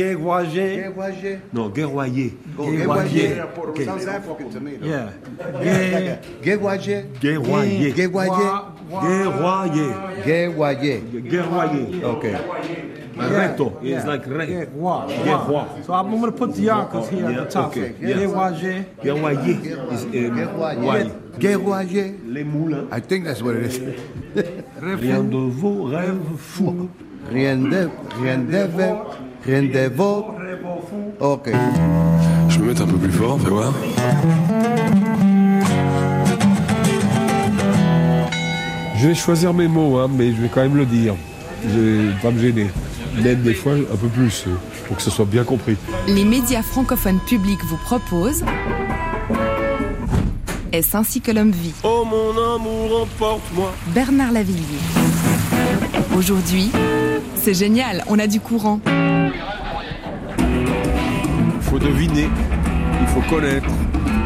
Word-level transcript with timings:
Guéroyer. 0.00 0.76
Guéroyer. 0.76 1.38
Non, 1.52 1.68
guéroyer. 1.68 2.32
Guéroyer. 2.58 3.42
Okay. 3.68 3.84
Sounds 3.84 4.06
African 4.06 4.48
to 4.48 4.60
me. 4.60 4.76
though. 4.76 4.86
Yeah. 4.86 5.10
Gué- 5.62 6.18
Guéroyer. 6.42 7.04
Guéroyer. 7.20 7.92
Guéroyer. 7.92 8.52
Guéroyer. 8.90 9.92
Guéroyer. 10.24 11.00
Guéroyer. 11.28 12.04
Okay. 12.04 12.36
Recto. 13.18 13.72
It's 13.82 14.06
like. 14.06 14.24
Guérois. 14.26 15.06
Guérois. 15.22 15.68
So 15.84 15.92
I'm 15.92 16.10
going 16.10 16.22
to 16.22 16.32
put 16.32 16.54
the 16.54 16.62
Yonkers 16.62 17.08
here 17.10 17.26
at 17.26 17.36
the 17.36 17.50
top. 17.50 17.74
Guéroyer. 17.74 18.86
Guéroyer. 19.02 19.92
is, 19.92 20.04
Guéroyer. 20.06 20.80
why? 20.80 21.10
Guéroyer. 21.38 22.14
Les 22.26 22.44
moulins. 22.44 22.88
I 22.90 23.00
think 23.00 23.26
that's 23.26 23.42
what 23.42 23.54
it 23.56 23.66
is. 23.66 23.80
Rien 24.80 25.24
de 25.24 25.36
vos 25.36 25.84
rêves 25.84 26.38
fous. 26.38 26.88
Rien 27.30 27.58
de, 27.58 27.90
rien 28.22 28.38
de, 28.38 28.56
rien 28.56 28.96
de 29.46 29.88
vos. 29.94 30.26
Ok. 31.20 31.50
Je 32.48 32.54
vais 32.58 32.60
me 32.60 32.68
mettre 32.68 32.82
un 32.82 32.86
peu 32.86 32.96
plus 32.96 33.12
fort, 33.12 33.38
fais 33.40 33.48
voir. 33.50 33.72
Je 38.96 39.08
vais 39.08 39.14
choisir 39.14 39.54
mes 39.54 39.68
mots, 39.68 39.96
hein, 39.98 40.08
mais 40.12 40.32
je 40.32 40.42
vais 40.42 40.48
quand 40.48 40.60
même 40.60 40.76
le 40.76 40.84
dire. 40.84 41.14
Je 41.64 41.78
vais 41.78 42.12
pas 42.22 42.30
me 42.30 42.38
gêner. 42.40 42.70
Même 43.22 43.42
des 43.42 43.54
fois 43.54 43.72
un 43.72 43.96
peu 43.96 44.08
plus, 44.08 44.44
euh, 44.46 44.50
pour 44.86 44.96
que 44.96 45.02
ce 45.02 45.10
soit 45.10 45.24
bien 45.24 45.44
compris. 45.44 45.76
Les 46.06 46.24
médias 46.24 46.62
francophones 46.62 47.18
publics 47.26 47.62
vous 47.64 47.76
proposent 47.76 48.44
Est-ce 50.72 50.96
ainsi 50.96 51.20
que 51.20 51.32
l'homme 51.32 51.50
vit 51.50 51.74
Oh 51.82 52.04
mon 52.08 52.30
amour, 52.54 53.02
emporte-moi. 53.02 53.72
Bernard 53.88 54.32
Lavillier. 54.32 54.78
Aujourd'hui, 56.16 56.70
c'est 57.36 57.54
génial, 57.54 58.04
on 58.08 58.18
a 58.18 58.26
du 58.26 58.38
courant. 58.38 58.80
Il 60.38 61.62
faut 61.62 61.78
deviner, 61.78 62.28
il 63.00 63.06
faut 63.08 63.34
connaître, 63.34 63.68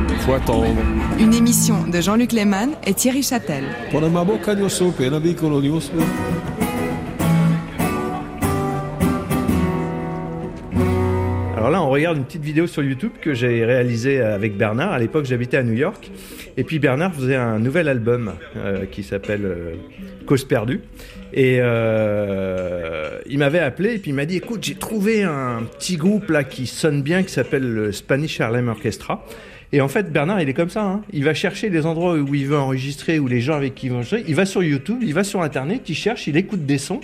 il 0.08 0.16
faut 0.16 0.32
attendre. 0.32 0.76
Une 1.18 1.34
émission 1.34 1.86
de 1.86 2.00
Jean-Luc 2.00 2.32
Lehmann 2.32 2.70
et 2.86 2.94
Thierry 2.94 3.22
Châtel. 3.22 3.64
Alors 11.64 11.70
là, 11.72 11.82
on 11.82 11.88
regarde 11.88 12.18
une 12.18 12.24
petite 12.24 12.42
vidéo 12.42 12.66
sur 12.66 12.82
YouTube 12.82 13.12
que 13.22 13.32
j'ai 13.32 13.64
réalisée 13.64 14.20
avec 14.20 14.54
Bernard. 14.56 14.92
À 14.92 14.98
l'époque, 14.98 15.24
j'habitais 15.24 15.56
à 15.56 15.62
New 15.62 15.72
York. 15.72 16.10
Et 16.58 16.62
puis 16.62 16.78
Bernard 16.78 17.14
faisait 17.14 17.36
un 17.36 17.58
nouvel 17.58 17.88
album 17.88 18.32
euh, 18.56 18.84
qui 18.84 19.02
s'appelle 19.02 19.46
euh, 19.46 19.74
Cause 20.26 20.44
perdue. 20.44 20.82
Et 21.36 21.58
euh, 21.58 23.18
il 23.26 23.38
m'avait 23.38 23.58
appelé 23.58 23.94
et 23.94 23.98
puis 23.98 24.12
il 24.12 24.14
m'a 24.14 24.24
dit 24.24 24.36
écoute, 24.36 24.62
j'ai 24.62 24.76
trouvé 24.76 25.24
un 25.24 25.64
petit 25.64 25.96
groupe 25.96 26.30
là 26.30 26.44
qui 26.44 26.68
sonne 26.68 27.02
bien 27.02 27.24
qui 27.24 27.32
s'appelle 27.32 27.68
le 27.68 27.90
Spanish 27.90 28.40
Harlem 28.40 28.68
Orchestra. 28.68 29.26
Et 29.72 29.80
en 29.80 29.88
fait, 29.88 30.12
Bernard, 30.12 30.40
il 30.40 30.48
est 30.48 30.54
comme 30.54 30.70
ça. 30.70 30.84
hein. 30.84 31.00
Il 31.12 31.24
va 31.24 31.34
chercher 31.34 31.70
les 31.70 31.86
endroits 31.86 32.14
où 32.14 32.32
il 32.36 32.46
veut 32.46 32.56
enregistrer, 32.56 33.18
ou 33.18 33.26
les 33.26 33.40
gens 33.40 33.54
avec 33.54 33.74
qui 33.74 33.86
il 33.86 33.88
veut 33.88 33.96
enregistrer. 33.96 34.22
Il 34.28 34.36
va 34.36 34.46
sur 34.46 34.62
YouTube, 34.62 34.98
il 35.02 35.12
va 35.12 35.24
sur 35.24 35.42
Internet, 35.42 35.82
il 35.88 35.96
cherche, 35.96 36.28
il 36.28 36.36
écoute 36.36 36.64
des 36.64 36.78
sons. 36.78 37.00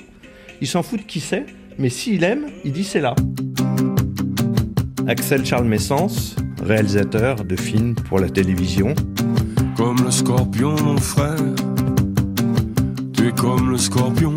Il 0.61 0.69
s'en 0.69 0.85
fout 0.85 1.01
de 1.01 1.05
qui 1.05 1.19
c'est, 1.19 1.47
mais 1.79 1.89
s'il 1.89 2.23
aime, 2.23 2.47
il 2.65 2.71
dit 2.71 2.85
c'est 2.85 3.01
là. 3.01 3.17
Axel 5.09 5.45
Charles 5.45 5.67
Messens, 5.67 6.37
réalisateur 6.63 7.45
de 7.45 7.57
films 7.57 7.97
pour 7.97 8.21
la 8.21 8.29
télévision. 8.29 8.95
Comme 9.77 9.97
le 10.05 10.13
scorpion, 10.13 10.77
mon 10.81 10.99
frère. 10.99 11.35
Tu 13.21 13.29
es 13.29 13.33
comme 13.33 13.71
le 13.71 13.77
scorpion. 13.77 14.35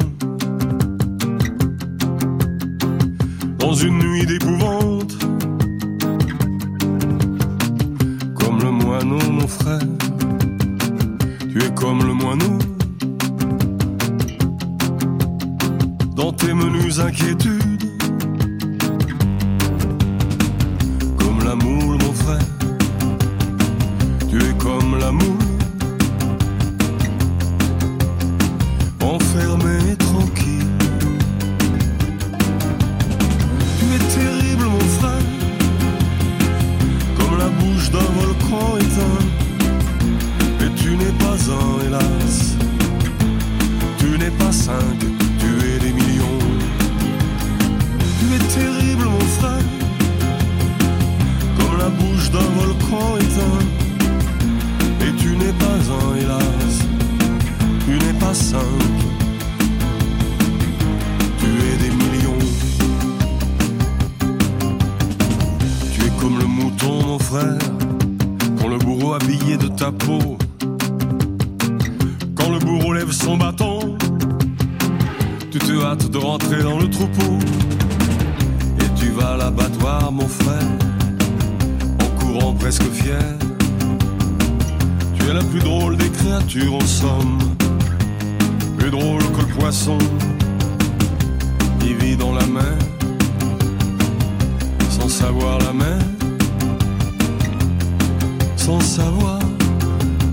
Sans 98.66 98.80
savoir 98.80 99.40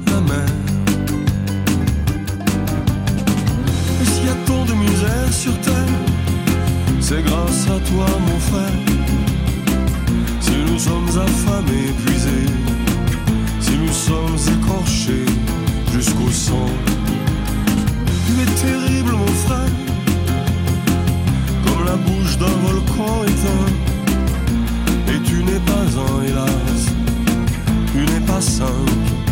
la 0.07 0.21
s'il 4.05 4.25
y 4.25 4.29
a 4.29 4.39
tant 4.47 4.65
de 4.67 4.75
misère 4.75 5.33
sur 5.33 5.59
terre, 5.61 5.95
c'est 7.01 7.23
grâce 7.25 7.65
à 7.67 7.79
toi, 7.91 8.07
mon 8.29 8.39
frère. 8.51 8.79
Si 10.41 10.53
nous 10.69 10.79
sommes 10.79 11.13
affamés, 11.27 11.89
épuisés, 11.89 12.47
si 13.61 13.73
nous 13.77 13.93
sommes 14.09 14.39
écorchés 14.55 15.27
jusqu'au 15.93 16.31
sang. 16.31 16.71
Tu 18.27 18.33
es 18.45 18.51
terrible, 18.65 19.13
mon 19.13 19.35
frère, 19.45 19.75
comme 21.65 21.85
la 21.85 21.97
bouche 21.97 22.39
d'un 22.39 22.57
volcan 22.67 23.25
éteint. 23.33 23.71
Et 25.13 25.19
tu 25.29 25.43
n'es 25.43 25.63
pas 25.71 25.87
un, 26.07 26.23
hélas, 26.29 26.60
tu 28.41 29.30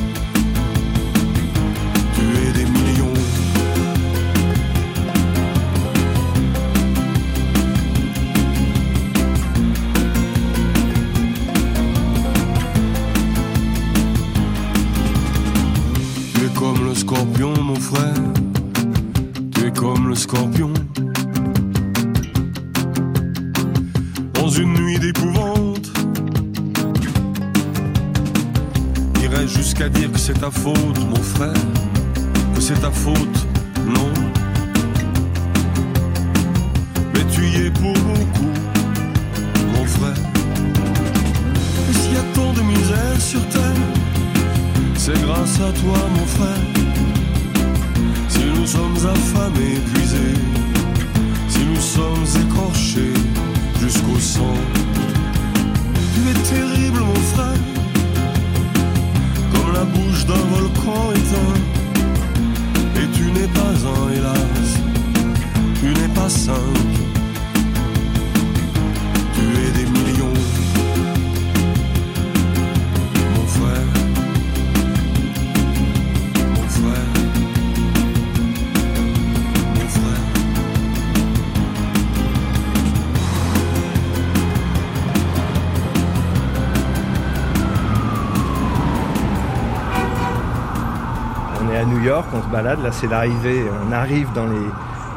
à 92.34 92.38
on 92.38 92.42
se 92.42 92.48
balade, 92.48 92.82
là 92.82 92.92
c'est 92.92 93.06
l'arrivée, 93.06 93.62
on 93.86 93.92
arrive 93.92 94.32
dans 94.32 94.46
les, 94.46 94.66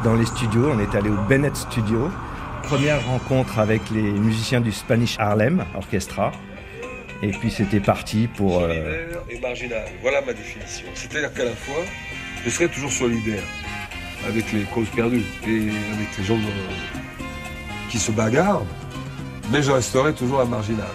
dans 0.04 0.16
les 0.16 0.26
studios, 0.26 0.72
on 0.74 0.80
est 0.80 0.96
allé 0.96 1.10
au 1.10 1.18
Bennett 1.28 1.56
Studio. 1.56 2.10
Première 2.64 3.06
rencontre 3.06 3.60
avec 3.60 3.82
les 3.92 4.12
musiciens 4.12 4.62
du 4.62 4.72
Spanish 4.72 5.18
Harlem 5.20 5.66
Orchestra. 5.76 6.32
Et 7.24 7.32
puis 7.32 7.52
c'était 7.52 7.80
parti 7.80 8.28
pour... 8.28 8.62
euh, 8.62 9.06
et 9.30 9.40
marginal. 9.40 9.86
Voilà 10.02 10.22
ma 10.22 10.34
définition. 10.34 10.88
C'est-à-dire 10.96 11.34
qu'à 11.34 11.46
la 11.46 11.52
fois, 11.56 11.84
je 12.44 12.50
serai 12.50 12.68
toujours 12.68 12.92
solidaire 12.92 13.44
avec 14.28 14.52
les 14.54 14.64
causes 14.64 14.90
perdues 14.90 15.24
et 15.48 15.70
avec 15.94 16.18
les 16.18 16.24
gens 16.24 16.38
qui 17.90 18.00
se 18.00 18.12
bagarrent, 18.12 18.66
mais 19.52 19.62
je 19.62 19.72
resterai 19.72 20.14
toujours 20.14 20.42
un 20.42 20.46
marginal. 20.46 20.88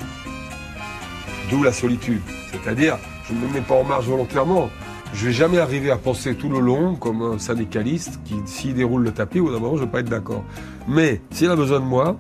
D'où 1.51 1.63
la 1.63 1.73
solitude. 1.73 2.23
C'est-à-dire, 2.51 2.99
je 3.29 3.35
ne 3.35 3.41
me 3.41 3.53
mets 3.53 3.61
pas 3.61 3.75
en 3.75 3.85
marge 3.85 4.07
volontairement. 4.07 4.71
Je 5.15 5.27
vais 5.27 5.33
jamais 5.33 5.59
arriver 5.59 5.91
à 5.91 5.97
penser 5.97 6.35
tout 6.35 6.49
le 6.49 6.61
long 6.61 6.95
comme 6.95 7.23
un 7.23 7.39
syndicaliste 7.39 8.21
qui, 8.25 8.35
s'il 8.45 8.75
déroule 8.75 9.03
le 9.03 9.13
tapis, 9.13 9.41
au 9.41 9.51
moment, 9.51 9.77
je 9.77 9.81
ne 9.81 9.87
vais 9.87 9.93
pas 9.93 10.01
être 10.01 10.09
d'accord. 10.09 10.45
Mais 10.89 11.21
s'il 11.31 11.51
a 11.51 11.57
besoin 11.57 11.81
de 11.81 11.85
moi, 11.85 12.19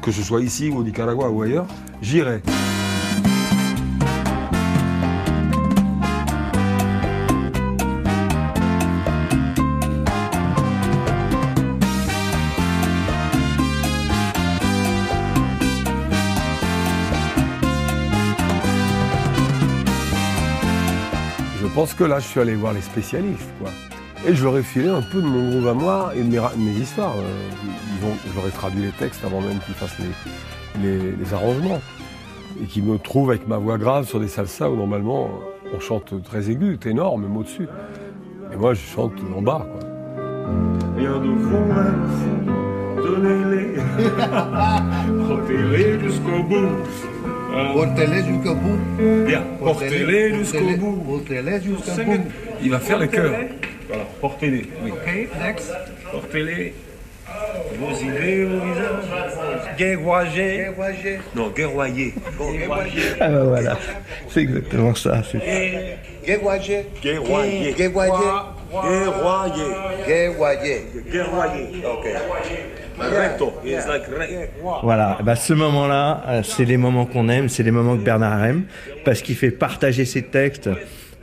que 0.00 0.10
ce 0.10 0.22
soit 0.22 0.42
ici 0.42 0.70
ou 0.70 0.78
au 0.78 0.82
Nicaragua 0.82 1.28
ou 1.28 1.42
ailleurs, 1.42 1.66
j'irai. 2.00 2.42
Pense 21.82 21.94
que 21.94 22.04
là, 22.04 22.20
je 22.20 22.26
suis 22.28 22.38
allé 22.38 22.54
voir 22.54 22.72
les 22.74 22.80
spécialistes, 22.80 23.50
quoi. 23.60 23.68
Et 24.24 24.36
je 24.36 24.44
leur 24.44 24.56
ai 24.56 24.62
filé 24.62 24.88
un 24.88 25.02
peu 25.02 25.20
de 25.20 25.26
mon 25.26 25.50
groove 25.50 25.66
à 25.66 25.74
moi 25.74 26.12
et 26.14 26.22
de 26.22 26.28
mes, 26.30 26.70
histoires. 26.80 27.16
Euh, 27.16 27.50
Ils 27.98 28.06
ont, 28.06 28.14
je 28.30 28.36
leur 28.36 28.46
ai 28.46 28.52
traduit 28.52 28.82
les 28.82 28.92
textes 28.92 29.24
avant 29.24 29.40
même 29.40 29.58
qu'ils 29.66 29.74
fassent 29.74 29.96
les, 29.98 30.80
les- 30.80 31.10
les 31.10 31.34
arrangements. 31.34 31.80
Et 32.62 32.66
qu'ils 32.66 32.84
me 32.84 32.98
trouvent 32.98 33.30
avec 33.30 33.48
ma 33.48 33.56
voix 33.56 33.78
grave 33.78 34.06
sur 34.06 34.20
des 34.20 34.28
salsas 34.28 34.68
où 34.70 34.76
normalement 34.76 35.28
on 35.74 35.80
chante 35.80 36.22
très 36.22 36.50
aigu, 36.50 36.78
ténor, 36.78 37.18
même 37.18 37.36
au-dessus. 37.36 37.66
Et 38.52 38.56
moi, 38.56 38.74
je 38.74 38.80
chante 38.80 39.14
en 39.36 39.42
bas, 39.42 39.66
quoi. 39.68 39.80
Rien 40.96 41.18
de 41.18 41.30
vos 41.30 41.64
rêves, 41.74 42.46
donnez-les, 43.02 43.74
portez-les 45.26 46.00
jusqu'au 46.04 46.44
bout. 46.44 47.11
Alors, 47.54 47.72
Portez-les 47.74 48.24
jusqu'au 48.24 48.54
bout. 48.54 48.78
bien, 49.26 49.42
portez-les 49.58 50.34
jusqu'au 50.34 50.76
bout. 50.78 50.96
Portez-les 51.06 51.60
jusqu'au 51.60 52.02
bout. 52.04 52.24
Il 52.62 52.70
va 52.70 52.78
faire 52.78 52.98
les 52.98 53.08
chœurs. 53.08 53.34
Voilà, 53.88 54.04
portez-les. 54.20 54.66
Oui. 54.82 54.90
Okay, 54.92 55.28
next. 55.40 55.72
Portez-les. 56.10 56.74
Vos 57.78 57.94
idées 57.96 58.44
au 58.44 58.60
visage. 58.60 59.76
Guerroyer. 59.78 60.72
Non, 61.34 61.48
guerroyer. 61.50 62.14
Ah 63.20 63.28
bah 63.28 63.44
voilà, 63.44 63.78
c'est 64.28 64.40
exactement 64.42 64.94
ça. 64.94 65.22
Guerroyer. 66.24 66.86
Guévoyer. 67.02 67.72
Guerroyer. 67.74 67.74
Guévoyer. 70.06 70.86
Guerroyer. 71.10 71.82
Ok. 71.84 72.06
Voilà, 74.82 75.18
bah, 75.22 75.36
ce 75.36 75.52
moment-là, 75.52 76.22
euh, 76.28 76.42
c'est 76.42 76.64
les 76.64 76.76
moments 76.76 77.06
qu'on 77.06 77.28
aime, 77.28 77.48
c'est 77.48 77.62
les 77.62 77.70
moments 77.70 77.96
que 77.96 78.02
Bernard 78.02 78.44
aime, 78.44 78.64
parce 79.04 79.22
qu'il 79.22 79.36
fait 79.36 79.50
partager 79.50 80.04
ses 80.04 80.22
textes 80.22 80.68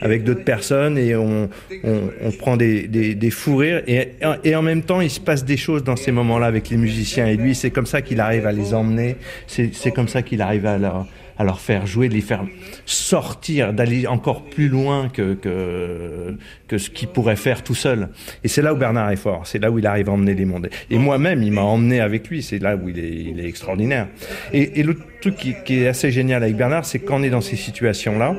avec 0.02 0.24
d'autres 0.24 0.44
personnes 0.44 0.96
et 0.96 1.14
on, 1.14 1.50
on, 1.84 2.00
on 2.22 2.30
prend 2.32 2.56
des, 2.56 2.88
des, 2.88 3.14
des 3.14 3.30
fous 3.30 3.56
rires. 3.56 3.82
Et, 3.86 4.12
et 4.44 4.56
en 4.56 4.62
même 4.62 4.82
temps 4.82 5.00
il 5.02 5.10
se 5.10 5.20
passe 5.20 5.44
des 5.44 5.58
choses 5.58 5.84
dans 5.84 5.96
ces 5.96 6.10
moments-là 6.10 6.46
avec 6.46 6.70
les 6.70 6.78
musiciens. 6.78 7.26
Et 7.26 7.36
lui 7.36 7.54
c'est 7.54 7.70
comme 7.70 7.86
ça 7.86 8.00
qu'il 8.00 8.18
arrive 8.20 8.46
à 8.46 8.52
les 8.52 8.72
emmener, 8.72 9.16
c'est 9.46 9.74
c'est 9.74 9.90
comme 9.90 10.08
ça 10.08 10.22
qu'il 10.22 10.40
arrive 10.40 10.64
à 10.64 10.78
leur, 10.78 11.06
à 11.40 11.44
leur 11.44 11.58
faire 11.58 11.86
jouer, 11.86 12.10
de 12.10 12.14
les 12.14 12.20
faire 12.20 12.44
sortir, 12.84 13.72
d'aller 13.72 14.06
encore 14.06 14.44
plus 14.44 14.68
loin 14.68 15.08
que, 15.08 15.32
que, 15.32 16.36
que 16.68 16.76
ce 16.76 16.90
qu'il 16.90 17.08
pourrait 17.08 17.36
faire 17.36 17.62
tout 17.62 17.74
seul. 17.74 18.10
Et 18.44 18.48
c'est 18.48 18.60
là 18.60 18.74
où 18.74 18.76
Bernard 18.76 19.10
est 19.10 19.16
fort, 19.16 19.46
c'est 19.46 19.58
là 19.58 19.70
où 19.70 19.78
il 19.78 19.86
arrive 19.86 20.10
à 20.10 20.12
emmener 20.12 20.34
les 20.34 20.44
mondes. 20.44 20.68
Et 20.90 20.98
moi-même, 20.98 21.42
il 21.42 21.52
m'a 21.52 21.62
emmené 21.62 22.00
avec 22.00 22.28
lui, 22.28 22.42
c'est 22.42 22.58
là 22.58 22.76
où 22.76 22.90
il 22.90 22.98
est, 22.98 23.08
il 23.30 23.40
est 23.40 23.48
extraordinaire. 23.48 24.08
Et, 24.52 24.80
et 24.80 24.82
le 24.82 24.94
truc 25.22 25.36
qui, 25.36 25.54
qui 25.64 25.82
est 25.82 25.88
assez 25.88 26.10
génial 26.10 26.42
avec 26.42 26.56
Bernard, 26.56 26.84
c'est 26.84 26.98
quand 26.98 27.20
on 27.20 27.22
est 27.22 27.30
dans 27.30 27.40
ces 27.40 27.56
situations-là, 27.56 28.36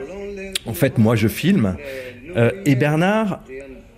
en 0.68 0.74
fait, 0.76 1.00
moi, 1.00 1.16
je 1.16 1.28
filme, 1.28 1.78
euh, 2.38 2.52
et 2.68 2.76
Bernard, 2.76 3.42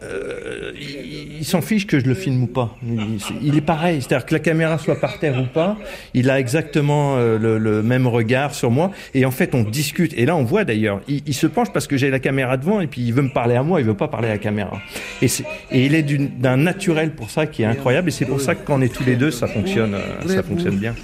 euh, 0.02 0.72
il, 0.80 1.33
il 1.44 1.46
s'en 1.46 1.62
fiche 1.62 1.86
que 1.86 2.00
je 2.00 2.06
le 2.06 2.14
filme 2.14 2.44
ou 2.44 2.48
pas. 2.48 2.74
Il, 2.88 3.20
il 3.42 3.58
est 3.58 3.62
pareil, 3.62 4.02
c'est-à-dire 4.02 4.26
que 4.26 4.34
la 4.34 4.40
caméra 4.40 4.78
soit 4.78 5.02
par 5.02 5.20
terre 5.20 5.42
ou 5.42 5.46
pas, 5.46 5.76
il 6.14 6.30
a 6.30 6.40
exactement 6.40 7.18
euh, 7.18 7.38
le, 7.38 7.58
le 7.58 7.84
même 7.84 8.08
regard 8.08 8.56
sur 8.56 8.72
moi. 8.72 8.92
Et 9.14 9.26
en 9.26 9.32
fait, 9.32 9.54
on 9.54 9.64
discute. 9.64 10.14
Et 10.16 10.26
là, 10.26 10.38
on 10.38 10.46
voit 10.46 10.64
d'ailleurs, 10.64 11.02
il, 11.10 11.22
il 11.28 11.34
se 11.34 11.46
penche 11.46 11.68
parce 11.74 11.86
que 11.86 11.98
j'ai 11.98 12.10
la 12.10 12.20
caméra 12.20 12.56
devant 12.56 12.80
et 12.80 12.88
puis 12.88 13.02
il 13.02 13.14
veut 13.14 13.24
me 13.24 13.34
parler 13.34 13.58
à 13.58 13.64
moi, 13.64 13.82
il 13.82 13.86
veut 13.86 13.94
pas 13.94 14.08
parler 14.08 14.30
à 14.30 14.32
la 14.32 14.38
caméra. 14.38 14.80
Et, 15.22 15.28
il 15.74 15.96
est 15.96 16.04
d'un 16.04 16.56
naturel 16.56 17.12
pour 17.12 17.30
ça 17.30 17.46
qui 17.46 17.64
est 17.64 17.66
incroyable. 17.66 18.08
Et 18.08 18.12
c'est 18.12 18.26
pour 18.26 18.40
ça 18.40 18.56
que 18.56 18.66
quand 18.66 18.80
on 18.80 18.82
est 18.82 18.94
tous 18.94 19.04
les 19.04 19.18
deux, 19.18 19.32
ça 19.32 19.48
fonctionne, 19.48 19.96
euh, 19.96 20.28
ça 20.28 20.44
fonctionne 20.44 20.78
bien. 20.78 20.96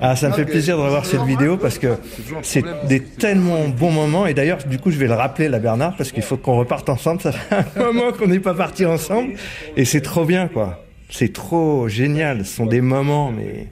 Ah, 0.00 0.16
ça 0.16 0.28
me 0.28 0.34
fait 0.34 0.44
plaisir 0.44 0.76
de 0.76 0.82
revoir 0.82 1.06
cette 1.06 1.22
vidéo 1.22 1.56
parce 1.56 1.78
que 1.78 1.96
c'est 2.42 2.64
des 2.88 3.00
tellement 3.00 3.68
bons 3.68 3.90
moments. 3.90 4.26
Et 4.26 4.34
d'ailleurs, 4.34 4.58
du 4.66 4.78
coup, 4.78 4.90
je 4.90 4.98
vais 4.98 5.06
le 5.06 5.14
rappeler 5.14 5.48
là, 5.48 5.58
Bernard, 5.58 5.96
parce 5.96 6.12
qu'il 6.12 6.22
faut 6.22 6.36
qu'on 6.36 6.56
reparte 6.56 6.88
ensemble. 6.88 7.03
Ça 7.04 7.32
fait 7.32 7.54
un 7.76 7.92
moment 7.92 8.12
qu'on 8.12 8.26
n'est 8.26 8.40
pas 8.40 8.54
parti 8.54 8.86
ensemble. 8.86 9.34
Et 9.76 9.84
c'est 9.84 10.00
trop 10.00 10.24
bien, 10.24 10.48
quoi. 10.48 10.82
C'est 11.10 11.32
trop 11.32 11.86
génial. 11.88 12.46
Ce 12.46 12.56
sont 12.56 12.66
des 12.66 12.80
moments, 12.80 13.30
mais. 13.30 13.68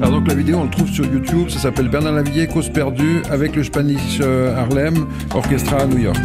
Alors 0.00 0.10
donc 0.10 0.26
la 0.26 0.34
vidéo, 0.34 0.58
on 0.58 0.64
le 0.64 0.70
trouve 0.70 0.90
sur 0.90 1.06
YouTube. 1.06 1.48
Ça 1.48 1.60
s'appelle 1.60 1.88
Bernard 1.88 2.14
Lavillier, 2.14 2.48
Cause 2.48 2.68
perdue, 2.70 3.22
avec 3.30 3.54
le 3.54 3.62
Spanish 3.62 4.18
euh, 4.20 4.56
Harlem 4.56 5.06
Orchestra 5.32 5.82
à 5.82 5.86
New 5.86 5.98
York. 5.98 6.18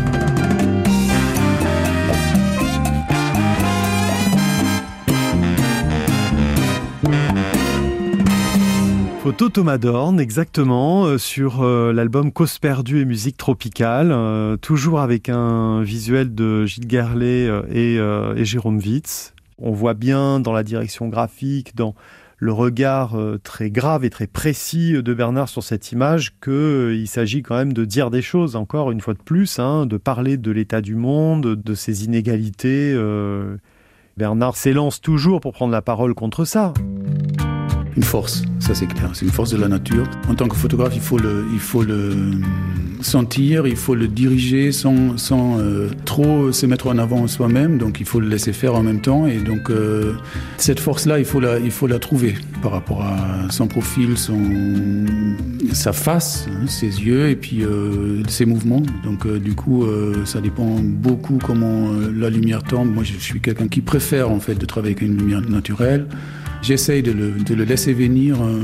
Photo 9.40 9.50
Thomas 9.50 10.18
exactement, 10.18 11.06
euh, 11.06 11.20
sur 11.20 11.62
euh, 11.62 11.94
l'album 11.94 12.32
Cause 12.32 12.58
perdue 12.58 13.02
et 13.02 13.06
musique 13.06 13.38
tropicale, 13.38 14.10
euh, 14.12 14.58
toujours 14.58 15.00
avec 15.00 15.30
un 15.30 15.84
visuel 15.84 16.34
de 16.34 16.66
Gilles 16.66 16.90
Gerlet 16.90 17.48
euh, 17.48 18.34
et, 18.36 18.46
Jérôme 18.46 18.80
Witz. 18.80 19.36
On 19.60 19.74
voit 19.74 19.94
bien 19.94 20.40
dans 20.40 20.54
la 20.54 20.64
direction 20.64 21.08
graphique, 21.08 21.76
dans 21.76 21.94
le 22.40 22.52
regard 22.52 23.16
très 23.44 23.70
grave 23.70 24.04
et 24.06 24.10
très 24.10 24.26
précis 24.26 24.94
de 24.94 25.14
Bernard 25.14 25.50
sur 25.50 25.62
cette 25.62 25.92
image 25.92 26.34
qu'il 26.44 27.08
s'agit 27.08 27.44
quand 27.44 27.58
même 27.58 27.74
de 27.74 27.86
dire 27.86 28.10
des 28.10 28.24
choses, 28.24 28.56
encore 28.56 28.90
une 28.90 29.02
fois 29.02 29.14
de 29.14 29.22
plus, 29.22 29.60
hein, 29.60 29.86
de 29.86 29.98
parler 29.98 30.38
de 30.38 30.50
l'état 30.50 30.82
du 30.82 30.96
monde, 30.96 31.54
de 31.54 31.74
ses 31.76 32.06
inégalités. 32.06 33.00
Bernard 34.18 34.56
s'élance 34.56 35.00
toujours 35.00 35.42
pour 35.42 35.54
prendre 35.54 35.72
la 35.72 35.84
parole 35.84 36.16
contre 36.16 36.44
ça. 36.44 36.74
Une 37.98 38.04
force, 38.04 38.44
ça 38.60 38.74
c'est 38.76 38.86
clair, 38.86 39.10
c'est 39.14 39.26
une 39.26 39.32
force 39.32 39.50
de 39.52 39.58
la 39.58 39.68
nature. 39.68 40.08
En 40.30 40.36
tant 40.36 40.48
que 40.48 40.56
photographe, 40.56 40.94
il 40.96 41.02
faut 41.02 41.18
le, 41.18 41.44
il 41.52 41.60
faut 41.60 41.82
le 41.84 42.14
sentir, 43.02 43.68
il 43.68 43.76
faut 43.76 43.96
le 43.96 44.08
diriger 44.08 44.72
sans, 44.72 45.18
sans 45.18 45.60
euh, 45.60 45.90
trop 46.06 46.52
se 46.52 46.66
mettre 46.68 46.88
en 46.88 46.98
avant 47.00 47.28
soi-même, 47.28 47.78
donc 47.80 48.00
il 48.00 48.06
faut 48.06 48.20
le 48.20 48.28
laisser 48.28 48.54
faire 48.54 48.76
en 48.76 48.84
même 48.84 49.02
temps. 49.02 49.26
Et 49.28 49.38
donc 49.38 49.70
euh, 49.72 50.14
cette 50.58 50.80
force-là, 50.80 51.18
il, 51.20 51.26
faut 51.26 51.40
la- 51.40 51.60
il 51.60 51.72
faut 51.72 51.88
la 51.88 51.98
trouver 52.00 52.36
par 52.62 52.72
rapport 52.72 53.02
à 53.04 53.50
son 53.50 53.68
profil, 53.68 54.16
son, 54.18 54.40
sa 55.74 55.92
face, 55.94 56.48
hein, 56.52 56.68
ses 56.68 56.88
yeux 57.02 57.30
et 57.30 57.36
puis 57.36 57.64
euh, 57.64 58.24
ses 58.28 58.46
mouvements. 58.46 58.84
Donc 59.04 59.26
euh, 59.26 59.40
du 59.40 59.54
coup, 59.56 59.84
euh, 59.86 60.24
ça 60.26 60.40
dépend 60.42 60.80
beaucoup 60.82 61.40
comment 61.44 61.90
euh, 61.94 62.12
la 62.16 62.30
lumière 62.30 62.62
tombe. 62.64 62.94
Moi, 62.94 63.04
je 63.04 63.14
suis 63.18 63.40
quelqu'un 63.42 63.68
qui 63.68 63.82
préfère 63.82 64.30
en 64.32 64.40
fait 64.40 64.56
de 64.56 64.66
travailler 64.68 64.96
avec 64.96 65.08
une 65.08 65.18
lumière 65.18 65.42
naturelle. 65.42 66.08
J'essaye 66.62 67.04
de 67.04 67.12
le, 67.12 67.64
laisser 67.64 67.94
venir 67.94 68.42
euh, 68.42 68.64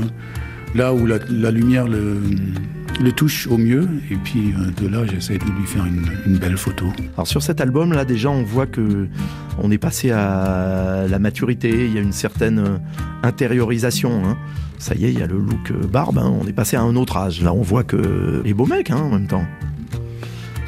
là 0.74 0.92
où 0.92 1.06
la, 1.06 1.18
lumière 1.50 1.86
le, 1.86 3.12
touche 3.12 3.46
au 3.46 3.56
mieux. 3.56 3.88
Et 4.10 4.16
puis 4.16 4.52
euh, 4.52 4.82
de 4.82 4.88
là, 4.88 5.04
j'essaie 5.06 5.38
de 5.38 5.44
lui 5.44 5.66
faire 5.66 5.84
une, 5.86 6.38
belle 6.38 6.56
photo. 6.56 6.86
Alors 7.16 7.26
sur 7.26 7.42
cet 7.42 7.60
album 7.60 7.92
là 7.92 8.04
déjà 8.04 8.30
on 8.30 8.42
voit 8.42 8.66
que 8.66 9.08
on 9.62 9.70
est 9.70 9.78
passé 9.78 10.10
à 10.10 11.06
la 11.08 11.18
maturité, 11.18 11.86
il 11.86 11.94
y 11.94 11.98
a 11.98 12.00
une 12.00 12.12
certaine 12.12 12.58
euh, 12.58 12.78
intériorisation. 13.22 14.24
hein. 14.24 14.36
Ça 14.78 14.94
y 14.94 15.06
est, 15.06 15.12
il 15.12 15.18
y 15.18 15.22
a 15.22 15.26
le 15.26 15.38
look 15.38 15.72
barbe, 15.90 16.18
hein. 16.18 16.30
on 16.40 16.46
est 16.46 16.52
passé 16.52 16.76
à 16.76 16.82
un 16.82 16.96
autre 16.96 17.16
âge. 17.16 17.40
Là 17.40 17.52
on 17.54 17.62
voit 17.62 17.84
que 17.84 18.42
les 18.44 18.52
beaux 18.52 18.66
mecs 18.66 18.90
hein, 18.90 18.96
en 18.98 19.10
même 19.10 19.28
temps. 19.28 19.44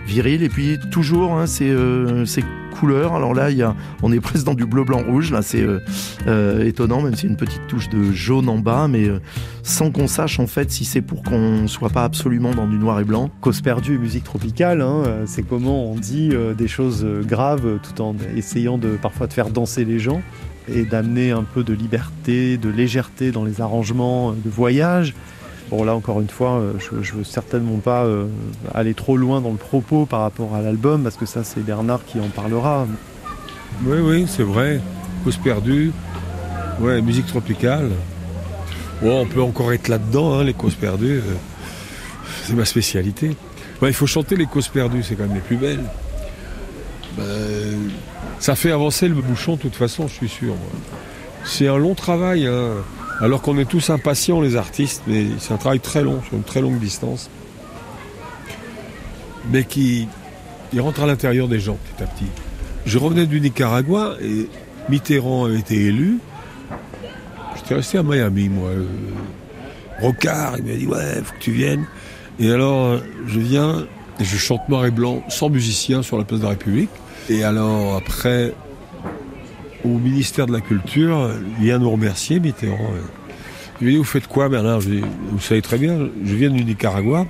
Viril 0.06 0.42
et 0.42 0.48
puis 0.48 0.78
toujours 0.90 1.34
hein, 1.34 1.46
ces, 1.46 1.68
euh, 1.68 2.24
ces 2.24 2.44
Alors 2.84 3.34
là 3.34 3.48
on 4.02 4.12
est 4.12 4.20
presque 4.20 4.44
dans 4.44 4.54
du 4.54 4.66
bleu 4.66 4.84
blanc 4.84 5.02
rouge. 5.02 5.30
Là 5.30 5.42
c'est 5.42 5.62
euh, 5.62 5.80
euh, 6.26 6.64
étonnant 6.64 7.00
même 7.00 7.14
s'il 7.14 7.24
y 7.24 7.28
a 7.28 7.30
une 7.30 7.36
petite 7.36 7.66
touche 7.68 7.88
de 7.88 8.12
jaune 8.12 8.48
en 8.48 8.58
bas, 8.58 8.86
mais 8.88 9.08
euh, 9.08 9.20
sans 9.62 9.90
qu'on 9.90 10.06
sache 10.06 10.38
en 10.38 10.46
fait 10.46 10.70
si 10.70 10.84
c'est 10.84 11.00
pour 11.00 11.22
qu'on 11.22 11.66
soit 11.68 11.90
pas 11.90 12.04
absolument 12.04 12.54
dans 12.54 12.66
du 12.66 12.76
noir 12.76 13.00
et 13.00 13.04
blanc. 13.04 13.30
Cause 13.40 13.60
perdue 13.60 13.98
musique 13.98 14.24
tropicale, 14.24 14.82
hein, 14.82 15.04
c'est 15.26 15.42
comment 15.42 15.90
on 15.90 15.94
dit 15.94 16.30
des 16.56 16.68
choses 16.68 17.06
graves 17.22 17.78
tout 17.82 18.02
en 18.02 18.14
essayant 18.36 18.78
de 18.78 18.90
parfois 19.00 19.26
de 19.26 19.32
faire 19.32 19.50
danser 19.50 19.84
les 19.84 19.98
gens 19.98 20.20
et 20.68 20.84
d'amener 20.84 21.30
un 21.30 21.44
peu 21.44 21.62
de 21.62 21.72
liberté, 21.72 22.56
de 22.56 22.68
légèreté 22.68 23.30
dans 23.30 23.44
les 23.44 23.60
arrangements 23.60 24.32
de 24.32 24.50
voyage. 24.50 25.14
Bon 25.70 25.82
là 25.82 25.94
encore 25.96 26.20
une 26.20 26.28
fois, 26.28 26.58
euh, 26.58 26.74
je, 26.78 27.02
je 27.02 27.14
veux 27.14 27.24
certainement 27.24 27.78
pas 27.78 28.04
euh, 28.04 28.26
aller 28.74 28.94
trop 28.94 29.16
loin 29.16 29.40
dans 29.40 29.50
le 29.50 29.56
propos 29.56 30.06
par 30.06 30.20
rapport 30.20 30.54
à 30.54 30.60
l'album 30.62 31.02
parce 31.02 31.16
que 31.16 31.26
ça 31.26 31.42
c'est 31.42 31.60
Bernard 31.60 32.04
qui 32.06 32.20
en 32.20 32.28
parlera. 32.28 32.86
Oui, 33.84 33.98
oui, 33.98 34.26
c'est 34.28 34.44
vrai. 34.44 34.80
Cause 35.24 35.36
perdue. 35.38 35.92
Ouais, 36.80 37.02
musique 37.02 37.26
tropicale. 37.26 37.90
Bon, 39.02 39.22
on 39.22 39.26
peut 39.26 39.42
encore 39.42 39.72
être 39.72 39.88
là-dedans, 39.88 40.34
hein, 40.38 40.44
les 40.44 40.54
causes 40.54 40.76
perdues. 40.76 41.18
euh, 41.18 41.34
C'est 42.44 42.54
ma 42.54 42.64
spécialité. 42.64 43.36
Il 43.82 43.92
faut 43.92 44.06
chanter 44.06 44.36
les 44.36 44.46
causes 44.46 44.68
perdues, 44.68 45.02
c'est 45.02 45.16
quand 45.16 45.24
même 45.24 45.34
les 45.34 45.40
plus 45.40 45.56
belles. 45.56 45.82
Ben, 47.18 47.24
ça 48.38 48.54
fait 48.54 48.70
avancer 48.70 49.08
le 49.08 49.14
bouchon 49.14 49.56
de 49.56 49.60
toute 49.62 49.74
façon, 49.74 50.06
je 50.08 50.14
suis 50.14 50.28
sûr. 50.28 50.54
C'est 51.44 51.68
un 51.68 51.76
long 51.76 51.94
travail, 51.94 52.46
hein, 52.46 52.70
alors 53.20 53.40
qu'on 53.42 53.58
est 53.58 53.64
tous 53.64 53.90
impatients, 53.90 54.40
les 54.40 54.56
artistes, 54.56 55.02
mais 55.06 55.26
c'est 55.38 55.52
un 55.54 55.56
travail 55.56 55.80
très 55.80 56.02
long, 56.02 56.22
sur 56.22 56.34
une 56.34 56.42
très 56.42 56.60
longue 56.60 56.78
distance. 56.78 57.30
Mais 59.50 59.64
qui 59.64 60.08
rentre 60.78 61.02
à 61.02 61.06
l'intérieur 61.06 61.48
des 61.48 61.60
gens 61.60 61.78
petit 61.84 62.02
à 62.02 62.06
petit. 62.06 62.26
Je 62.84 62.98
revenais 62.98 63.26
du 63.26 63.40
Nicaragua 63.40 64.16
et 64.22 64.48
Mitterrand 64.88 65.46
avait 65.46 65.58
été 65.58 65.74
élu. 65.86 66.18
J'étais 67.56 67.74
resté 67.74 67.98
à 67.98 68.02
Miami, 68.02 68.48
moi. 68.48 68.68
Euh, 68.68 68.86
Rocard, 70.00 70.56
il 70.58 70.64
m'a 70.64 70.74
dit 70.74 70.86
Ouais, 70.86 71.22
faut 71.24 71.34
que 71.34 71.40
tu 71.40 71.50
viennes. 71.50 71.84
Et 72.38 72.50
alors, 72.50 72.86
euh, 72.86 72.98
je 73.26 73.40
viens 73.40 73.86
et 74.20 74.24
je 74.24 74.36
chante 74.36 74.68
noir 74.68 74.86
et 74.86 74.90
blanc 74.90 75.22
sans 75.28 75.48
musicien 75.48 76.02
sur 76.02 76.18
la 76.18 76.24
place 76.24 76.40
de 76.40 76.44
la 76.44 76.50
République. 76.50 76.90
Et 77.28 77.42
alors, 77.42 77.96
après, 77.96 78.52
au 79.86 79.98
ministère 79.98 80.46
de 80.46 80.52
la 80.52 80.60
Culture, 80.60 81.30
il 81.58 81.66
vient 81.66 81.78
nous 81.78 81.90
remercier, 81.90 82.40
Mitterrand. 82.40 82.90
Il 83.80 83.86
m'a 83.86 83.90
dit 83.92 83.98
Vous 83.98 84.04
faites 84.04 84.26
quoi, 84.26 84.48
Bernard? 84.48 84.80
Je 84.80 84.90
lui 84.90 85.04
Vous 85.30 85.40
savez 85.40 85.62
très 85.62 85.78
bien, 85.78 86.08
je 86.24 86.34
viens 86.34 86.50
du 86.50 86.64
Nicaragua. 86.64 87.26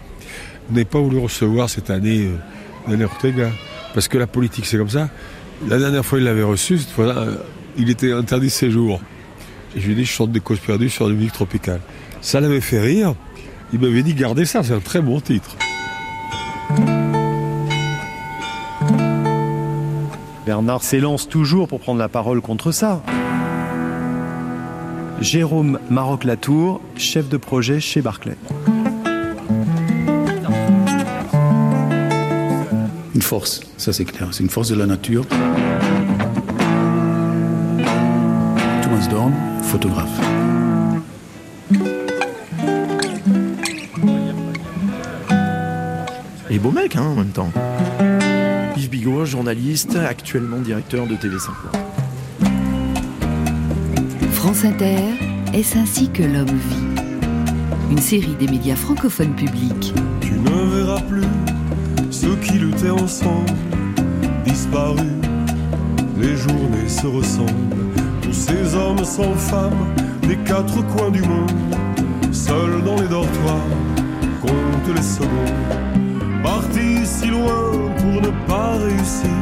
Vous 0.68 0.74
n'avez 0.74 0.84
pas 0.84 0.98
voulu 0.98 1.18
recevoir 1.18 1.68
cette 1.70 1.90
année 1.90 2.28
euh, 2.88 3.04
Ortega. 3.04 3.50
Parce 3.94 4.08
que 4.08 4.18
la 4.18 4.26
politique, 4.26 4.66
c'est 4.66 4.78
comme 4.78 4.90
ça. 4.90 5.08
La 5.68 5.78
dernière 5.78 6.04
fois, 6.04 6.18
il 6.18 6.24
l'avait 6.24 6.42
reçu, 6.42 6.78
cette 6.78 6.90
fois-là, 6.90 7.18
euh, 7.18 7.36
il 7.76 7.90
était 7.90 8.12
interdit 8.12 8.46
de 8.46 8.52
séjour. 8.52 9.00
Je 9.76 9.86
lui 9.86 9.92
ai 9.92 9.96
dit, 9.96 10.04
je 10.04 10.12
chante 10.12 10.32
des 10.32 10.40
causes 10.40 10.60
perdues 10.60 10.90
sur 10.90 11.08
la 11.08 11.14
musique 11.14 11.32
tropicale. 11.32 11.80
Ça 12.20 12.40
l'avait 12.40 12.60
fait 12.60 12.80
rire. 12.80 13.14
Il 13.72 13.80
m'avait 13.80 14.02
dit, 14.02 14.14
gardez 14.14 14.44
ça, 14.44 14.62
c'est 14.62 14.72
un 14.72 14.80
très 14.80 15.00
bon 15.00 15.20
titre. 15.20 15.56
Bernard 20.46 20.84
s'élance 20.84 21.28
toujours 21.28 21.66
pour 21.66 21.80
prendre 21.80 21.98
la 21.98 22.08
parole 22.08 22.40
contre 22.40 22.70
ça. 22.70 23.02
Jérôme 25.20 25.80
Maroc-Latour, 25.90 26.80
chef 26.96 27.28
de 27.28 27.36
projet 27.36 27.80
chez 27.80 28.00
Barclay. 28.00 28.36
Une 33.12 33.22
force, 33.22 33.62
ça 33.76 33.92
c'est 33.92 34.04
clair. 34.04 34.28
C'est 34.30 34.44
une 34.44 34.48
force 34.48 34.68
de 34.68 34.76
la 34.76 34.86
nature. 34.86 35.26
Thomas 38.82 39.08
Dorn, 39.10 39.32
photographe. 39.64 40.20
Et 46.48 46.58
beau 46.60 46.70
mec, 46.70 46.94
hein, 46.94 47.02
en 47.02 47.16
même 47.16 47.32
temps. 47.32 47.50
Bigot, 49.06 49.24
journaliste, 49.24 49.94
actuellement 49.94 50.58
directeur 50.58 51.06
de 51.06 51.14
TV5. 51.14 51.50
France 54.32 54.64
Inter, 54.64 54.98
est-ce 55.54 55.78
ainsi 55.78 56.10
que 56.10 56.24
l'homme 56.24 56.46
vit? 56.46 57.02
Une 57.92 58.00
série 58.00 58.34
des 58.34 58.48
médias 58.48 58.74
francophones 58.74 59.36
publics. 59.36 59.94
Tu 60.20 60.32
ne 60.32 60.74
verras 60.74 61.00
plus 61.02 61.22
ceux 62.10 62.34
qui 62.36 62.54
luttaient 62.54 62.90
ensemble, 62.90 63.46
disparus. 64.44 65.04
Les 66.20 66.34
journées 66.34 66.88
se 66.88 67.06
ressemblent. 67.06 67.52
Tous 68.22 68.32
ces 68.32 68.74
hommes 68.74 69.04
sans 69.04 69.34
femmes 69.34 69.86
des 70.26 70.36
quatre 70.38 70.84
coins 70.96 71.10
du 71.12 71.22
monde, 71.22 71.52
seuls 72.32 72.82
dans 72.84 73.00
les 73.00 73.06
dortoirs, 73.06 73.70
comptent 74.42 74.96
les 74.96 75.02
secondes. 75.02 76.42
Partis 76.42 77.06
si 77.06 77.28
loin 77.28 77.85
pour 78.06 78.22
ne 78.22 78.30
pas 78.46 78.72
réussir, 78.78 79.38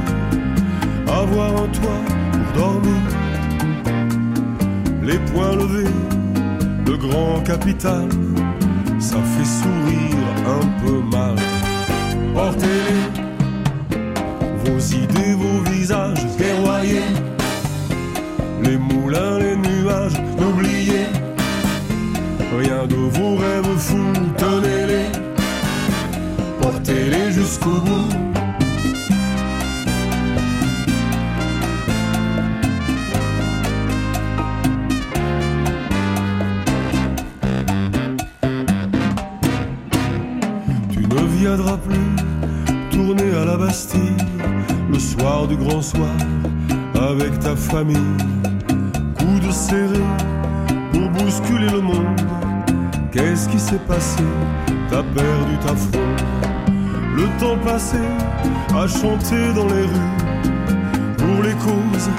avoir 1.06 1.50
un 1.50 1.68
toit 1.68 2.04
pour 2.32 2.62
dormir. 2.62 3.02
Les 5.02 5.18
poings 5.30 5.56
levés, 5.56 5.94
le 6.86 6.96
grand 6.96 7.40
capital, 7.44 8.08
ça 8.98 9.16
fait 9.32 9.50
sourire 9.60 10.28
un 10.58 10.66
peu 10.82 10.98
mal. 11.16 11.36
Portez-les, 12.34 13.06
vos 14.64 14.78
idées, 14.78 15.34
vos 15.34 15.70
visages 15.70 16.24
guerroyés. 16.38 17.12
Les 18.62 18.78
moulins, 18.78 19.38
les 19.38 19.56
nuages, 19.56 20.18
n'oubliez 20.38 21.08
rien 22.58 22.86
de 22.86 22.94
vos 22.94 23.36
rêves 23.36 23.76
fous, 23.76 24.12
tenez-les, 24.38 25.10
portez-les 26.60 27.32
jusqu'au 27.32 27.78
bout. 27.86 28.23
Famille. 47.84 48.16
Coude 49.18 49.52
serré 49.52 50.00
pour 50.92 51.08
bousculer 51.10 51.70
le 51.70 51.80
monde. 51.80 52.20
Qu'est-ce 53.12 53.48
qui 53.48 53.58
s'est 53.58 53.80
passé? 53.86 54.22
T'as 54.90 55.02
perdu 55.02 55.56
ta 55.64 55.74
fronde. 55.74 56.20
Le 57.16 57.24
temps 57.38 57.58
passé 57.64 57.98
à 58.74 58.86
chanter 58.86 59.52
dans 59.54 59.66
les 59.66 59.82
rues 59.82 60.14
pour 61.18 61.42
les 61.42 61.54
causes 61.54 62.10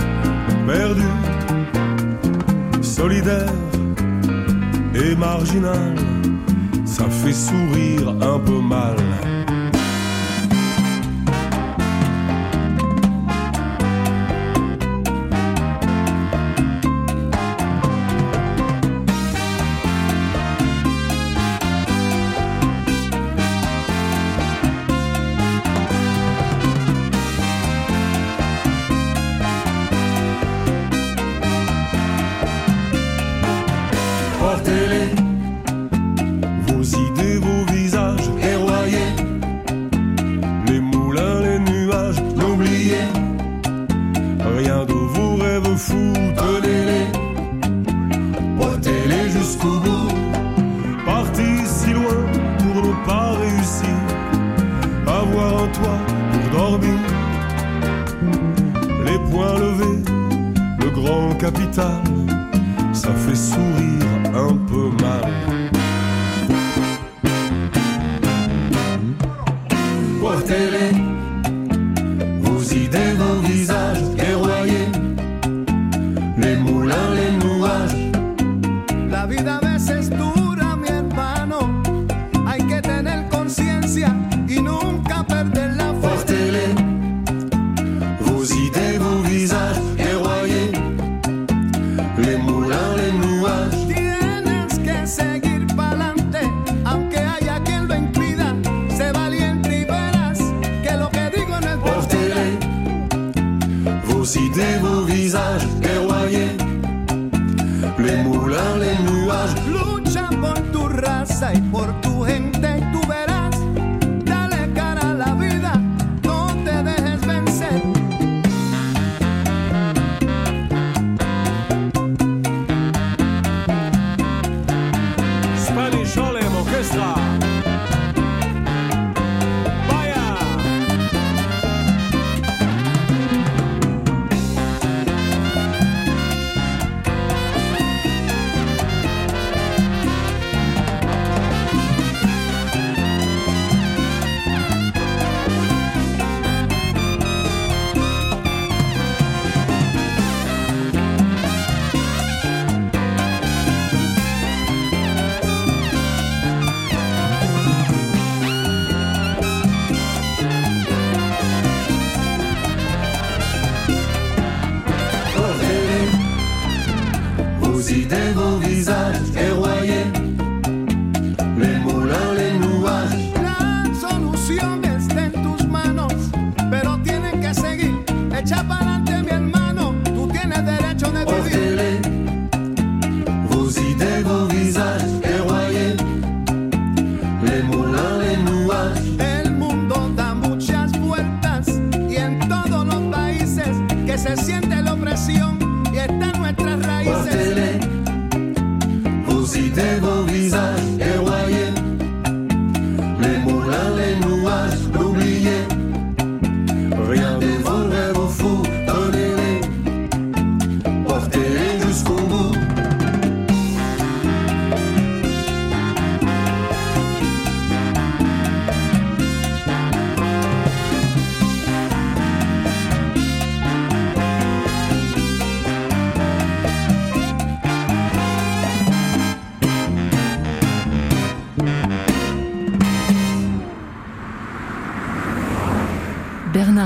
perdues, 0.66 1.04
solidaires 2.82 3.54
et 4.94 5.16
marginales. 5.16 5.96
Ça 6.86 7.06
fait 7.10 7.34
sourire 7.34 8.10
un 8.22 8.40
peu 8.40 8.62
mal. 8.62 8.96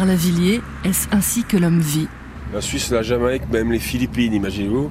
Lavillier, 0.05 0.61
est-ce 0.83 1.07
ainsi 1.11 1.43
que 1.43 1.57
l'homme 1.57 1.79
vit? 1.79 2.07
La 2.53 2.61
Suisse, 2.61 2.89
la 2.91 3.01
Jamaïque, 3.03 3.43
même 3.51 3.71
les 3.71 3.79
Philippines, 3.79 4.33
imaginez-vous. 4.33 4.89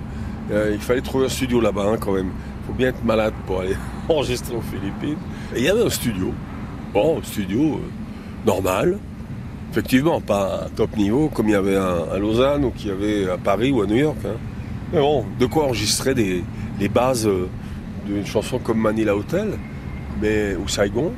Euh, 0.52 0.70
il 0.72 0.80
fallait 0.80 1.00
trouver 1.00 1.26
un 1.26 1.28
studio 1.28 1.60
là-bas 1.60 1.84
hein, 1.92 1.96
quand 2.00 2.12
même. 2.12 2.30
Il 2.62 2.66
faut 2.68 2.72
bien 2.72 2.88
être 2.88 3.04
malade 3.04 3.34
pour 3.46 3.60
aller 3.60 3.76
enregistrer 4.08 4.54
aux 4.54 4.62
Philippines. 4.62 5.18
Et 5.54 5.58
il 5.58 5.64
y 5.64 5.68
avait 5.68 5.84
un 5.84 5.90
studio. 5.90 6.32
Bon, 6.94 7.18
un 7.18 7.22
studio 7.24 7.60
euh, 7.60 8.46
normal. 8.46 8.98
Effectivement, 9.72 10.20
pas 10.20 10.64
un 10.66 10.68
top 10.70 10.96
niveau 10.96 11.28
comme 11.28 11.48
il 11.48 11.52
y 11.52 11.56
avait 11.56 11.76
à, 11.76 11.96
à 12.14 12.18
Lausanne 12.18 12.64
ou 12.64 12.70
qu'il 12.70 12.88
y 12.88 12.90
avait 12.90 13.30
à 13.30 13.36
Paris 13.36 13.70
ou 13.72 13.82
à 13.82 13.86
New 13.86 13.96
York. 13.96 14.16
hein. 14.24 14.36
Mais 14.92 15.00
bon, 15.00 15.26
de 15.38 15.44
quoi 15.46 15.64
enregistrer 15.64 16.14
les 16.14 16.88
bases 16.88 17.26
euh, 17.26 17.48
d'une 18.06 18.24
chanson 18.24 18.58
comme 18.58 18.78
Manila 18.80 19.14
Hotel 19.14 19.48
mais, 20.22 20.56
ou 20.56 20.66
Saigon. 20.68 21.12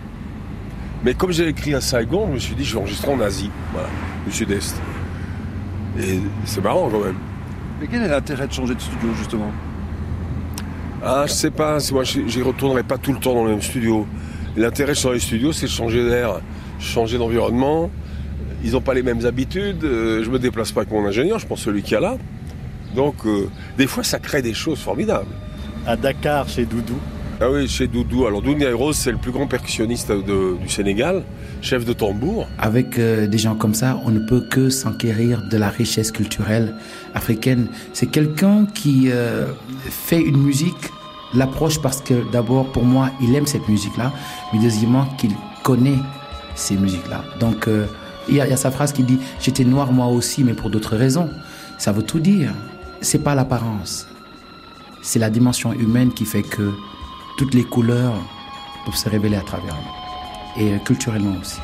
Mais 1.04 1.14
comme 1.14 1.32
j'ai 1.32 1.48
écrit 1.48 1.74
à 1.74 1.80
Saigon, 1.80 2.26
je 2.28 2.34
me 2.34 2.38
suis 2.38 2.54
dit 2.54 2.64
je 2.64 2.74
vais 2.74 2.80
enregistrer 2.80 3.12
en 3.12 3.20
Asie, 3.20 3.50
voilà, 3.72 3.88
du 4.26 4.32
sud-est. 4.32 4.76
Et 5.98 6.20
c'est 6.44 6.62
marrant 6.62 6.88
quand 6.90 7.00
même. 7.00 7.16
Mais 7.80 7.86
quel 7.90 8.02
est 8.02 8.08
l'intérêt 8.08 8.46
de 8.46 8.52
changer 8.52 8.74
de 8.74 8.80
studio, 8.80 9.08
justement? 9.16 9.50
Ah, 11.02 11.24
je 11.26 11.32
sais 11.32 11.50
pas, 11.50 11.78
moi 11.92 12.04
j'y 12.04 12.42
retournerai 12.42 12.82
pas 12.82 12.98
tout 12.98 13.12
le 13.12 13.18
temps 13.18 13.34
dans 13.34 13.44
le 13.44 13.50
même 13.50 13.62
studio. 13.62 14.06
L'intérêt 14.56 14.92
de 14.92 14.98
changer 14.98 15.16
de 15.16 15.22
studio, 15.22 15.52
c'est 15.52 15.66
de 15.66 15.70
changer 15.70 16.06
d'air, 16.06 16.40
changer 16.78 17.16
d'environnement. 17.16 17.90
Ils 18.62 18.72
n'ont 18.72 18.82
pas 18.82 18.92
les 18.92 19.02
mêmes 19.02 19.24
habitudes. 19.24 19.82
euh, 19.84 20.22
je 20.22 20.30
me 20.30 20.38
déplace 20.38 20.72
pas 20.72 20.82
avec 20.82 20.92
mon 20.92 21.06
ingénieur, 21.06 21.38
je 21.38 21.46
pense 21.46 21.60
celui 21.60 21.82
qui 21.82 21.94
est 21.94 22.00
là. 22.00 22.18
Donc, 22.94 23.14
euh, 23.24 23.48
des 23.78 23.86
fois, 23.86 24.02
ça 24.04 24.18
crée 24.18 24.42
des 24.42 24.52
choses 24.52 24.80
formidables. 24.80 25.30
À 25.86 25.96
Dakar, 25.96 26.46
chez 26.48 26.66
Doudou. 26.66 26.98
Ah 27.42 27.50
oui, 27.50 27.66
chez 27.66 27.86
Doudou. 27.86 28.26
Alors, 28.26 28.42
Doudou 28.42 28.66
Rose, 28.76 28.96
c'est 28.96 29.10
le 29.10 29.16
plus 29.16 29.32
grand 29.32 29.46
percussionniste 29.46 30.12
du 30.12 30.68
Sénégal, 30.68 31.22
chef 31.62 31.86
de 31.86 31.94
tambour. 31.94 32.46
Avec 32.58 32.98
euh, 32.98 33.26
des 33.26 33.38
gens 33.38 33.54
comme 33.54 33.72
ça, 33.72 33.98
on 34.04 34.10
ne 34.10 34.18
peut 34.18 34.42
que 34.42 34.68
s'enquérir 34.68 35.42
de 35.48 35.56
la 35.56 35.70
richesse 35.70 36.12
culturelle 36.12 36.74
africaine. 37.14 37.68
C'est 37.94 38.08
quelqu'un 38.08 38.66
qui 38.66 39.08
euh, 39.10 39.46
fait 39.88 40.20
une 40.20 40.36
musique, 40.36 40.90
l'approche 41.32 41.80
parce 41.80 42.02
que 42.02 42.30
d'abord, 42.30 42.72
pour 42.72 42.84
moi, 42.84 43.08
il 43.22 43.34
aime 43.34 43.46
cette 43.46 43.66
musique-là, 43.70 44.12
mais 44.52 44.58
deuxièmement, 44.58 45.06
qu'il 45.16 45.32
connaît 45.62 45.98
ces 46.54 46.76
musiques-là. 46.76 47.24
Donc, 47.40 47.68
euh, 47.68 47.86
il 48.28 48.34
y, 48.34 48.36
y 48.36 48.42
a 48.42 48.56
sa 48.58 48.70
phrase 48.70 48.92
qui 48.92 49.02
dit 49.02 49.18
J'étais 49.40 49.64
noir 49.64 49.92
moi 49.92 50.08
aussi, 50.08 50.44
mais 50.44 50.52
pour 50.52 50.68
d'autres 50.68 50.94
raisons. 50.94 51.30
Ça 51.78 51.92
veut 51.92 52.02
tout 52.02 52.20
dire. 52.20 52.52
C'est 53.00 53.24
pas 53.24 53.34
l'apparence. 53.34 54.06
C'est 55.00 55.18
la 55.18 55.30
dimension 55.30 55.72
humaine 55.72 56.12
qui 56.12 56.26
fait 56.26 56.42
que 56.42 56.70
toutes 57.36 57.54
les 57.54 57.64
couleurs 57.64 58.14
peuvent 58.84 58.94
se 58.96 59.08
révéler 59.08 59.36
à 59.36 59.42
travers 59.42 59.74
nous. 59.74 60.62
Et 60.62 60.72
euh, 60.74 60.78
culturellement 60.78 61.36
aussi. 61.40 61.58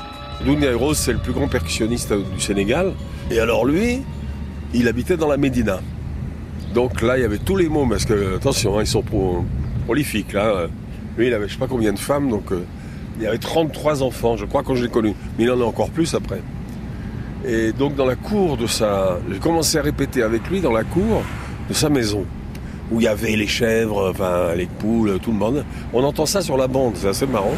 Doudou 0.45 0.79
Rose, 0.79 0.99
c'est 0.99 1.13
le 1.13 1.19
plus 1.19 1.33
grand 1.33 1.49
percussionniste 1.49 2.13
du 2.13 2.41
Sénégal. 2.41 2.93
Et 3.31 3.41
alors, 3.41 3.65
lui, 3.65 4.03
il 4.75 4.87
habitait 4.89 5.17
dans 5.17 5.29
la 5.29 5.37
Médina. 5.37 5.81
Donc 6.75 7.01
là, 7.03 7.17
il 7.17 7.23
y 7.23 7.25
avait 7.25 7.39
tous 7.39 7.57
les 7.57 7.69
mots, 7.69 7.87
parce 7.89 8.05
que, 8.05 8.37
attention, 8.37 8.79
hein, 8.79 8.83
ils 8.83 8.87
sont 8.87 9.03
pro- 9.03 9.45
prolifiques, 9.87 10.33
là. 10.35 10.67
Lui, 11.17 11.29
il 11.29 11.35
avait 11.35 11.49
je 11.49 11.55
sais 11.55 11.59
pas 11.59 11.67
combien 11.67 11.93
de 11.95 11.99
femmes, 11.99 12.29
donc 12.29 12.53
euh, 12.53 12.65
il 13.17 13.23
y 13.25 13.27
avait 13.27 13.39
33 13.39 14.03
enfants, 14.03 14.37
je 14.37 14.45
crois, 14.45 14.63
quand 14.63 14.75
je 14.75 14.83
l'ai 14.85 14.91
connu. 14.91 15.15
Mais 15.39 15.45
il 15.45 15.51
en 15.51 15.59
a 15.61 15.65
encore 15.65 15.89
plus 15.89 16.15
après. 16.15 16.43
Et 17.47 17.73
donc, 17.73 17.95
dans 17.95 18.05
la 18.07 18.17
cour 18.17 18.57
de 18.59 18.67
sa. 18.67 19.19
J'ai 19.33 19.39
commencé 19.39 19.79
à 19.79 19.83
répéter 19.83 20.23
avec 20.23 20.49
lui 20.51 20.61
dans 20.61 20.73
la 20.73 20.85
cour 20.85 21.23
de 21.69 21.75
sa 21.75 21.89
maison, 21.89 22.25
où 22.91 23.01
il 23.01 23.05
y 23.05 23.09
avait 23.09 23.37
les 23.37 23.47
chèvres, 23.47 24.11
enfin, 24.11 24.55
les 24.55 24.67
poules, 24.67 25.19
tout 25.21 25.33
le 25.33 25.39
monde. 25.39 25.65
On 25.93 26.05
entend 26.05 26.27
ça 26.27 26.41
sur 26.41 26.57
la 26.57 26.69
bande, 26.69 26.95
c'est 26.97 27.09
assez 27.09 27.27
marrant. 27.27 27.55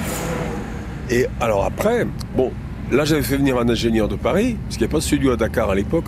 Et 1.11 1.27
alors 1.41 1.65
après, 1.65 2.07
bon, 2.37 2.53
Là, 2.91 3.05
j'avais 3.05 3.23
fait 3.23 3.37
venir 3.37 3.59
un 3.59 3.69
ingénieur 3.69 4.09
de 4.09 4.17
Paris, 4.17 4.57
parce 4.65 4.79
qu'il 4.79 4.87
n'y 4.87 4.91
a 4.91 4.93
pas 4.93 4.99
de 4.99 5.03
studio 5.03 5.33
à 5.33 5.37
Dakar 5.37 5.69
à 5.69 5.75
l'époque. 5.75 6.07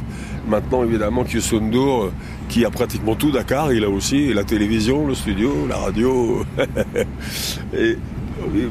Maintenant, 0.49 0.83
évidemment, 0.83 1.25
Kyosundour, 1.25 2.05
euh, 2.05 2.13
qui 2.49 2.65
a 2.65 2.71
pratiquement 2.71 3.15
tout 3.15 3.31
Dakar, 3.31 3.71
il 3.75 3.85
a 3.85 3.91
aussi 3.91 4.33
la 4.33 4.45
télévision, 4.45 5.07
le 5.07 5.15
studio, 5.15 5.67
la 5.69 5.77
radio. 5.77 6.43
Et 7.77 7.99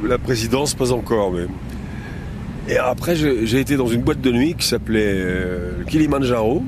la 0.03 0.17
présidence, 0.17 0.73
pas 0.73 0.91
encore. 0.91 1.33
Et 2.67 2.77
après, 2.77 3.15
j'ai 3.15 3.59
été 3.59 3.77
dans 3.77 3.87
une 3.87 4.01
boîte 4.01 4.21
de 4.21 4.31
nuit 4.31 4.55
qui 4.55 4.65
s'appelait 4.65 5.13
euh, 5.15 5.83
Kilimanjaro, 5.87 6.63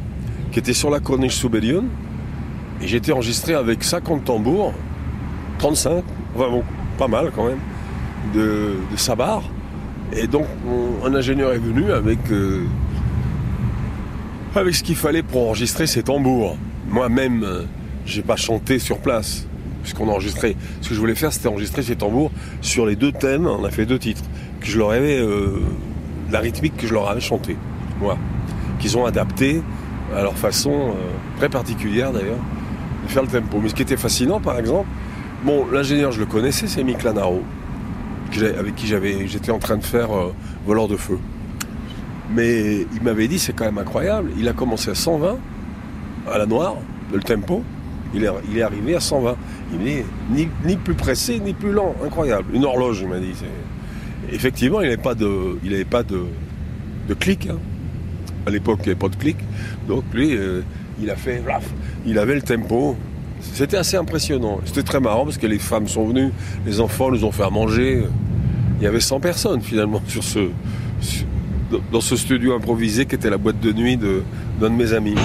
qui 0.51 0.59
était 0.59 0.73
sur 0.73 0.91
la 0.91 0.99
corniche 0.99 1.33
Soubelion. 1.33 1.85
Et 2.81 2.95
été 2.95 3.11
enregistré 3.11 3.53
avec 3.53 3.83
50 3.83 4.25
tambours, 4.25 4.73
35, 5.59 6.03
enfin 6.35 6.49
bon, 6.49 6.63
pas 6.97 7.07
mal 7.07 7.31
quand 7.35 7.45
même, 7.45 7.59
de, 8.33 8.75
de 8.91 8.97
sabar. 8.97 9.43
Et 10.13 10.27
donc, 10.27 10.45
un 11.05 11.13
ingénieur 11.13 11.53
est 11.53 11.59
venu 11.59 11.91
avec, 11.91 12.19
euh, 12.31 12.65
avec 14.55 14.75
ce 14.75 14.83
qu'il 14.83 14.95
fallait 14.95 15.23
pour 15.23 15.47
enregistrer 15.47 15.87
ces 15.87 16.03
tambours. 16.03 16.57
Moi-même, 16.89 17.43
euh, 17.43 17.63
j'ai 18.05 18.23
pas 18.23 18.35
chanté 18.35 18.79
sur 18.79 18.97
place, 18.97 19.47
puisqu'on 19.83 20.09
enregistrait. 20.09 20.55
Ce 20.81 20.89
que 20.89 20.95
je 20.95 20.99
voulais 20.99 21.15
faire, 21.15 21.31
c'était 21.31 21.47
enregistrer 21.47 21.83
ces 21.83 21.95
tambours 21.95 22.31
sur 22.61 22.85
les 22.85 22.95
deux 22.95 23.11
thèmes. 23.11 23.47
On 23.47 23.63
a 23.63 23.71
fait 23.71 23.85
deux 23.85 23.99
titres 23.99 24.23
que 24.59 24.67
je 24.67 24.77
leur 24.77 24.91
avais, 24.91 25.17
euh, 25.19 25.61
la 26.31 26.39
rythmique 26.39 26.75
que 26.77 26.87
je 26.87 26.93
leur 26.93 27.09
avais 27.09 27.21
chanté, 27.21 27.57
moi, 27.99 28.17
qu'ils 28.79 28.97
ont 28.97 29.05
adapté 29.05 29.61
à 30.15 30.23
leur 30.23 30.37
façon 30.37 30.71
euh, 30.71 30.93
très 31.37 31.49
particulière 31.49 32.11
d'ailleurs 32.11 32.39
de 33.03 33.09
faire 33.11 33.23
le 33.23 33.27
tempo. 33.27 33.59
Mais 33.61 33.69
ce 33.69 33.75
qui 33.75 33.81
était 33.81 33.97
fascinant, 33.97 34.39
par 34.39 34.57
exemple, 34.59 34.87
bon, 35.45 35.65
l'ingénieur, 35.71 36.11
je 36.11 36.19
le 36.19 36.25
connaissais, 36.25 36.67
c'est 36.67 36.83
Mick 36.83 37.03
Lanaro, 37.03 37.41
avec 38.57 38.75
qui 38.75 38.87
j'étais 38.87 39.51
en 39.51 39.59
train 39.59 39.77
de 39.77 39.83
faire 39.83 40.11
euh, 40.15 40.33
Voleur 40.65 40.87
de 40.87 40.95
feu. 40.95 41.17
Mais 42.33 42.85
il 42.93 43.01
m'avait 43.03 43.27
dit, 43.27 43.39
c'est 43.39 43.53
quand 43.53 43.65
même 43.65 43.77
incroyable, 43.77 44.31
il 44.37 44.47
a 44.47 44.53
commencé 44.53 44.89
à 44.91 44.95
120 44.95 45.37
à 46.31 46.37
la 46.37 46.45
noire, 46.45 46.75
le 47.11 47.19
tempo, 47.19 47.63
il 48.13 48.23
est, 48.23 48.29
est 48.57 48.61
arrivé 48.61 48.95
à 48.95 48.99
120. 48.99 49.35
Il 49.73 49.79
dit, 49.79 50.01
ni, 50.31 50.47
ni 50.65 50.75
plus 50.75 50.93
pressé, 50.93 51.39
ni 51.39 51.53
plus 51.53 51.71
lent, 51.71 51.95
incroyable. 52.05 52.45
Une 52.53 52.65
horloge, 52.65 52.99
il 53.01 53.07
m'a 53.07 53.19
dit. 53.19 53.33
Effectivement, 54.31 54.81
il 54.81 54.89
n'avait 54.89 54.97
pas 55.01 55.15
de, 55.15 55.57
pas 55.89 56.03
de, 56.03 56.23
de 57.07 57.13
clic. 57.13 57.47
hein. 57.49 57.57
À 58.45 58.49
l'époque, 58.49 58.79
il 58.81 58.85
n'y 58.87 58.91
avait 58.91 58.99
pas 58.99 59.09
de 59.09 59.15
clic. 59.15 59.37
Donc 59.87 60.03
lui, 60.13 60.35
euh, 60.35 60.61
il 60.99 61.10
a 61.10 61.15
fait, 61.15 61.41
il 62.06 62.17
avait 62.17 62.36
le 62.36 62.41
tempo. 62.41 62.95
C'était 63.54 63.77
assez 63.77 63.97
impressionnant. 63.97 64.60
C'était 64.65 64.84
très 64.84 64.99
marrant 64.99 65.25
parce 65.25 65.38
que 65.38 65.47
les 65.47 65.60
femmes 65.60 65.88
sont 65.88 66.06
venues, 66.08 66.32
les 66.65 66.80
enfants 66.80 67.12
nous 67.12 67.25
ont 67.25 67.32
fait 67.32 67.43
à 67.43 67.49
manger. 67.49 68.04
Il 68.80 68.84
y 68.84 68.88
avait 68.88 68.99
100 68.99 69.19
personnes 69.19 69.62
finalement 69.62 70.01
dans 71.91 72.01
ce 72.01 72.15
studio 72.15 72.54
improvisé 72.54 73.06
qui 73.06 73.15
était 73.15 73.30
la 73.30 73.38
boîte 73.38 73.60
de 73.60 73.71
nuit 73.71 73.97
d'un 73.97 74.69
de 74.69 74.75
mes 74.75 74.93
amis. 74.93 75.15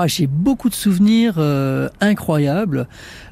Ah, 0.00 0.06
j'ai 0.06 0.28
beaucoup 0.28 0.68
de 0.68 0.76
souvenirs 0.76 1.34
euh, 1.38 1.88
incroyables. 2.00 2.86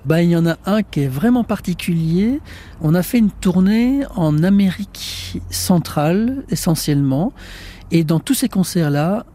Bah, 0.05 0.21
il 0.21 0.31
y 0.31 0.37
en 0.37 0.47
a 0.47 0.57
un 0.67 0.83
qui 0.83 1.03
est 1.03 1.07
vraiment 1.07 1.45
particulier. 1.45 2.41
On 2.81 2.93
a 2.97 3.05
fait 3.05 3.19
une 3.19 3.31
tournée 3.31 4.01
en 4.17 4.43
Amérique 4.43 5.41
centrale, 5.49 6.43
essentiellement. 6.51 7.33
Et 7.93 8.03
dans 8.03 8.19
tous 8.19 8.35
ces 8.35 8.49
concerts-là, 8.49 9.27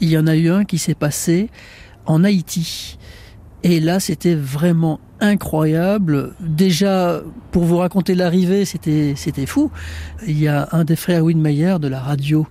il 0.00 0.08
y 0.08 0.16
en 0.16 0.26
a 0.26 0.34
eu 0.34 0.48
un 0.48 0.64
qui 0.64 0.78
s'est 0.78 0.94
passé 0.94 1.50
en 2.06 2.24
Haïti. 2.24 2.96
Et 3.62 3.78
là, 3.78 4.00
c'était 4.00 4.34
vraiment 4.34 4.98
incroyable. 5.20 6.32
Déjà, 6.40 7.22
pour 7.50 7.64
vous 7.64 7.78
raconter 7.78 8.14
l'arrivée, 8.14 8.64
c'était 8.64 9.14
c'était 9.16 9.46
fou. 9.46 9.70
Il 10.26 10.38
y 10.38 10.48
a 10.48 10.68
un 10.72 10.84
des 10.84 10.96
frères 10.96 11.24
Winmeyer 11.24 11.76
de 11.80 11.88
la 11.88 12.00
radio 12.00 12.46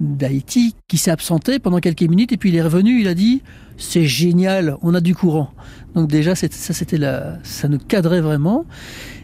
d'Haïti 0.00 0.74
qui 0.88 0.98
s'est 0.98 1.10
absenté 1.10 1.58
pendant 1.58 1.78
quelques 1.78 2.02
minutes 2.02 2.32
et 2.32 2.36
puis 2.36 2.50
il 2.50 2.56
est 2.56 2.62
revenu. 2.62 3.00
Il 3.00 3.08
a 3.08 3.14
dit 3.14 3.42
c'est 3.76 4.04
génial, 4.04 4.76
on 4.82 4.94
a 4.94 5.00
du 5.00 5.14
courant. 5.14 5.52
Donc 5.94 6.08
déjà, 6.08 6.34
ça 6.34 6.48
c'était 6.50 7.00
ça 7.42 7.68
nous 7.68 7.78
cadrait 7.78 8.20
vraiment. 8.20 8.66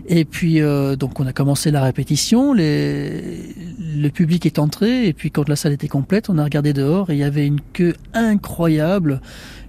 Et 0.07 0.25
puis 0.25 0.61
euh, 0.61 0.97
donc 0.97 1.19
on 1.19 1.27
a 1.27 1.33
commencé 1.33 1.71
la 1.71 1.83
répétition. 1.83 2.55
Le 2.55 4.09
public 4.11 4.47
est 4.47 4.59
entré 4.59 5.07
et 5.07 5.13
puis 5.13 5.31
quand 5.31 5.49
la 5.49 5.57
salle 5.57 5.73
était 5.73 5.89
complète, 5.89 6.31
on 6.31 6.39
a 6.39 6.45
regardé 6.45 6.73
dehors 6.73 7.11
et 7.11 7.15
il 7.15 7.19
y 7.19 7.25
avait 7.25 7.47
une 7.47 7.61
queue 7.73 7.95
incroyable. 8.13 9.21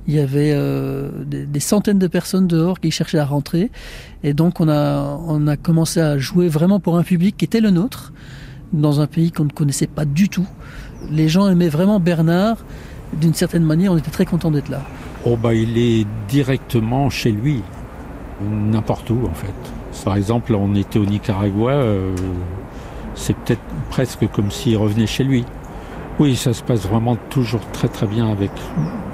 Il 0.07 0.13
y 0.13 0.19
avait 0.19 0.51
euh, 0.53 1.09
des, 1.25 1.59
centaines 1.59 1.97
de 1.97 2.07
personnes 2.07 2.47
dehors 2.47 2.79
qui 2.79 2.91
cherchaient 2.91 3.17
à 3.17 3.25
rentrer. 3.25 3.71
Et 4.23 4.33
donc 4.33 4.59
on 4.59 4.69
a, 4.69 5.57
commencé 5.57 5.99
à 5.99 6.17
jouer 6.17 6.47
vraiment 6.47 6.79
pour 6.79 6.97
un 6.97 7.03
public 7.03 7.37
qui 7.37 7.45
était 7.45 7.61
le 7.61 7.71
nôtre, 7.71 8.13
dans 8.73 9.01
un 9.01 9.07
pays 9.07 9.31
qu'on 9.31 9.45
ne 9.45 9.51
connaissait 9.51 9.87
pas 9.87 10.05
du 10.05 10.29
tout. 10.29 10.47
Les 11.11 11.27
gens 11.27 11.47
aimaient 11.49 11.69
vraiment 11.69 11.99
Bernard. 11.99 12.57
D'une 13.13 13.33
certaine 13.33 13.63
manière, 13.63 13.93
on 13.93 13.97
était 13.97 14.11
très 14.11 14.25
contents 14.25 14.51
d'être 14.51 14.69
là. 14.69 14.81
Oh 15.25 15.37
bah 15.37 15.53
il 15.53 15.77
est 15.77 16.05
directement 16.27 17.09
chez 17.09 17.31
lui, 17.31 17.61
n'importe 18.43 19.09
où 19.09 19.25
en 19.25 19.33
fait. 19.33 20.03
Par 20.03 20.17
exemple, 20.17 20.53
on 20.53 20.75
était 20.75 20.99
au 20.99 21.05
Nicaragua, 21.05 21.71
euh, 21.71 22.15
c'est 23.15 23.35
peut-être 23.35 23.61
presque 23.89 24.27
comme 24.31 24.51
s'il 24.51 24.77
revenait 24.77 25.07
chez 25.07 25.23
lui. 25.23 25.45
Oui, 26.17 26.37
ça 26.37 26.53
se 26.53 26.63
passe 26.63 26.87
vraiment 26.87 27.17
toujours 27.29 27.59
très 27.73 27.89
très 27.89 28.07
bien 28.07 28.31
avec 28.31 28.49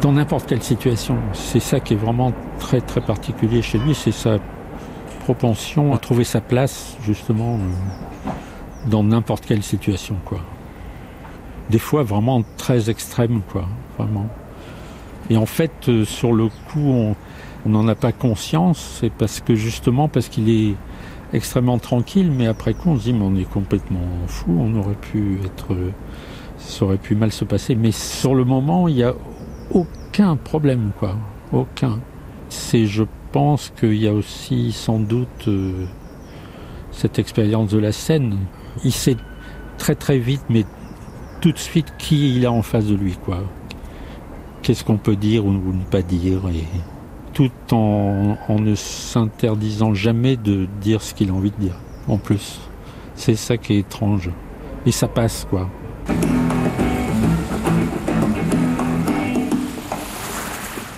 dans 0.04 0.12
n'importe 0.12 0.46
quelle 0.46 0.62
situation. 0.62 1.18
C'est 1.34 1.60
ça 1.60 1.80
qui 1.80 1.96
est 1.96 1.98
vraiment 1.98 2.32
très 2.60 2.80
très 2.80 3.02
particulier 3.02 3.64
chez 3.64 3.80
lui, 3.80 3.96
c'est 3.96 4.12
sa 4.12 4.38
propension 5.24 5.96
à 5.96 5.98
trouver 5.98 6.24
sa 6.24 6.42
place 6.42 6.98
justement 7.04 7.56
euh, 7.56 8.30
dans 8.88 9.04
n'importe 9.04 9.48
quelle 9.48 9.64
situation 9.64 10.16
quoi. 10.26 10.42
Des 11.72 11.80
fois 11.80 12.04
vraiment 12.04 12.44
très 12.58 12.92
extrême 12.92 13.42
quoi, 13.52 13.66
vraiment. 13.98 14.28
Et 15.32 15.38
en 15.38 15.48
fait, 15.48 15.90
euh, 15.90 16.06
sur 16.06 16.34
le 16.34 16.50
coup, 16.50 17.16
on 17.66 17.70
n'en 17.70 17.88
a 17.88 17.96
pas 17.96 18.12
conscience, 18.12 19.00
c'est 19.00 19.12
parce 19.12 19.40
que 19.40 19.56
justement 19.56 20.08
parce 20.08 20.28
qu'il 20.28 20.50
est 20.52 20.76
extrêmement 21.34 21.80
tranquille, 21.80 22.32
mais 22.32 22.46
après 22.46 22.76
coup 22.76 22.90
on 22.92 22.98
se 22.98 23.04
dit 23.06 23.14
mais 23.14 23.26
on 23.26 23.36
est 23.36 23.50
complètement 23.50 24.08
fou, 24.28 24.56
on 24.60 24.76
aurait 24.76 24.94
pu 24.94 25.40
être, 25.44 25.74
euh, 25.74 25.92
ça 26.62 26.86
aurait 26.86 26.97
pu 26.97 27.15
mal 27.15 27.32
se 27.32 27.43
passer. 27.45 27.76
Mais 27.76 27.91
sur 27.91 28.36
le 28.36 28.45
moment, 28.45 28.88
il 28.88 28.95
n'y 28.95 29.04
a 29.04 29.13
aucun 29.71 30.36
problème, 30.36 30.91
quoi, 30.97 31.15
aucun. 31.52 32.00
C'est, 32.50 32.86
je 32.86 33.04
pense 33.32 33.71
qu'il 33.80 33.95
y 33.95 34.08
a 34.08 34.13
aussi 34.13 34.71
sans 34.71 35.00
doute 35.00 35.47
euh, 35.47 35.86
cette 36.91 37.19
expérience 37.19 37.71
de 37.71 37.80
la 37.80 37.91
scène. 37.91 38.38
Il 38.84 38.91
sait 38.91 39.17
très 39.78 39.95
très 39.95 40.19
vite, 40.19 40.43
mais 40.50 40.65
tout 41.39 41.52
de 41.52 41.58
suite 41.58 41.93
qui 41.97 42.36
il 42.36 42.45
a 42.45 42.52
en 42.52 42.62
face 42.62 42.86
de 42.86 42.95
lui, 42.95 43.13
quoi. 43.13 43.39
Qu'est-ce 44.62 44.84
qu'on 44.84 44.97
peut 44.97 45.15
dire 45.15 45.45
ou 45.45 45.52
ne 45.52 45.84
pas 45.89 46.04
dire 46.04 46.41
et 46.50 46.63
tout 47.34 47.52
en, 47.71 48.38
en 48.47 48.60
ne 48.60 48.76
s'interdisant 48.76 49.93
jamais 49.93 50.36
de 50.36 50.67
dire 50.82 51.02
ce 51.02 51.13
qu'il 51.13 51.30
a 51.30 51.34
envie 51.34 51.52
de 51.52 51.56
dire, 51.56 51.80
en 52.08 52.17
plus. 52.17 52.60
C'est 53.15 53.36
ça 53.36 53.58
qui 53.58 53.74
est 53.74 53.80
étrange. 53.80 54.30
Et 54.86 54.91
ça 54.91 55.08
passe, 55.08 55.47
quoi. 55.50 55.69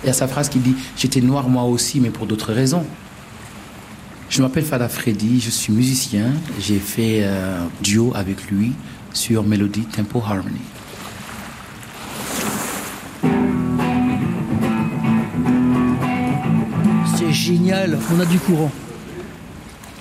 Il 0.04 0.08
y 0.08 0.10
a 0.10 0.12
sa 0.12 0.28
phrase 0.28 0.50
qui 0.50 0.58
dit 0.58 0.76
J'étais 0.98 1.22
noir 1.22 1.48
moi 1.48 1.64
aussi, 1.64 1.98
mais 1.98 2.10
pour 2.10 2.26
d'autres 2.26 2.52
raisons. 2.52 2.84
Je 4.28 4.42
m'appelle 4.42 4.64
Fada 4.64 4.88
Freddy, 4.88 5.40
je 5.40 5.48
suis 5.48 5.72
musicien. 5.72 6.26
J'ai 6.60 6.78
fait 6.78 7.20
euh, 7.22 7.64
duo 7.82 8.12
avec 8.14 8.50
lui 8.50 8.72
sur 9.14 9.44
Melody 9.44 9.82
Tempo 9.82 10.22
Harmony. 10.22 10.60
C'est 17.16 17.32
génial, 17.32 17.98
on 18.14 18.20
a 18.20 18.26
du 18.26 18.38
courant. 18.38 18.72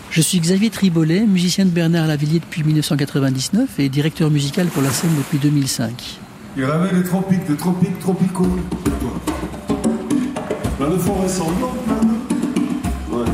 Je 0.09 0.19
suis 0.19 0.39
Xavier 0.39 0.69
Tribolet, 0.69 1.21
musicien 1.21 1.63
de 1.63 1.69
Bernard 1.69 2.07
Lavillier 2.07 2.39
depuis 2.39 2.63
1999 2.63 3.79
et 3.79 3.87
directeur 3.87 4.29
musical 4.29 4.67
pour 4.67 4.83
la 4.83 4.89
scène 4.89 5.11
depuis 5.17 5.37
2005. 5.37 6.19
Il 6.57 6.65
ramène 6.65 6.95
les 6.95 7.03
tropiques, 7.03 7.45
des 7.47 7.55
tropiques 7.55 7.99
tropicaux. 7.99 8.59
De 10.91 10.97
forêts 10.97 11.29
sanglantes, 11.29 11.77
plein 11.85 11.95
de... 11.95 13.15
Ouais. 13.15 13.31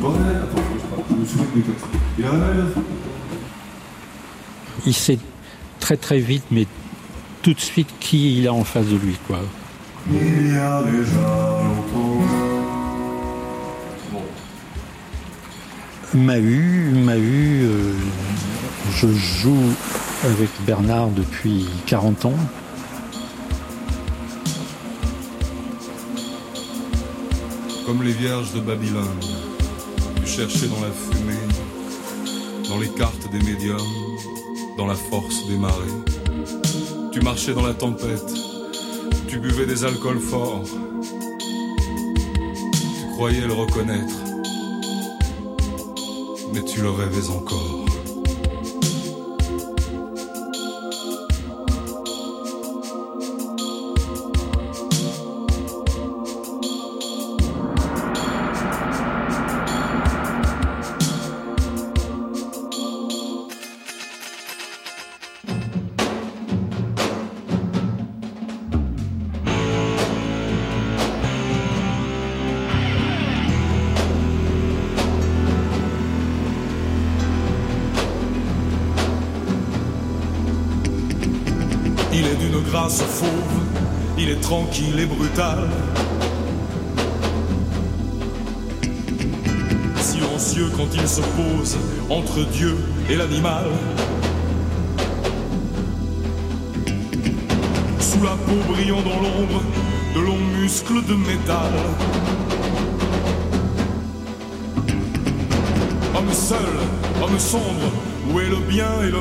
Bordel, 0.00 0.36
attends, 0.36 0.62
je 0.74 0.86
parle, 0.88 1.02
je 1.08 1.14
me 1.14 1.24
souviens 1.24 1.46
des 1.54 1.62
quatre. 1.62 1.88
Il 2.18 2.26
ramène... 2.26 2.66
Il 4.84 4.94
sait 4.94 5.18
très 5.78 5.96
très 5.96 6.18
vite, 6.18 6.42
mais 6.50 6.66
tout 7.42 7.54
de 7.54 7.60
suite 7.60 7.88
qui 8.00 8.38
il 8.38 8.48
a 8.48 8.52
en 8.52 8.64
face 8.64 8.86
de 8.86 8.96
lui, 8.96 9.16
quoi. 9.28 9.38
Il 10.10 10.52
y 10.52 10.56
a 10.56 10.82
déjà 10.82 11.62
longtemps... 11.62 12.20
M'a 16.14 16.38
eu, 16.38 16.90
m'a 16.94 17.16
eu, 17.16 17.64
euh, 17.64 17.92
Je 18.92 19.06
joue 19.06 19.72
avec 20.24 20.50
Bernard 20.66 21.08
depuis 21.10 21.66
40 21.86 22.24
ans. 22.26 22.34
Comme 27.86 28.02
les 28.02 28.12
vierges 28.12 28.52
de 28.54 28.60
Babylone, 28.60 29.20
tu 30.16 30.26
cherchais 30.26 30.68
dans 30.68 30.80
la 30.80 30.90
fumée, 30.90 31.34
dans 32.68 32.78
les 32.78 32.88
cartes 32.88 33.30
des 33.30 33.38
médiums, 33.40 33.78
dans 34.78 34.86
la 34.86 34.94
force 34.94 35.46
des 35.46 35.58
marées. 35.58 35.74
Tu 37.12 37.20
marchais 37.20 37.52
dans 37.52 37.66
la 37.66 37.74
tempête, 37.74 38.32
tu 39.28 39.38
buvais 39.38 39.66
des 39.66 39.84
alcools 39.84 40.18
forts, 40.18 40.64
tu 42.72 43.06
croyais 43.12 43.46
le 43.46 43.52
reconnaître, 43.52 44.14
mais 46.54 46.64
tu 46.64 46.80
le 46.80 46.90
rêvais 46.90 47.28
encore. 47.28 47.83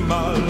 Mal. 0.07 0.41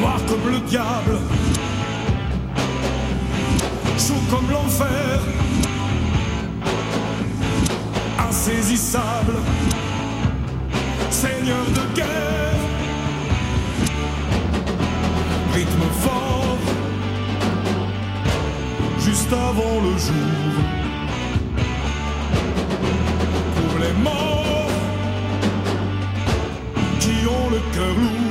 Noir 0.00 0.20
comme 0.28 0.52
le 0.52 0.60
diable, 0.68 1.18
chaud 3.98 4.22
comme 4.30 4.50
l'enfer, 4.50 5.20
insaisissable, 8.28 9.36
seigneur 11.10 11.64
de 11.74 11.94
guerre, 11.94 12.60
rythme 15.54 15.86
fort, 16.00 16.58
juste 18.98 19.32
avant 19.32 19.80
le 19.82 19.92
jour, 19.98 20.41
morts 24.02 24.70
qui 27.00 27.26
ont 27.26 27.50
le 27.50 27.60
cœur 27.74 27.94
lourd. 27.96 28.22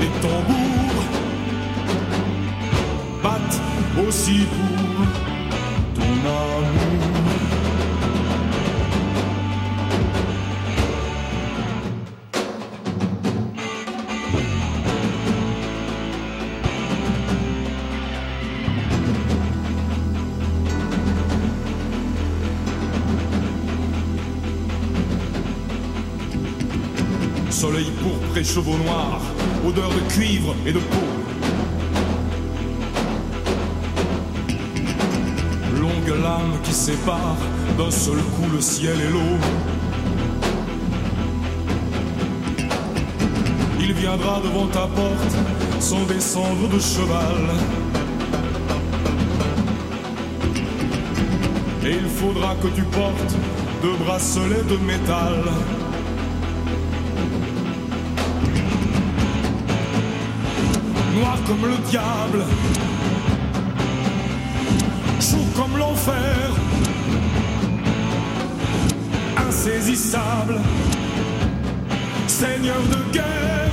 les 0.00 0.08
tambours 0.20 1.04
battent 3.22 3.60
aussi 4.06 4.46
pour 4.54 5.06
ton 5.94 6.12
amour. 6.28 6.55
Chevaux 28.56 28.78
noirs, 28.78 29.20
odeur 29.66 29.90
de 29.90 30.00
cuivre 30.14 30.54
et 30.64 30.72
de 30.72 30.78
peau. 30.78 31.08
Longue 35.78 36.22
lame 36.22 36.54
qui 36.62 36.72
sépare 36.72 37.36
d'un 37.76 37.90
seul 37.90 38.16
coup 38.16 38.48
le 38.50 38.62
ciel 38.62 38.98
et 38.98 39.10
l'eau. 39.10 39.36
Il 43.78 43.92
viendra 43.92 44.40
devant 44.40 44.68
ta 44.68 44.86
porte 44.86 45.36
sans 45.78 46.06
descendre 46.06 46.66
de 46.70 46.78
cheval. 46.78 47.42
Et 51.84 51.90
il 51.90 52.08
faudra 52.08 52.54
que 52.62 52.68
tu 52.68 52.84
portes 52.84 53.34
deux 53.82 53.96
bracelets 54.02 54.66
de 54.70 54.78
métal. 54.78 55.44
Comme 61.46 61.64
le 61.64 61.76
diable, 61.88 62.44
chaud 65.20 65.46
comme 65.54 65.76
l'enfer, 65.78 66.50
insaisissable, 69.36 70.60
seigneur 72.26 72.80
de 72.90 73.12
guerre. 73.12 73.70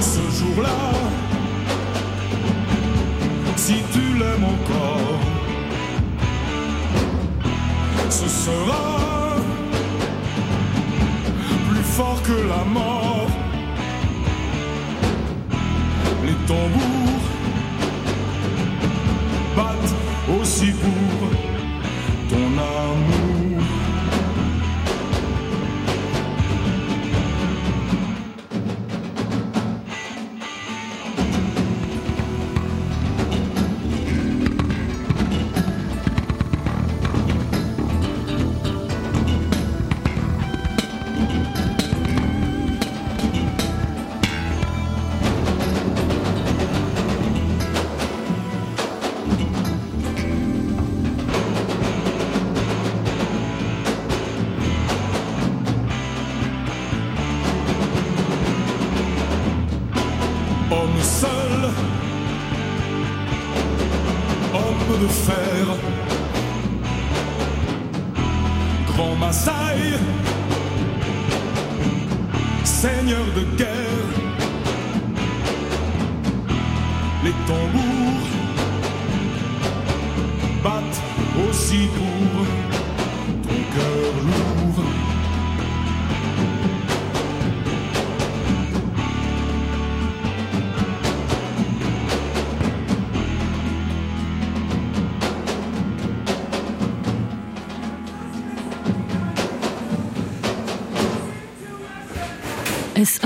Ce 0.00 0.38
jour-là, 0.38 0.92
si 3.56 3.76
tu 3.92 4.18
l'aimes 4.18 4.44
encore, 4.44 5.20
ce 8.10 8.28
sera 8.28 9.36
plus 11.70 11.84
fort 11.84 12.20
que 12.22 12.48
la 12.48 12.64
mort 12.64 13.11
les 16.24 16.34
tambours 16.46 17.26
battent 19.56 19.94
aussi 20.40 20.72
pour 20.72 21.30
ton 22.28 22.58
amour. 22.58 23.21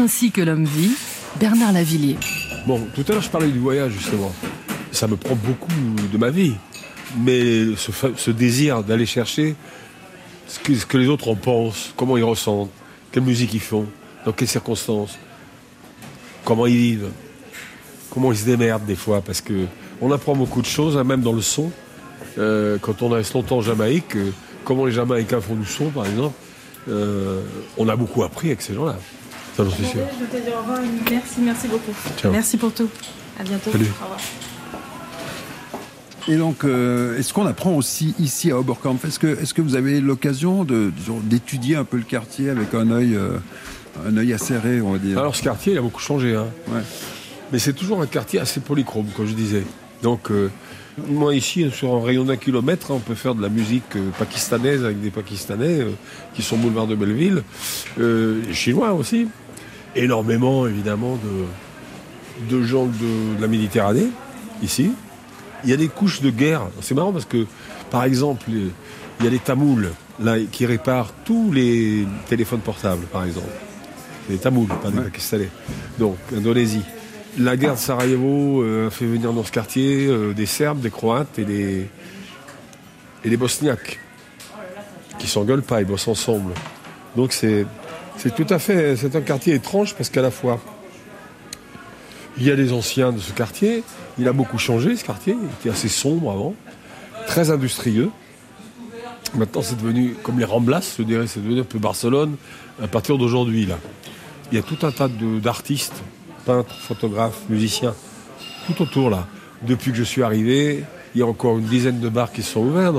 Ainsi 0.06 0.30
que 0.30 0.40
l'homme 0.40 0.66
vit 0.66 0.92
Bernard 1.40 1.72
Lavillier. 1.72 2.16
Bon, 2.64 2.80
tout 2.94 3.04
à 3.08 3.12
l'heure, 3.12 3.22
je 3.22 3.28
parlais 3.28 3.48
du 3.48 3.58
voyage, 3.58 3.90
justement. 3.90 4.32
Ça 4.92 5.08
me 5.08 5.16
prend 5.16 5.34
beaucoup 5.34 5.72
de 6.12 6.16
ma 6.16 6.30
vie. 6.30 6.54
Mais 7.18 7.74
ce, 7.74 8.30
désir 8.30 8.84
d'aller 8.84 9.04
chercher 9.04 9.56
ce 10.46 10.60
que, 10.60 10.76
ce 10.76 10.86
que 10.86 10.96
les 10.96 11.08
autres 11.08 11.26
en 11.26 11.34
pensent, 11.34 11.92
comment 11.96 12.16
ils 12.16 12.22
ressentent, 12.22 12.70
quelle 13.10 13.24
musique 13.24 13.52
ils 13.52 13.60
font, 13.60 13.86
dans 14.24 14.30
quelles 14.30 14.46
circonstances, 14.46 15.18
comment 16.44 16.68
ils 16.68 16.76
vivent, 16.76 17.10
comment 18.10 18.30
ils 18.30 18.38
se 18.38 18.44
démerdent 18.44 18.86
des 18.86 18.94
fois, 18.94 19.22
parce 19.22 19.40
que 19.40 19.66
on 20.00 20.12
apprend 20.12 20.36
beaucoup 20.36 20.62
de 20.62 20.66
choses, 20.66 20.96
hein, 20.96 21.02
même 21.02 21.22
dans 21.22 21.32
le 21.32 21.42
son. 21.42 21.72
Euh, 22.38 22.78
quand 22.80 23.02
on 23.02 23.08
reste 23.08 23.34
longtemps 23.34 23.56
en 23.56 23.62
Jamaïque, 23.62 24.14
euh, 24.14 24.30
comment 24.62 24.84
les 24.84 24.92
Jamaïcains 24.92 25.40
font 25.40 25.56
du 25.56 25.66
son, 25.66 25.90
par 25.90 26.06
exemple, 26.06 26.36
euh, 26.88 27.42
on 27.76 27.88
a 27.88 27.96
beaucoup 27.96 28.22
appris 28.22 28.48
avec 28.48 28.62
ces 28.62 28.72
gens-là. 28.72 28.98
Ça, 29.56 29.64
j'en 29.64 29.70
suis 29.70 29.86
sûr. 29.86 30.00
Je 30.20 30.36
te 30.36 30.42
dis 30.42 30.52
au 30.52 30.58
revoir. 30.58 30.80
Merci, 31.10 31.40
merci 31.40 31.68
beaucoup. 31.68 31.92
Ciao. 32.18 32.30
Merci 32.30 32.56
pour 32.58 32.74
tout. 32.74 32.90
À 33.40 33.42
bientôt. 33.42 33.72
Salut. 33.72 33.86
Au 34.00 34.04
revoir. 34.04 34.20
Et 36.28 36.36
donc, 36.36 36.64
euh, 36.64 37.16
est-ce 37.18 37.32
qu'on 37.32 37.46
apprend 37.46 37.72
aussi 37.72 38.14
ici 38.18 38.50
à 38.50 38.58
Oberkampf? 38.58 39.04
Est-ce 39.06 39.18
que, 39.18 39.28
est-ce 39.40 39.54
que 39.54 39.62
vous 39.62 39.74
avez 39.74 40.02
l'occasion 40.02 40.64
de, 40.64 40.92
disons, 40.94 41.20
d'étudier 41.20 41.76
un 41.76 41.84
peu 41.84 41.96
le 41.96 42.02
quartier 42.02 42.50
avec 42.50 42.74
un 42.74 42.90
œil, 42.90 43.14
euh, 43.14 43.38
un 44.06 44.16
œil 44.18 44.34
acéré, 44.34 44.82
on 44.82 44.92
va 44.92 44.98
dire? 44.98 45.18
Alors 45.18 45.34
ce 45.34 45.42
quartier, 45.42 45.72
il 45.72 45.78
a 45.78 45.82
beaucoup 45.82 46.00
changé. 46.00 46.34
Hein. 46.34 46.48
Mais 47.50 47.58
c'est 47.58 47.72
toujours 47.72 48.02
un 48.02 48.06
quartier 48.06 48.40
assez 48.40 48.60
polychrome, 48.60 49.06
comme 49.16 49.26
je 49.26 49.34
disais. 49.34 49.62
Donc, 50.02 50.30
euh, 50.30 50.50
moi 51.08 51.34
ici, 51.34 51.70
sur 51.70 51.94
un 51.94 52.04
rayon 52.04 52.24
d'un 52.24 52.36
kilomètre, 52.36 52.90
hein, 52.90 52.96
on 52.96 53.00
peut 53.00 53.14
faire 53.14 53.34
de 53.34 53.42
la 53.42 53.48
musique 53.48 53.96
euh, 53.96 54.10
pakistanaise 54.18 54.84
avec 54.84 55.00
des 55.00 55.10
Pakistanais 55.10 55.80
euh, 55.80 55.90
qui 56.34 56.42
sont 56.42 56.56
boulevard 56.56 56.86
de 56.86 56.94
Belleville, 56.94 57.42
euh, 58.00 58.42
Chinois 58.52 58.92
aussi. 58.94 59.28
Énormément, 59.96 60.66
évidemment, 60.66 61.16
de, 61.16 62.54
de 62.56 62.62
gens 62.62 62.86
de, 62.86 63.36
de 63.36 63.40
la 63.40 63.48
Méditerranée, 63.48 64.08
ici. 64.62 64.92
Il 65.64 65.70
y 65.70 65.72
a 65.72 65.76
des 65.76 65.88
couches 65.88 66.20
de 66.20 66.30
guerre. 66.30 66.62
C'est 66.82 66.94
marrant 66.94 67.12
parce 67.12 67.24
que, 67.24 67.46
par 67.90 68.04
exemple, 68.04 68.44
les- 68.48 68.70
il 69.18 69.24
y 69.24 69.26
a 69.26 69.30
les 69.30 69.38
Tamouls 69.38 69.88
là, 70.22 70.36
qui 70.52 70.66
réparent 70.66 71.12
tous 71.24 71.50
les 71.50 72.06
téléphones 72.28 72.60
portables, 72.60 73.06
par 73.06 73.24
exemple. 73.24 73.48
Des 74.28 74.36
Tamouls, 74.36 74.68
pas 74.82 74.90
des 74.90 75.00
Pakistanais. 75.00 75.48
Donc, 75.98 76.16
Indonésie. 76.36 76.82
La 77.38 77.56
guerre 77.56 77.74
de 77.74 77.78
Sarajevo 77.78 78.62
euh, 78.62 78.88
a 78.88 78.90
fait 78.90 79.06
venir 79.06 79.32
dans 79.32 79.44
ce 79.44 79.52
quartier 79.52 80.06
euh, 80.06 80.32
des 80.34 80.46
Serbes, 80.46 80.80
des 80.80 80.90
Croates 80.90 81.38
et 81.38 81.44
des, 81.44 81.86
et 83.24 83.28
des 83.30 83.36
Bosniaques 83.36 83.98
qui 85.18 85.26
s'engueulent 85.26 85.62
pas, 85.62 85.80
ils 85.80 85.86
bossent 85.86 86.08
ensemble. 86.08 86.52
Donc 87.14 87.32
c'est 87.32 87.66
c'est 88.18 88.34
tout 88.34 88.46
à 88.50 88.58
fait 88.58 88.96
c'est 88.96 89.14
un 89.16 89.20
quartier 89.20 89.54
étrange 89.54 89.94
parce 89.94 90.10
qu'à 90.10 90.22
la 90.22 90.30
fois 90.30 90.60
il 92.38 92.44
y 92.44 92.50
a 92.50 92.56
des 92.56 92.72
anciens 92.72 93.12
de 93.12 93.18
ce 93.18 93.32
quartier, 93.32 93.82
il 94.18 94.28
a 94.28 94.32
beaucoup 94.32 94.58
changé 94.58 94.94
ce 94.96 95.04
quartier, 95.04 95.34
il 95.40 95.48
était 95.60 95.70
assez 95.70 95.88
sombre 95.88 96.30
avant, 96.30 96.54
très 97.26 97.50
industrieux. 97.50 98.10
Maintenant 99.34 99.62
c'est 99.62 99.76
devenu 99.76 100.14
comme 100.22 100.38
les 100.38 100.44
Ramblas, 100.44 100.96
je 100.98 101.02
dirais, 101.02 101.26
c'est 101.26 101.40
devenu 101.40 101.60
un 101.60 101.64
peu 101.64 101.78
Barcelone 101.78 102.36
à 102.82 102.88
partir 102.88 103.18
d'aujourd'hui 103.18 103.66
là. 103.66 103.78
Il 104.52 104.56
y 104.56 104.58
a 104.58 104.62
tout 104.62 104.86
un 104.86 104.92
tas 104.92 105.08
d'artistes, 105.08 106.02
peintres, 106.44 106.74
photographes, 106.78 107.40
musiciens, 107.48 107.94
tout 108.66 108.80
autour 108.82 109.10
là. 109.10 109.26
Depuis 109.62 109.90
que 109.90 109.96
je 109.96 110.04
suis 110.04 110.22
arrivé, 110.22 110.84
il 111.14 111.20
y 111.20 111.22
a 111.22 111.26
encore 111.26 111.58
une 111.58 111.64
dizaine 111.64 112.00
de 112.00 112.08
bars 112.08 112.30
qui 112.30 112.42
sont 112.42 112.60
ouverts, 112.60 112.92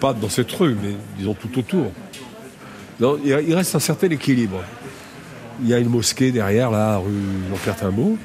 pas 0.00 0.14
dans 0.14 0.28
cette 0.28 0.50
rue, 0.52 0.76
mais 0.80 0.94
disons 1.18 1.34
tout 1.34 1.58
autour. 1.58 1.90
Non, 3.00 3.18
il 3.24 3.54
reste 3.54 3.74
un 3.74 3.80
certain 3.80 4.08
équilibre. 4.08 4.62
Il 5.62 5.68
y 5.68 5.74
a 5.74 5.78
une 5.78 5.88
mosquée 5.88 6.32
derrière, 6.32 6.70
là, 6.70 6.98
rue 6.98 7.10
l'Empire 7.50 7.76
Timbaud. 7.76 8.16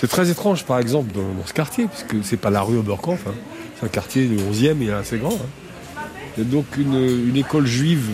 C'est 0.00 0.08
très 0.08 0.30
étrange, 0.30 0.64
par 0.64 0.78
exemple, 0.78 1.12
dans, 1.12 1.20
dans 1.20 1.46
ce 1.46 1.52
quartier, 1.52 1.86
puisque 1.86 2.24
c'est 2.24 2.36
pas 2.36 2.50
la 2.50 2.62
rue 2.62 2.78
Oberkampf, 2.78 3.26
hein. 3.26 3.34
c'est 3.78 3.86
un 3.86 3.88
quartier 3.88 4.26
du 4.26 4.36
11e, 4.36 4.76
il 4.80 4.88
est 4.88 4.92
assez 4.92 5.18
grand. 5.18 5.34
hein. 5.34 6.00
Il 6.36 6.44
y 6.44 6.46
a 6.46 6.50
donc 6.50 6.64
une, 6.78 7.28
une 7.28 7.36
école 7.36 7.66
juive, 7.66 8.08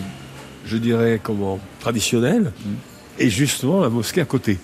je 0.65 0.77
dirais, 0.77 1.19
comment, 1.23 1.59
traditionnelle, 1.79 2.51
et 3.19 3.29
justement 3.29 3.81
la 3.81 3.89
mosquée 3.89 4.21
à 4.21 4.25
côté. 4.25 4.57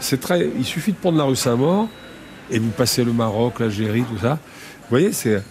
C'est 0.00 0.20
très, 0.20 0.48
il 0.56 0.64
suffit 0.64 0.92
de 0.92 0.96
prendre 0.96 1.18
la 1.18 1.24
rue 1.24 1.36
Saint-Maur, 1.36 1.88
et 2.50 2.58
vous 2.58 2.70
passez 2.70 3.04
le 3.04 3.12
Maroc, 3.12 3.60
l'Algérie, 3.60 4.04
tout 4.04 4.18
ça. 4.22 4.38
Vous 4.82 4.88
voyez, 4.90 5.12
c'est, 5.12 5.42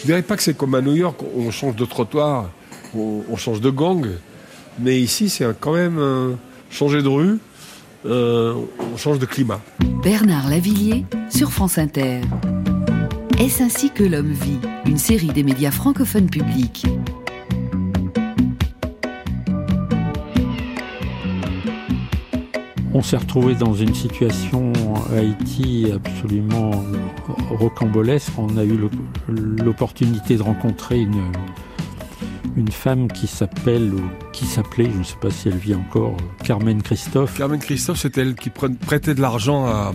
je 0.00 0.06
dirais 0.06 0.22
pas 0.22 0.36
que 0.36 0.42
c'est 0.42 0.56
comme 0.56 0.74
à 0.74 0.80
New 0.80 0.94
York, 0.94 1.20
on 1.36 1.50
change 1.50 1.76
de 1.76 1.84
trottoir, 1.84 2.48
on, 2.96 3.22
on 3.30 3.36
change 3.36 3.60
de 3.60 3.70
gang, 3.70 4.06
mais 4.78 5.00
ici 5.00 5.28
c'est 5.28 5.46
quand 5.60 5.74
même 5.74 5.98
euh, 5.98 6.32
changer 6.70 7.02
de 7.02 7.08
rue, 7.08 7.38
euh, 8.06 8.54
on 8.92 8.96
change 8.96 9.18
de 9.18 9.26
climat. 9.26 9.60
Bernard 10.02 10.48
Lavillier 10.48 11.04
sur 11.30 11.50
France 11.50 11.78
Inter. 11.78 12.20
Est-ce 13.38 13.62
ainsi 13.62 13.90
que 13.90 14.04
l'homme 14.04 14.32
vit 14.32 14.58
Une 14.86 14.98
série 14.98 15.28
des 15.28 15.42
médias 15.42 15.70
francophones 15.70 16.28
publics. 16.28 16.86
On 22.94 23.02
s'est 23.02 23.16
retrouvé 23.16 23.54
dans 23.54 23.74
une 23.74 23.94
situation 23.94 24.72
à 25.12 25.18
Haïti 25.18 25.92
absolument 25.94 26.84
rocambolesque. 27.50 28.32
On 28.38 28.56
a 28.56 28.64
eu 28.64 28.76
l'opportunité 29.28 30.36
de 30.36 30.42
rencontrer 30.42 30.98
une, 30.98 31.30
une 32.56 32.70
femme 32.70 33.08
qui 33.08 33.26
s'appelle, 33.26 33.94
ou 33.94 34.02
qui 34.32 34.46
s'appelait, 34.46 34.90
je 34.92 34.98
ne 34.98 35.04
sais 35.04 35.16
pas 35.20 35.30
si 35.30 35.48
elle 35.48 35.56
vit 35.56 35.74
encore, 35.74 36.16
Carmen 36.44 36.82
Christophe. 36.82 37.36
Carmen 37.36 37.58
Christophe, 37.58 37.98
c'est 37.98 38.16
elle 38.18 38.34
qui 38.34 38.50
prêtait 38.50 39.14
de 39.14 39.20
l'argent 39.20 39.66
à, 39.66 39.92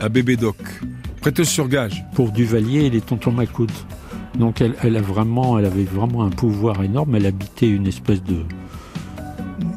à 0.00 0.08
Bébé 0.08 0.36
Doc. 0.36 0.56
Prêteuse 1.20 1.48
sur 1.48 1.68
gage. 1.68 2.04
Pour 2.14 2.30
Duvalier 2.30 2.84
et 2.84 2.90
les 2.90 3.00
tontons 3.00 3.32
Macoute. 3.32 3.86
Donc 4.38 4.60
elle, 4.60 4.74
elle 4.82 4.96
a 4.96 5.00
vraiment, 5.00 5.58
elle 5.58 5.64
avait 5.64 5.84
vraiment 5.84 6.24
un 6.24 6.30
pouvoir 6.30 6.82
énorme. 6.82 7.14
Elle 7.14 7.26
habitait 7.26 7.68
une 7.68 7.86
espèce 7.86 8.22
de 8.22 8.44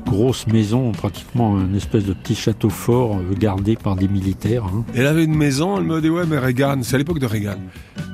grosse 0.09 0.47
maison, 0.47 0.91
pratiquement 0.91 1.55
un 1.57 1.73
espèce 1.73 2.03
de 2.05 2.13
petit 2.13 2.35
château 2.35 2.69
fort 2.69 3.17
euh, 3.17 3.33
gardé 3.37 3.75
par 3.75 3.95
des 3.95 4.07
militaires. 4.07 4.65
hein. 4.65 4.83
Elle 4.95 5.05
avait 5.07 5.23
une 5.23 5.35
maison, 5.35 5.77
elle 5.77 5.83
me 5.85 6.01
dit 6.01 6.09
ouais 6.09 6.23
mais 6.27 6.37
Reagan, 6.39 6.79
c'est 6.81 6.95
à 6.95 6.97
l'époque 6.97 7.19
de 7.19 7.25
Reagan. 7.27 7.59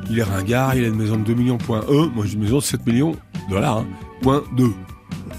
Il 0.10 0.19
est 0.19 0.23
ringard, 0.23 0.75
il 0.75 0.84
a 0.84 0.88
une 0.88 0.95
maison 0.95 1.15
de 1.17 1.23
2 1.23 1.34
millions 1.34 1.58
point 1.58 1.81
E, 1.89 2.08
moi 2.13 2.25
j'ai 2.27 2.34
une 2.36 2.41
maison 2.41 2.58
de 2.58 2.63
7 2.63 2.86
millions 2.86 3.15
dollars, 3.49 3.79
hein, 3.79 3.86
point 4.21 4.43
2. 4.58 4.65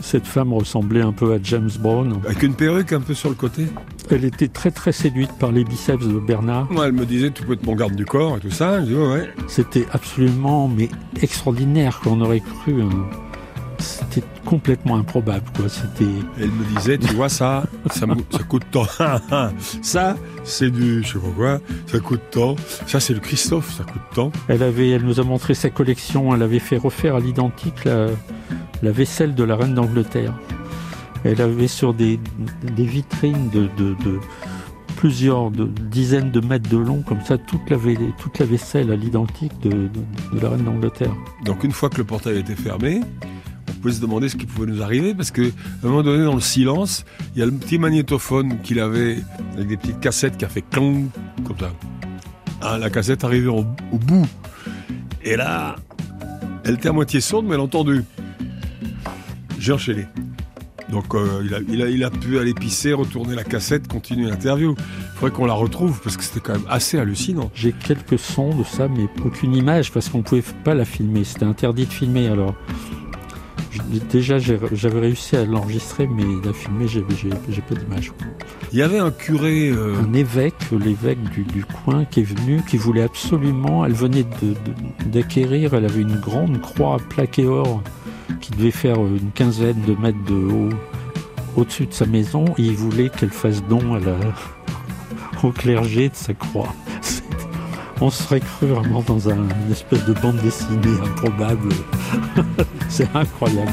Cette 0.01 0.27
femme 0.27 0.53
ressemblait 0.53 1.01
un 1.03 1.12
peu 1.12 1.33
à 1.35 1.38
James 1.42 1.71
Brown. 1.81 2.21
Avec 2.25 2.42
une 2.42 2.55
perruque 2.55 2.92
un 2.92 3.01
peu 3.01 3.14
sur 3.14 3.29
le 3.29 3.35
côté. 3.35 3.66
Elle 4.11 4.25
était 4.25 4.49
très 4.49 4.71
très 4.71 4.92
séduite 4.92 5.33
par 5.38 5.51
les 5.53 5.64
biceps 5.64 6.07
de 6.07 6.19
Bernard. 6.21 6.71
Moi 6.71 6.87
elle 6.87 6.92
me 6.92 7.05
disait 7.07 7.31
tu 7.33 7.42
peux 7.45 7.55
être 7.55 7.66
mon 7.66 7.75
garde 7.75 7.95
du 7.97 8.05
corps 8.05 8.37
et 8.37 8.40
tout 8.40 8.51
ça, 8.51 8.81
je 8.81 8.87
dis 8.87 8.95
ouais 8.95 9.07
ouais. 9.09 9.29
C'était 9.49 9.87
absolument 9.92 10.69
mais 10.69 10.88
extraordinaire 11.23 12.01
qu'on 12.01 12.21
aurait 12.21 12.40
cru. 12.40 12.83
hein. 12.83 12.88
C'était 13.79 14.27
complètement 14.45 14.97
improbable 14.97 15.45
quoi. 15.57 15.69
C'était. 15.69 16.05
Elle 16.41 16.51
me 16.51 16.65
disait 16.77 16.99
tu 16.99 17.15
vois 17.15 17.29
ça, 17.29 17.65
ça, 17.91 18.07
me- 18.07 18.15
ça 18.31 18.43
coûte 18.43 18.65
tant. 18.71 18.87
ça 19.83 20.17
c'est 20.45 20.71
du 20.71 21.03
je 21.03 21.12
sais 21.15 21.19
pas 21.19 21.31
quoi, 21.37 21.61
ça 21.87 21.99
coûte 22.01 22.23
tant. 22.31 22.57
Ça 22.87 23.01
c'est 23.01 23.15
le 23.15 23.21
Christophe, 23.21 23.73
ça 23.77 23.85
coûte 23.85 24.03
tant. 24.15 24.33
Elle 24.49 24.62
avait, 24.62 24.91
elle 24.91 25.03
nous 25.05 25.21
a 25.21 25.25
montré 25.25 25.55
sa 25.55 25.71
collection. 25.71 26.35
Elle 26.35 26.43
avait 26.43 26.59
fait 26.59 26.77
refaire 26.79 27.16
à 27.16 27.20
l'identique 27.20 27.85
la, 27.85 28.07
la 28.83 28.91
vaisselle 28.93 29.35
de 29.35 29.45
la 29.45 29.57
reine 29.57 29.74
d'Angleterre. 29.74 30.33
Elle 31.24 31.41
avait 31.43 31.66
sur 31.68 31.93
des, 31.93 32.20
des 32.77 32.85
vitrines 32.85 33.51
de, 33.51 33.62
de- 33.77 33.95
de 34.05 34.20
plusieurs 34.97 35.51
de, 35.51 35.64
dizaines 35.66 36.31
de 36.31 36.41
mètres 36.41 36.70
de 36.70 36.79
long, 36.79 37.03
comme 37.03 37.20
ça, 37.22 37.37
toute 37.37 37.68
la, 37.68 37.77
vai- 37.77 37.99
toute 38.18 38.39
la 38.39 38.47
vaisselle 38.47 38.91
à 38.91 38.97
l'identique 38.97 39.53
de, 39.61 39.70
de- 39.70 39.89
de 40.37 40.41
la 40.41 40.51
reine 40.51 40.64
d'Angleterre. 40.64 41.14
Donc 41.45 41.64
une 41.64 41.72
fois 41.72 41.91
que 41.91 41.99
le 41.99 42.05
portail 42.05 42.39
était 42.39 42.55
fermé, 42.55 43.01
pouvait 43.87 43.99
se 43.99 44.03
demander 44.03 44.28
ce 44.28 44.34
qui 44.34 44.47
pouvait 44.47 44.66
nous 44.66 44.82
arriver 44.82 45.14
parce 45.14 45.30
que 45.30 45.43
à 45.43 45.47
un 45.84 45.89
moment 45.89 46.03
donné 46.03 46.24
dans 46.24 46.34
le 46.34 46.41
silence, 46.41 47.05
il 47.34 47.39
y 47.39 47.43
a 47.43 47.47
le 47.47 47.53
petit 47.53 47.78
magnétophone 47.78 48.61
qu'il 48.62 48.80
avait 48.80 49.18
avec 49.55 49.68
des 49.68 49.76
petites 49.76 50.01
cassettes 50.01 50.37
qui 50.37 50.45
a 50.45 50.49
fait 50.49 50.62
clong 50.62 51.09
comme 51.47 51.57
ça. 51.57 51.72
Ah, 52.61 52.78
la 52.78 52.91
cassette 52.91 53.22
arrivait 53.22 53.47
au, 53.47 53.62
bout. 53.93 54.26
Et 55.22 55.37
là, 55.37 55.76
elle 56.64 56.74
était 56.74 56.89
à 56.89 56.93
moitié 56.93 57.20
sourde 57.20 57.47
mais 57.47 57.55
elle 57.55 57.61
a 57.61 57.62
entendu. 57.62 58.03
J'ai 59.61 59.72
enchaîné. 59.72 60.07
Donc 60.91 61.14
euh, 61.14 61.45
il, 61.68 61.82
a, 61.82 61.89
il, 61.89 62.03
a, 62.03 62.11
pu 62.11 62.41
aller 62.41 62.55
pisser, 62.55 62.93
retourner 62.93 63.37
la 63.37 63.45
cassette, 63.45 63.87
continuer 63.87 64.28
l'interview. 64.28 64.74
Il 64.78 65.18
faudrait 65.18 65.30
qu'on 65.30 65.47
la 65.47 65.55
retrouve 65.55 66.01
parce 66.03 66.16
que 66.16 66.24
c'était 66.24 66.41
quand 66.41 66.55
même 66.55 66.66
assez 66.68 66.99
hallucinant. 66.99 67.53
J'ai 67.55 67.70
quelques 67.70 68.18
sons 68.18 68.53
de 68.53 68.64
ça, 68.64 68.89
mais 68.89 69.07
aucune 69.24 69.55
image 69.55 69.93
parce 69.93 70.09
qu'on 70.09 70.18
ne 70.18 70.22
pouvait 70.24 70.43
pas 70.64 70.74
la 70.74 70.84
filmer. 70.84 71.22
C'était 71.22 71.45
interdit 71.45 71.87
de 71.87 71.93
filmer. 71.93 72.26
Alors, 72.26 72.57
déjà, 74.11 74.39
j'avais 74.39 75.01
réussi 75.01 75.37
à 75.37 75.45
l'enregistrer, 75.45 76.07
mais 76.07 76.24
la 76.45 76.53
filmer, 76.53 76.87
j'ai 76.89 77.01
pas 77.03 77.74
d'image. 77.74 78.12
Il 78.72 78.79
y 78.79 78.83
avait 78.83 78.99
un 78.99 79.11
curé. 79.11 79.70
euh, 79.70 79.95
Un 80.03 80.12
évêque, 80.12 80.55
l'évêque 80.72 81.22
du, 81.31 81.43
du 81.45 81.64
coin, 81.64 82.05
qui 82.05 82.20
est 82.20 82.24
venu, 82.24 82.62
qui 82.68 82.77
voulait 82.77 83.03
absolument. 83.03 83.85
Elle 83.85 83.93
venait 83.93 84.24
d'acquérir, 85.07 85.74
elle 85.74 85.85
avait 85.85 86.03
une 86.03 86.18
grande 86.20 86.61
croix 86.61 86.99
plaquée 87.09 87.47
or 87.47 87.83
qui 88.41 88.51
devait 88.53 88.70
faire 88.70 88.97
une 88.97 89.31
quinzaine 89.35 89.81
de 89.87 89.95
mètres 89.95 90.22
de 90.29 90.35
haut 90.35 90.68
au-dessus 91.57 91.87
de 91.87 91.93
sa 91.93 92.07
maison 92.07 92.45
et 92.59 92.62
il 92.62 92.74
voulait 92.74 93.09
qu'elle 93.09 93.31
fasse 93.31 93.62
don 93.64 93.95
à 93.95 94.01
la, 94.01 94.16
au 95.43 95.51
clergé 95.53 96.09
de 96.09 96.14
sa 96.14 96.35
croix. 96.35 96.74
On 98.01 98.11
serait 98.11 98.40
cru 98.40 98.66
vraiment 98.66 99.03
dans 99.03 99.28
un, 99.30 99.36
une 99.36 99.72
espèce 99.72 100.05
de 100.05 100.12
bande 100.12 100.36
dessinée 100.42 101.01
improbable. 101.03 101.70
C'est 102.90 103.09
incroyable. 103.14 103.72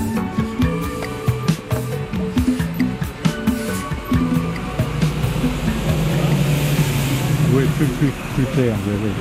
Oui, 7.53 7.63
plus, 7.77 7.85
plus, 7.85 8.11
plus 8.35 8.45
clair. 8.53 8.75
Oui, 8.87 8.93
oui. 9.03 9.11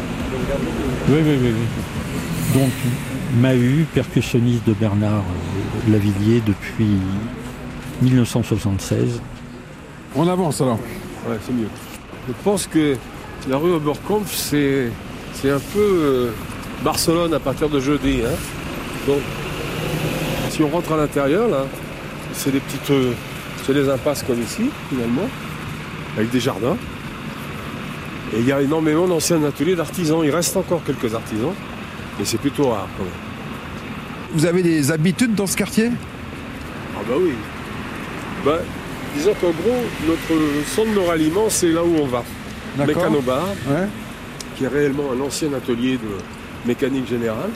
Oui, 1.08 1.18
oui, 1.24 1.38
oui, 1.42 1.52
oui. 1.52 2.60
Donc, 2.60 2.72
Mahu, 3.40 3.86
percussionniste 3.94 4.66
de 4.66 4.72
Bernard 4.74 5.24
Lavillier 5.88 6.42
depuis 6.46 6.98
1976. 8.02 9.20
On 10.14 10.28
avance 10.28 10.60
alors. 10.60 10.78
Ouais, 11.28 11.36
c'est 11.44 11.52
mieux. 11.52 11.68
Je 12.28 12.32
pense 12.44 12.66
que 12.66 12.96
la 13.48 13.56
rue 13.56 13.72
Oberkampf, 13.72 14.32
c'est, 14.34 14.90
c'est 15.34 15.50
un 15.50 15.58
peu 15.58 15.80
euh, 15.80 16.30
Barcelone 16.84 17.34
à 17.34 17.40
partir 17.40 17.68
de 17.68 17.80
jeudi. 17.80 18.20
hein. 18.24 18.36
Donc, 19.06 19.20
si 20.50 20.62
on 20.62 20.68
rentre 20.68 20.92
à 20.92 20.96
l'intérieur, 20.96 21.48
là, 21.48 21.66
c'est 22.32 22.52
des 22.52 22.60
petites. 22.60 22.90
euh, 22.90 23.12
c'est 23.64 23.74
des 23.74 23.88
impasses 23.88 24.22
comme 24.24 24.42
ici, 24.42 24.70
finalement, 24.88 25.28
avec 26.16 26.30
des 26.30 26.40
jardins. 26.40 26.76
Et 28.34 28.40
il 28.40 28.46
y 28.46 28.52
a 28.52 28.60
énormément 28.60 29.06
d'anciens 29.06 29.42
ateliers 29.44 29.76
d'artisans. 29.76 30.20
Il 30.24 30.30
reste 30.30 30.56
encore 30.56 30.82
quelques 30.84 31.14
artisans, 31.14 31.52
et 32.20 32.24
c'est 32.24 32.38
plutôt 32.38 32.70
rare 32.70 32.88
quand 32.96 33.04
même. 33.04 33.12
Vous 34.34 34.46
avez 34.46 34.62
des 34.62 34.90
habitudes 34.90 35.34
dans 35.34 35.46
ce 35.46 35.56
quartier? 35.56 35.90
Ah 36.96 37.00
bah 37.08 37.14
oui. 37.20 37.32
Bah, 38.44 38.58
disons 39.14 39.34
qu'en 39.40 39.50
gros, 39.50 39.84
notre 40.08 40.42
centre 40.74 40.90
de 40.90 40.94
nos 40.94 41.04
ralliements, 41.04 41.48
c'est 41.48 41.68
là 41.70 41.84
où 41.84 41.96
on 42.00 42.06
va. 42.06 42.24
Mécanobar, 42.78 43.46
Ouais. 43.68 43.86
qui 44.56 44.64
est 44.64 44.68
réellement 44.68 45.04
un 45.16 45.20
ancien 45.20 45.52
atelier 45.54 45.92
de 45.98 46.68
mécanique 46.68 47.08
générale, 47.08 47.50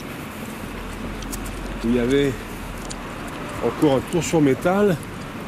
où 1.83 1.87
il 1.89 1.95
y 1.95 1.99
avait 1.99 2.31
encore 3.65 3.97
un 3.97 4.01
tour 4.11 4.23
sur 4.23 4.41
métal 4.41 4.95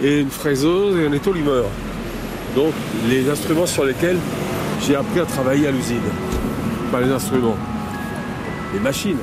et 0.01 0.19
une 0.21 0.29
fraiseuse 0.31 0.97
et 0.99 1.07
un 1.07 1.13
étaulimeur. 1.13 1.65
Donc 2.55 2.73
les 3.09 3.29
instruments 3.29 3.67
sur 3.67 3.85
lesquels 3.85 4.17
j'ai 4.81 4.95
appris 4.95 5.19
à 5.19 5.25
travailler 5.25 5.67
à 5.67 5.71
l'usine. 5.71 6.01
Pas 6.91 7.01
les 7.01 7.11
instruments, 7.11 7.57
les 8.73 8.79
machines. 8.79 9.17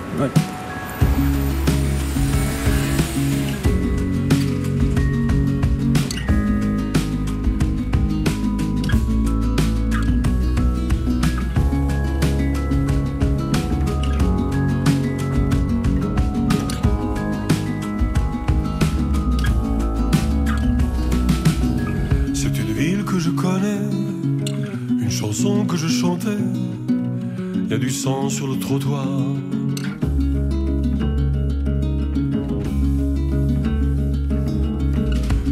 Sur 28.36 28.48
le 28.48 28.58
trottoir. 28.58 29.06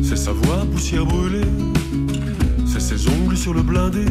C'est 0.03 0.17
sa 0.17 0.33
voix 0.33 0.67
poussière 0.71 1.07
brûlée, 1.07 1.49
c'est 2.67 2.81
ses 2.81 3.09
ongles 3.09 3.39
sur 3.39 3.55
le 3.55 3.63
blindé. 3.63 4.05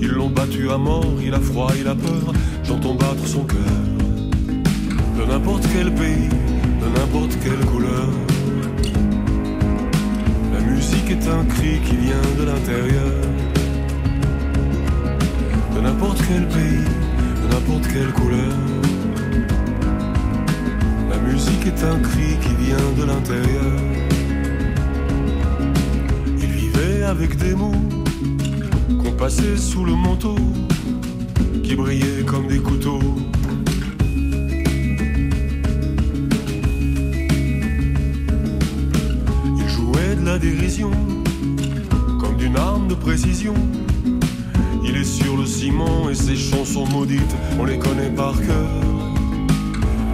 Ils 0.00 0.12
l'ont 0.12 0.30
battu 0.30 0.70
à 0.70 0.78
mort, 0.78 1.12
il 1.20 1.34
a 1.34 1.40
froid, 1.40 1.72
il 1.76 1.88
a 1.88 1.96
peur, 1.96 2.32
j'entends 2.62 2.94
battre 2.94 3.26
son 3.26 3.42
cœur. 3.42 3.80
De 5.18 5.24
n'importe 5.24 5.66
quel 5.72 5.92
pays, 5.92 6.28
de 6.82 6.88
n'importe 6.96 7.36
quelle 7.42 7.64
couleur. 7.72 8.10
La 10.54 10.60
musique 10.60 11.10
est 11.10 11.26
un 11.28 11.44
cri 11.46 11.80
qui 11.84 11.96
vient 11.96 12.28
de 12.38 12.44
l'intérieur. 12.44 13.14
De 15.74 15.80
n'importe 15.80 16.20
quel 16.28 16.46
pays, 16.46 16.59
quelle 17.88 18.12
couleur. 18.12 18.54
La 21.10 21.18
musique 21.18 21.66
est 21.66 21.84
un 21.84 21.98
cri 22.00 22.36
qui 22.40 22.54
vient 22.64 22.92
de 22.96 23.04
l'intérieur. 23.04 23.72
Il 26.38 26.46
vivait 26.46 27.02
avec 27.04 27.36
des 27.36 27.54
mots 27.54 27.84
qu'on 29.02 29.12
passait 29.12 29.56
sous 29.56 29.84
le 29.84 29.94
manteau, 29.94 30.36
qui 31.62 31.74
brillaient 31.74 32.24
comme 32.24 32.46
des 32.46 32.58
couteaux. 32.58 33.16
Il 39.58 39.68
jouait 39.68 40.16
de 40.16 40.24
la 40.24 40.38
dérision, 40.38 40.90
comme 42.20 42.36
d'une 42.36 42.56
arme 42.56 42.88
de 42.88 42.94
précision. 42.94 43.54
Il 44.82 44.96
est 44.96 45.04
sur 45.04 45.36
le 45.36 45.46
ciment 45.46 46.08
et 46.10 46.14
ses 46.14 46.36
chansons 46.36 46.86
maudites, 46.86 47.36
on 47.58 47.64
les 47.64 47.78
connaît 47.78 48.10
par 48.10 48.34
cœur. 48.40 48.70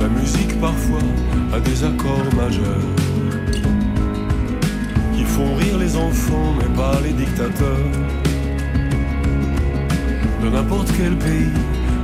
La 0.00 0.08
musique 0.08 0.60
parfois 0.60 1.06
a 1.52 1.60
des 1.60 1.84
accords 1.84 2.34
majeurs 2.36 2.94
qui 5.14 5.24
font 5.24 5.54
rire 5.54 5.78
les 5.78 5.96
enfants 5.96 6.54
mais 6.58 6.76
pas 6.76 7.00
les 7.00 7.12
dictateurs. 7.12 7.90
De 10.42 10.48
n'importe 10.48 10.90
quel 10.96 11.16
pays, 11.16 11.52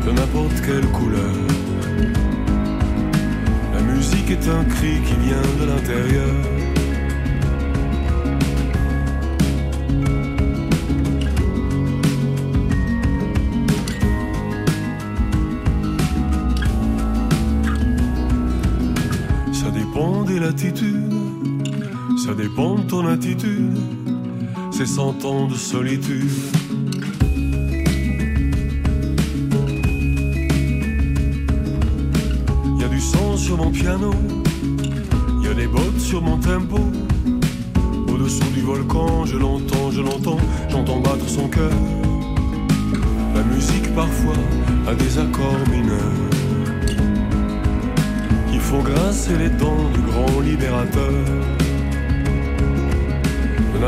de 0.06 0.12
n'importe 0.12 0.60
quelle 0.64 0.86
couleur. 0.86 1.36
La 3.74 3.80
musique 3.82 4.30
est 4.30 4.48
un 4.48 4.64
cri 4.64 5.00
qui 5.06 5.14
vient 5.26 5.48
de 5.60 5.66
l'intérieur. 5.66 6.51
Ça 20.42 22.34
dépend 22.34 22.74
de 22.74 22.82
ton 22.82 23.06
attitude, 23.06 23.78
c'est 24.72 24.86
cent 24.86 25.24
ans 25.24 25.46
de 25.46 25.54
solitude. 25.54 26.30
Y 32.76 32.84
a 32.84 32.88
du 32.88 33.00
sang 33.00 33.36
sur 33.36 33.56
mon 33.56 33.70
piano, 33.70 34.10
y 35.44 35.46
a 35.46 35.54
des 35.54 35.68
bottes 35.68 36.00
sur 36.00 36.20
mon 36.20 36.38
tempo. 36.38 36.91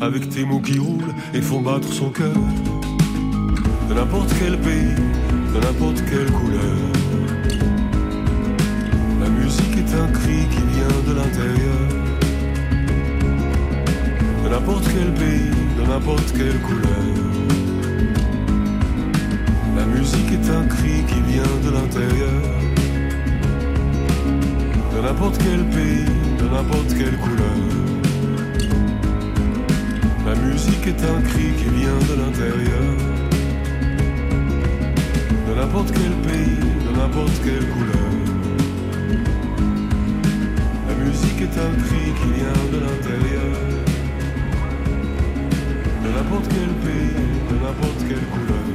Avec 0.00 0.28
tes 0.28 0.44
mots 0.44 0.60
qui 0.60 0.78
roulent 0.78 1.14
et 1.34 1.40
font 1.40 1.60
battre 1.60 1.92
son 1.92 2.10
cœur. 2.10 2.36
De 3.88 3.94
n'importe 3.94 4.32
quel 4.38 4.58
pays, 4.58 4.94
de 5.54 5.60
n'importe 5.60 6.02
quelle 6.08 6.30
couleur. 6.30 6.78
La 9.20 9.28
musique 9.28 9.76
est 9.76 9.94
un 9.94 10.08
cri 10.08 10.46
qui 10.50 10.62
vient 10.74 11.00
de 11.08 11.12
l'intérieur. 11.18 11.88
De 14.44 14.48
n'importe 14.48 14.84
quel 14.94 15.12
pays, 15.14 15.50
de 15.78 15.88
n'importe 15.88 16.32
quelle 16.32 16.60
couleur. 16.60 17.06
La 19.76 19.84
musique 19.86 20.32
est 20.32 20.50
un 20.50 20.66
cri 20.66 21.02
qui 21.08 21.20
vient 21.32 21.56
de 21.64 21.70
l'intérieur, 21.70 22.42
de 24.94 25.00
n'importe 25.02 25.38
quel 25.38 25.64
pays, 25.70 26.04
de 26.38 26.48
n'importe 26.54 26.94
quelle 26.96 27.16
couleur. 27.16 27.81
La 30.62 30.68
musique 30.68 30.86
est 30.86 31.04
un 31.04 31.20
cri 31.22 31.46
qui 31.58 31.64
vient 31.64 31.98
de 32.08 32.14
l'intérieur, 32.20 32.94
de 35.48 35.52
n'importe 35.56 35.90
quel 35.90 36.14
pays, 36.22 36.62
de 36.86 36.90
n'importe 36.96 37.36
quelle 37.42 37.66
couleur. 37.68 38.12
La 40.86 40.94
musique 41.04 41.40
est 41.40 41.58
un 41.58 41.72
cri 41.82 42.04
qui 42.20 42.28
vient 42.38 42.62
de 42.72 42.78
l'intérieur, 42.78 43.54
de 46.04 46.08
n'importe 46.14 46.48
quel 46.48 46.72
pays, 46.86 47.24
de 47.50 47.56
n'importe 47.64 48.00
quelle 48.08 48.26
couleur. 48.34 48.68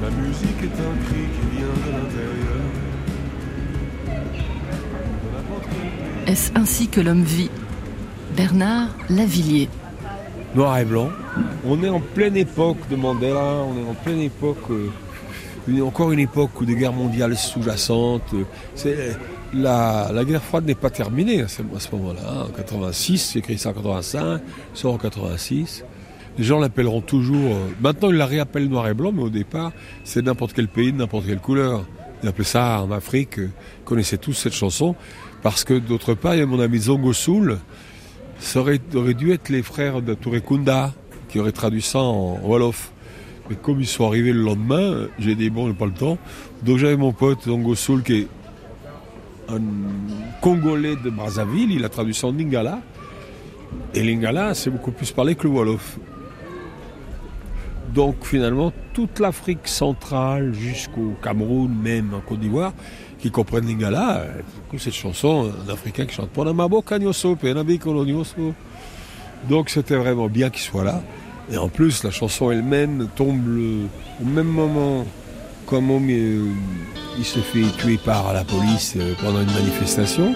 La 0.00 0.10
musique 0.22 0.60
est 0.62 0.78
un 0.88 0.94
cri 1.04 1.22
qui 1.34 1.44
vient 1.54 1.76
de 1.84 1.90
l'intérieur. 1.98 2.64
Est-ce 6.26 6.50
ainsi 6.54 6.88
que 6.88 7.02
l'homme 7.02 7.24
vit? 7.24 7.50
Bernard 8.52 8.88
Lavillier. 9.10 9.68
noir 10.54 10.78
et 10.78 10.84
blanc. 10.86 11.10
On 11.66 11.82
est 11.82 11.88
en 11.90 12.00
pleine 12.00 12.34
époque 12.36 12.78
de 12.90 12.96
Mandela, 12.96 13.44
on 13.44 13.76
est 13.76 13.90
en 13.90 13.92
pleine 13.92 14.20
époque, 14.20 14.70
euh, 14.70 15.80
encore 15.82 16.12
une 16.12 16.18
époque 16.20 16.58
où 16.58 16.64
des 16.64 16.74
guerres 16.74 16.94
mondiales 16.94 17.36
sous-jacentes. 17.36 18.22
euh, 18.86 19.12
la, 19.52 20.10
la 20.14 20.24
guerre 20.24 20.42
froide 20.42 20.64
n'est 20.64 20.74
pas 20.74 20.88
terminée 20.88 21.42
à 21.42 21.48
ce, 21.48 21.60
moment-là. 21.92 22.20
hein. 22.26 22.46
En 22.48 22.56
86, 22.56 23.32
j'ai 23.34 23.40
écrit 23.40 23.60
en 23.66 23.72
85, 23.74 24.40
sort 24.72 24.94
en 24.94 24.98
86. 24.98 25.84
Les 26.38 26.44
gens 26.44 26.58
l'appelleront 26.58 27.02
toujours. 27.02 27.52
euh, 27.54 27.68
maintenant, 27.82 28.08
ils 28.10 28.16
la 28.16 28.24
réappellent 28.26 28.68
noir 28.68 28.88
et 28.88 28.94
blanc, 28.94 29.12
mais 29.12 29.22
au 29.24 29.30
départ, 29.30 29.72
c'est 30.04 30.22
n'importe 30.24 30.54
quel 30.54 30.68
pays, 30.68 30.94
n'importe 30.94 31.26
quelle 31.26 31.40
couleur. 31.40 31.84
Ils 32.22 32.28
appelaient 32.30 32.44
ça 32.44 32.80
en 32.82 32.90
Afrique, 32.92 33.38
connaissaient 33.84 34.16
tous 34.18 34.32
cette 34.32 34.54
chanson, 34.54 34.96
parce 35.42 35.62
que 35.62 35.74
d'autre 35.74 36.14
part, 36.14 36.34
il 36.34 36.40
y 36.40 36.42
a 36.42 36.46
mon 36.46 36.58
ami 36.58 36.78
Zongo 36.78 37.12
Soul, 37.12 37.58
ça 38.38 38.60
aurait, 38.60 38.78
dû 38.78 39.32
être 39.32 39.48
les 39.48 39.62
frères 39.62 40.02
de 40.02 40.14
Touré 40.14 40.40
Kunda 40.40 40.92
qui 41.28 41.38
auraient 41.38 41.52
traduit 41.52 41.82
ça 41.82 41.98
en 41.98 42.38
Wolof. 42.42 42.92
Mais 43.50 43.56
comme 43.56 43.80
ils 43.80 43.86
sont 43.86 44.06
arrivés 44.06 44.32
le 44.32 44.42
lendemain, 44.42 45.08
j'ai 45.18 45.34
dit 45.34 45.50
bon, 45.50 45.68
j'ai 45.68 45.74
pas 45.74 45.86
le 45.86 45.92
temps. 45.92 46.18
Donc 46.62 46.78
j'avais 46.78 46.96
mon 46.96 47.12
pote 47.12 47.44
Zongo 47.44 47.74
Soul 47.74 48.02
qui 48.02 48.14
est 48.14 48.28
un 49.48 49.60
Congolais 50.40 50.96
de 50.96 51.10
Brazzaville, 51.10 51.72
il 51.72 51.84
a 51.84 51.88
traduit 51.88 52.14
ça 52.14 52.26
en 52.26 52.32
Lingala. 52.32 52.80
Et 53.94 54.02
Lingala, 54.02 54.54
c'est 54.54 54.70
beaucoup 54.70 54.92
plus 54.92 55.10
parlé 55.10 55.34
que 55.34 55.44
le 55.44 55.50
Wolof. 55.50 55.98
Donc 57.94 58.24
finalement, 58.24 58.72
toute 58.92 59.18
l'Afrique 59.18 59.66
centrale 59.66 60.52
jusqu'au 60.52 61.16
Cameroun, 61.22 61.74
même 61.82 62.12
en 62.14 62.20
Côte 62.20 62.40
d'Ivoire, 62.40 62.72
qui 63.18 63.30
comprennent 63.30 63.66
Lingala, 63.66 64.18
euh, 64.18 64.36
du 64.36 64.60
coup, 64.70 64.78
cette 64.78 64.94
chanson, 64.94 65.50
un 65.66 65.72
Africain 65.72 66.06
qui 66.06 66.14
chante. 66.14 66.30
Donc 69.48 69.70
c'était 69.70 69.96
vraiment 69.96 70.28
bien 70.28 70.50
qu'il 70.50 70.62
soit 70.62 70.84
là. 70.84 71.02
Et 71.50 71.56
en 71.56 71.68
plus, 71.68 72.04
la 72.04 72.10
chanson 72.10 72.50
elle-même 72.50 73.08
tombe 73.16 73.40
au 74.20 74.24
même 74.24 74.48
moment 74.48 75.06
comme 75.66 75.90
on, 75.90 76.00
euh, 76.08 76.46
il 77.18 77.24
se 77.24 77.40
fait 77.40 77.64
tuer 77.76 77.98
par 77.98 78.32
la 78.32 78.42
police 78.42 78.94
euh, 78.96 79.14
pendant 79.20 79.42
une 79.42 79.52
manifestation. 79.52 80.34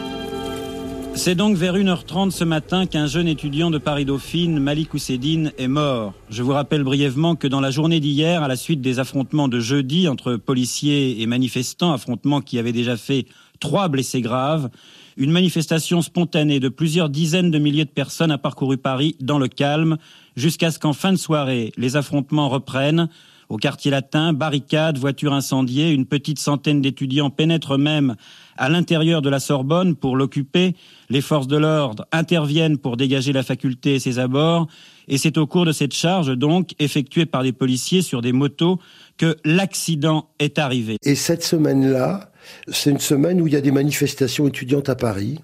C'est 1.14 1.34
donc 1.34 1.56
vers 1.56 1.76
1h30 1.76 2.30
ce 2.30 2.42
matin 2.42 2.86
qu'un 2.86 3.06
jeune 3.06 3.28
étudiant 3.28 3.70
de 3.70 3.78
Paris-Dauphine, 3.78 4.58
Malik 4.58 4.94
Oussedine, 4.94 5.52
est 5.58 5.68
mort. 5.68 6.14
Je 6.30 6.42
vous 6.42 6.52
rappelle 6.52 6.82
brièvement 6.82 7.36
que 7.36 7.46
dans 7.46 7.60
la 7.60 7.70
journée 7.70 8.00
d'hier, 8.00 8.42
à 8.42 8.48
la 8.48 8.56
suite 8.56 8.80
des 8.80 8.98
affrontements 8.98 9.46
de 9.46 9.60
jeudi 9.60 10.08
entre 10.08 10.36
policiers 10.36 11.20
et 11.20 11.26
manifestants, 11.26 11.92
affrontements 11.92 12.40
qui 12.40 12.58
avaient 12.58 12.72
déjà 12.72 12.96
fait 12.96 13.26
trois 13.60 13.88
blessés 13.88 14.20
graves, 14.20 14.70
une 15.16 15.30
manifestation 15.30 16.02
spontanée 16.02 16.60
de 16.60 16.68
plusieurs 16.68 17.08
dizaines 17.08 17.50
de 17.50 17.58
milliers 17.58 17.84
de 17.84 17.90
personnes 17.90 18.30
a 18.30 18.38
parcouru 18.38 18.78
Paris 18.78 19.14
dans 19.20 19.38
le 19.38 19.48
calme, 19.48 19.98
jusqu'à 20.36 20.70
ce 20.70 20.78
qu'en 20.78 20.94
fin 20.94 21.12
de 21.12 21.18
soirée, 21.18 21.72
les 21.76 21.96
affrontements 21.96 22.48
reprennent. 22.48 23.08
Au 23.52 23.58
quartier 23.58 23.90
latin, 23.90 24.32
barricades, 24.32 24.96
voitures 24.96 25.34
incendiées, 25.34 25.90
une 25.90 26.06
petite 26.06 26.38
centaine 26.38 26.80
d'étudiants 26.80 27.28
pénètrent 27.28 27.76
même 27.76 28.16
à 28.56 28.70
l'intérieur 28.70 29.20
de 29.20 29.28
la 29.28 29.40
Sorbonne 29.40 29.94
pour 29.94 30.16
l'occuper. 30.16 30.74
Les 31.10 31.20
forces 31.20 31.48
de 31.48 31.58
l'ordre 31.58 32.06
interviennent 32.12 32.78
pour 32.78 32.96
dégager 32.96 33.34
la 33.34 33.42
faculté 33.42 33.96
et 33.96 33.98
ses 33.98 34.18
abords. 34.18 34.68
Et 35.06 35.18
c'est 35.18 35.36
au 35.36 35.46
cours 35.46 35.66
de 35.66 35.72
cette 35.72 35.92
charge, 35.92 36.28
donc, 36.34 36.70
effectuée 36.78 37.26
par 37.26 37.42
des 37.42 37.52
policiers 37.52 38.00
sur 38.00 38.22
des 38.22 38.32
motos, 38.32 38.78
que 39.18 39.36
l'accident 39.44 40.30
est 40.38 40.58
arrivé. 40.58 40.96
Et 41.04 41.14
cette 41.14 41.44
semaine-là, 41.44 42.32
c'est 42.68 42.88
une 42.88 43.00
semaine 43.00 43.38
où 43.38 43.48
il 43.48 43.52
y 43.52 43.56
a 43.56 43.60
des 43.60 43.70
manifestations 43.70 44.48
étudiantes 44.48 44.88
à 44.88 44.94
Paris 44.94 45.40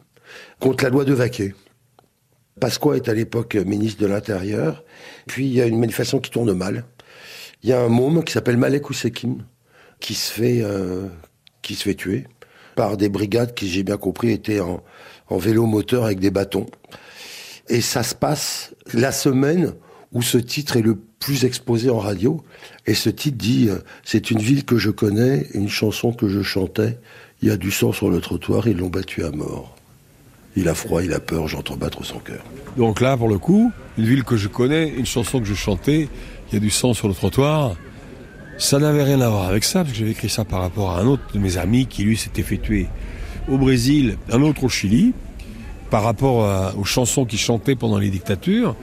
contre 0.60 0.82
la 0.82 0.88
loi 0.88 1.04
de 1.04 1.12
Vaquet. 1.12 1.54
Pasqua 2.58 2.96
est 2.96 3.10
à 3.10 3.12
l'époque 3.12 3.54
ministre 3.54 4.00
de 4.00 4.06
l'Intérieur. 4.06 4.82
Puis 5.26 5.46
il 5.46 5.52
y 5.52 5.60
a 5.60 5.66
une 5.66 5.78
manifestation 5.78 6.20
qui 6.20 6.30
tourne 6.30 6.54
mal. 6.54 6.86
Il 7.62 7.70
y 7.70 7.72
a 7.72 7.80
un 7.80 7.88
môme 7.88 8.24
qui 8.24 8.32
s'appelle 8.32 8.56
Malek 8.56 8.88
Oussekim 8.90 9.44
qui 10.00 10.14
se 10.14 10.32
fait 10.32 10.60
euh, 10.62 11.06
qui 11.62 11.74
se 11.74 11.82
fait 11.84 11.94
tuer 11.94 12.26
par 12.76 12.96
des 12.96 13.08
brigades 13.08 13.54
qui, 13.54 13.68
j'ai 13.68 13.82
bien 13.82 13.96
compris, 13.96 14.30
étaient 14.30 14.60
en, 14.60 14.82
en 15.28 15.38
vélo 15.38 15.66
moteur 15.66 16.04
avec 16.04 16.20
des 16.20 16.30
bâtons. 16.30 16.66
Et 17.68 17.80
ça 17.80 18.02
se 18.02 18.14
passe 18.14 18.74
la 18.94 19.10
semaine 19.10 19.74
où 20.12 20.22
ce 20.22 20.38
titre 20.38 20.76
est 20.76 20.82
le 20.82 20.96
plus 21.18 21.44
exposé 21.44 21.90
en 21.90 21.98
radio. 21.98 22.42
Et 22.86 22.94
ce 22.94 23.10
titre 23.10 23.36
dit 23.36 23.68
euh, 23.68 23.78
C'est 24.04 24.30
une 24.30 24.38
ville 24.38 24.64
que 24.64 24.78
je 24.78 24.90
connais, 24.90 25.46
une 25.54 25.68
chanson 25.68 26.12
que 26.12 26.28
je 26.28 26.42
chantais. 26.42 26.98
Il 27.42 27.48
y 27.48 27.50
a 27.50 27.56
du 27.56 27.70
sang 27.70 27.92
sur 27.92 28.10
le 28.10 28.20
trottoir, 28.20 28.68
ils 28.68 28.76
l'ont 28.76 28.88
battu 28.88 29.24
à 29.24 29.30
mort. 29.30 29.76
Il 30.56 30.68
a 30.68 30.74
froid, 30.74 31.04
il 31.04 31.12
a 31.12 31.20
peur, 31.20 31.46
j'entends 31.46 31.76
battre 31.76 32.04
son 32.04 32.18
cœur. 32.18 32.42
Donc 32.76 33.00
là, 33.00 33.16
pour 33.16 33.28
le 33.28 33.38
coup, 33.38 33.70
une 33.96 34.04
ville 34.04 34.24
que 34.24 34.36
je 34.36 34.48
connais, 34.48 34.88
une 34.88 35.06
chanson 35.06 35.40
que 35.40 35.46
je 35.46 35.54
chantais, 35.54 36.08
il 36.50 36.54
y 36.54 36.56
a 36.56 36.60
du 36.60 36.70
sang 36.70 36.94
sur 36.94 37.08
le 37.08 37.14
trottoir. 37.14 37.74
Ça 38.58 38.78
n'avait 38.78 39.04
rien 39.04 39.20
à 39.20 39.28
voir 39.28 39.44
avec 39.48 39.62
ça, 39.64 39.80
parce 39.80 39.92
que 39.92 39.98
j'avais 39.98 40.10
écrit 40.12 40.28
ça 40.28 40.44
par 40.44 40.60
rapport 40.60 40.90
à 40.90 41.00
un 41.00 41.06
autre 41.06 41.22
de 41.32 41.38
mes 41.38 41.56
amis 41.58 41.86
qui, 41.86 42.02
lui, 42.02 42.16
s'était 42.16 42.42
fait 42.42 42.58
tuer 42.58 42.86
au 43.48 43.56
Brésil, 43.56 44.16
un 44.32 44.42
autre 44.42 44.64
au 44.64 44.68
Chili, 44.68 45.12
par 45.90 46.02
rapport 46.02 46.44
à- 46.44 46.74
aux 46.76 46.84
chansons 46.84 47.24
qu'il 47.24 47.38
chantait 47.38 47.76
pendant 47.76 47.98
les 47.98 48.10
dictatures. 48.10 48.74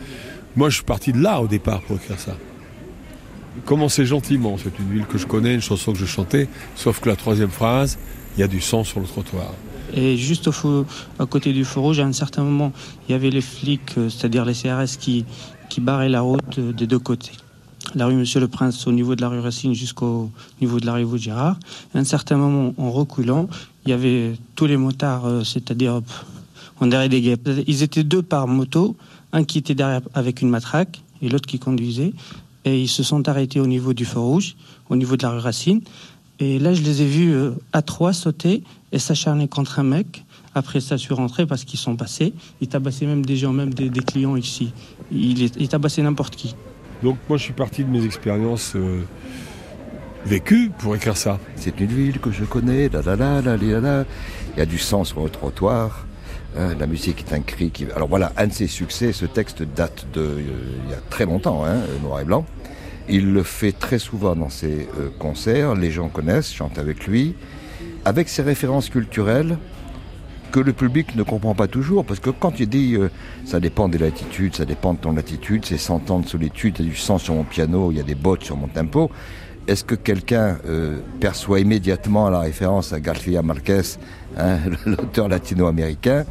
Moi, 0.56 0.70
je 0.70 0.76
suis 0.76 0.84
parti 0.86 1.12
de 1.12 1.20
là 1.22 1.42
au 1.42 1.48
départ 1.48 1.82
pour 1.82 1.98
écrire 1.98 2.20
ça. 2.20 2.36
Commencez 3.66 4.06
gentiment, 4.06 4.58
c'est 4.58 4.78
une 4.80 4.92
ville 4.92 5.06
que 5.06 5.18
je 5.18 5.26
connais, 5.26 5.54
une 5.54 5.62
chanson 5.62 5.94
que 5.94 6.00
je 6.00 6.06
chantais, 6.06 6.48
sauf 6.76 7.00
que 7.00 7.10
la 7.10 7.16
troisième 7.16 7.50
phrase, 7.50 7.98
il 8.38 8.42
y 8.42 8.44
a 8.44 8.48
du 8.48 8.60
sang 8.62 8.84
sur 8.84 9.00
le 9.00 9.06
trottoir. 9.06 9.52
Et 9.94 10.18
juste 10.18 10.48
au 10.50 10.86
à 11.20 11.26
côté 11.26 11.54
du 11.54 11.64
feu 11.64 11.80
rouge, 11.80 12.00
à 12.00 12.06
un 12.06 12.12
certain 12.12 12.44
moment, 12.44 12.74
il 13.08 13.12
y 13.14 13.16
avait 13.16 13.30
les 13.30 13.42
flics, 13.42 13.98
euh, 13.98 14.10
c'est-à-dire 14.10 14.44
les 14.46 14.54
CRS, 14.54 14.98
qui, 15.00 15.26
qui 15.70 15.80
barraient 15.80 16.10
la 16.10 16.22
route 16.22 16.58
euh, 16.58 16.74
des 16.74 16.86
deux 16.88 17.00
côtés. 17.00 17.32
La 17.94 18.08
rue 18.08 18.16
Monsieur 18.16 18.40
le 18.40 18.48
Prince 18.48 18.88
au 18.88 18.92
niveau 18.92 19.16
de 19.16 19.22
la 19.22 19.30
rue 19.30 19.40
Racine 19.40 19.74
jusqu'au 19.74 20.30
niveau 20.60 20.80
de 20.80 20.86
la 20.86 20.94
rue 20.94 21.04
Vaugirard. 21.04 21.58
À 21.94 22.00
un 22.00 22.04
certain 22.04 22.36
moment, 22.36 22.74
en 22.78 22.92
reculant, 22.92 23.48
il 23.86 23.92
y 23.92 23.94
avait 23.94 24.34
tous 24.56 24.66
les 24.66 24.76
motards, 24.76 25.26
euh, 25.26 25.44
c'est-à-dire 25.44 26.02
en 26.80 26.88
derrière 26.88 27.10
des 27.10 27.22
guêpes. 27.22 27.50
Ils 27.68 27.84
étaient 27.84 28.04
deux 28.04 28.22
par 28.22 28.48
moto, 28.48 28.96
un 29.32 29.44
qui 29.44 29.60
était 29.60 29.76
derrière 29.76 30.02
avec 30.14 30.42
une 30.42 30.50
matraque 30.50 31.02
et 31.22 31.30
l'autre 31.30 31.48
qui 31.48 31.60
conduisait. 31.60 32.14
Et 32.66 32.82
ils 32.82 32.90
se 32.90 33.04
sont 33.04 33.30
arrêtés 33.30 33.60
au 33.60 33.68
niveau 33.68 33.94
du 33.94 34.06
feu 34.06 34.20
rouge, 34.20 34.56
au 34.90 34.96
niveau 34.96 35.16
de 35.16 35.24
la 35.24 35.30
rue 35.30 35.40
Racine. 35.40 35.82
Et 36.40 36.60
là, 36.60 36.74
je 36.74 36.82
les 36.82 37.02
ai 37.02 37.06
vus 37.06 37.34
euh, 37.34 37.52
à 37.72 37.82
trois 37.82 38.12
sauter 38.12 38.64
et 38.92 39.00
s'acharner 39.00 39.48
contre 39.48 39.80
un 39.80 39.84
mec. 39.84 40.26
Après 40.54 40.80
ça, 40.80 40.98
je 40.98 41.02
suis 41.02 41.14
rentré 41.14 41.46
parce 41.46 41.64
qu'ils 41.64 41.80
sont 41.80 41.96
passés. 41.96 42.34
Ils 42.62 42.68
tabassaient 42.68 43.06
même 43.06 43.26
des 43.26 43.38
gens, 43.38 43.54
même 43.54 43.74
des, 43.74 43.90
des 43.90 44.02
clients 44.02 44.36
ici. 44.36 44.72
Ils, 45.12 45.44
ils 45.44 45.68
tabassaient 45.70 46.02
n'importe 46.02 46.36
qui. 46.36 46.56
Donc 47.06 47.18
moi, 47.30 47.38
je 47.38 47.44
suis 47.44 47.54
parti 47.54 47.84
de 47.84 47.92
mes 47.92 48.04
expériences 48.04 48.76
euh, 48.76 49.04
vécues 50.26 50.72
pour 50.80 50.96
écrire 50.96 51.16
ça. 51.16 51.38
C'est 51.56 51.80
une 51.80 51.92
ville 51.92 52.20
que 52.20 52.32
je 52.32 52.46
connais, 52.46 52.90
la 52.90 53.04
la 53.04 53.16
la 53.16 53.42
la 53.44 53.58
la 53.58 53.80
la. 53.80 54.06
Il 54.56 54.58
y 54.58 54.62
a 54.62 54.66
du 54.66 54.80
sang 54.80 55.04
sur 55.04 55.24
le 55.24 55.30
trottoir. 55.30 56.08
hein, 56.58 56.74
la 56.80 56.88
musique 56.88 57.20
est 57.20 57.36
un 57.36 57.42
cri 57.42 57.70
qui. 57.70 57.86
Alors 57.96 58.08
voilà, 58.08 58.34
un 58.38 58.48
de 58.48 58.54
ses 58.54 58.66
succès, 58.66 59.14
ce 59.14 59.28
texte 59.28 59.62
date 59.62 60.08
de 60.16 60.22
euh, 60.22 60.40
il 60.84 60.90
y 60.90 60.94
a 60.96 61.02
très 61.12 61.26
longtemps, 61.26 61.64
hein, 61.64 61.76
euh, 61.76 62.00
noir 62.02 62.22
et 62.22 62.26
blanc. 62.26 62.44
Il 63.08 63.34
le 63.34 63.44
fait 63.44 63.72
très 63.72 64.00
souvent 64.00 64.36
dans 64.36 64.50
ses 64.50 64.90
concerts. 65.20 65.76
Les 65.76 65.92
gens 65.92 66.10
connaissent, 66.10 66.52
chantent 66.52 66.80
avec 66.80 67.06
lui, 67.06 67.36
avec 68.04 68.30
ses 68.30 68.42
références 68.42 68.90
culturelles 68.90 69.60
que 70.56 70.62
le 70.62 70.72
public 70.72 71.18
ne 71.18 71.24
comprend 71.24 71.54
pas 71.54 71.68
toujours, 71.68 72.06
parce 72.06 72.22
que 72.22 72.30
quand 72.30 72.62
il 72.62 72.70
dit 72.70 72.96
euh, 72.96 73.10
ça 73.44 73.60
dépend 73.60 73.90
des 73.90 73.98
latitudes, 73.98 74.56
ça 74.56 74.64
dépend 74.64 74.94
de 74.94 75.00
ton 75.00 75.18
attitude, 75.18 75.66
c'est 75.66 75.78
100 75.78 76.10
ans 76.12 76.20
de 76.20 76.28
solitude, 76.28 76.78
il 76.80 76.86
y 76.86 76.90
du 76.92 76.96
sang 76.96 77.18
sur 77.18 77.34
mon 77.34 77.44
piano, 77.44 77.92
il 77.92 77.98
y 77.98 78.00
a 78.00 78.04
des 78.04 78.16
bottes 78.16 78.46
sur 78.46 78.56
mon 78.56 78.70
tempo, 78.70 79.12
est-ce 79.68 79.84
que 79.84 79.96
quelqu'un 79.96 80.58
euh, 80.66 81.00
perçoit 81.20 81.60
immédiatement 81.60 82.30
la 82.30 82.40
référence 82.40 82.94
à 82.94 83.02
García 83.02 83.42
Márquez, 83.42 83.98
hein, 84.38 84.60
l'auteur 84.86 85.28
latino-américain? 85.28 86.24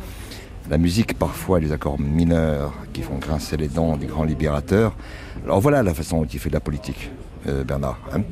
La 0.70 0.78
musique, 0.78 1.18
parfois, 1.18 1.60
les 1.60 1.72
accords 1.72 2.00
mineurs 2.00 2.72
qui 2.94 3.02
font 3.02 3.18
grincer 3.18 3.58
les 3.58 3.68
dents 3.68 3.98
des 3.98 4.06
grands 4.06 4.24
libérateurs. 4.24 4.96
Alors 5.44 5.60
voilà 5.60 5.82
la 5.82 5.92
façon 5.92 6.20
dont 6.22 6.28
il 6.32 6.38
fait 6.38 6.48
de 6.48 6.54
la 6.54 6.60
politique, 6.60 7.10
euh, 7.46 7.62
Bernard. 7.62 7.98
hein. 8.14 8.22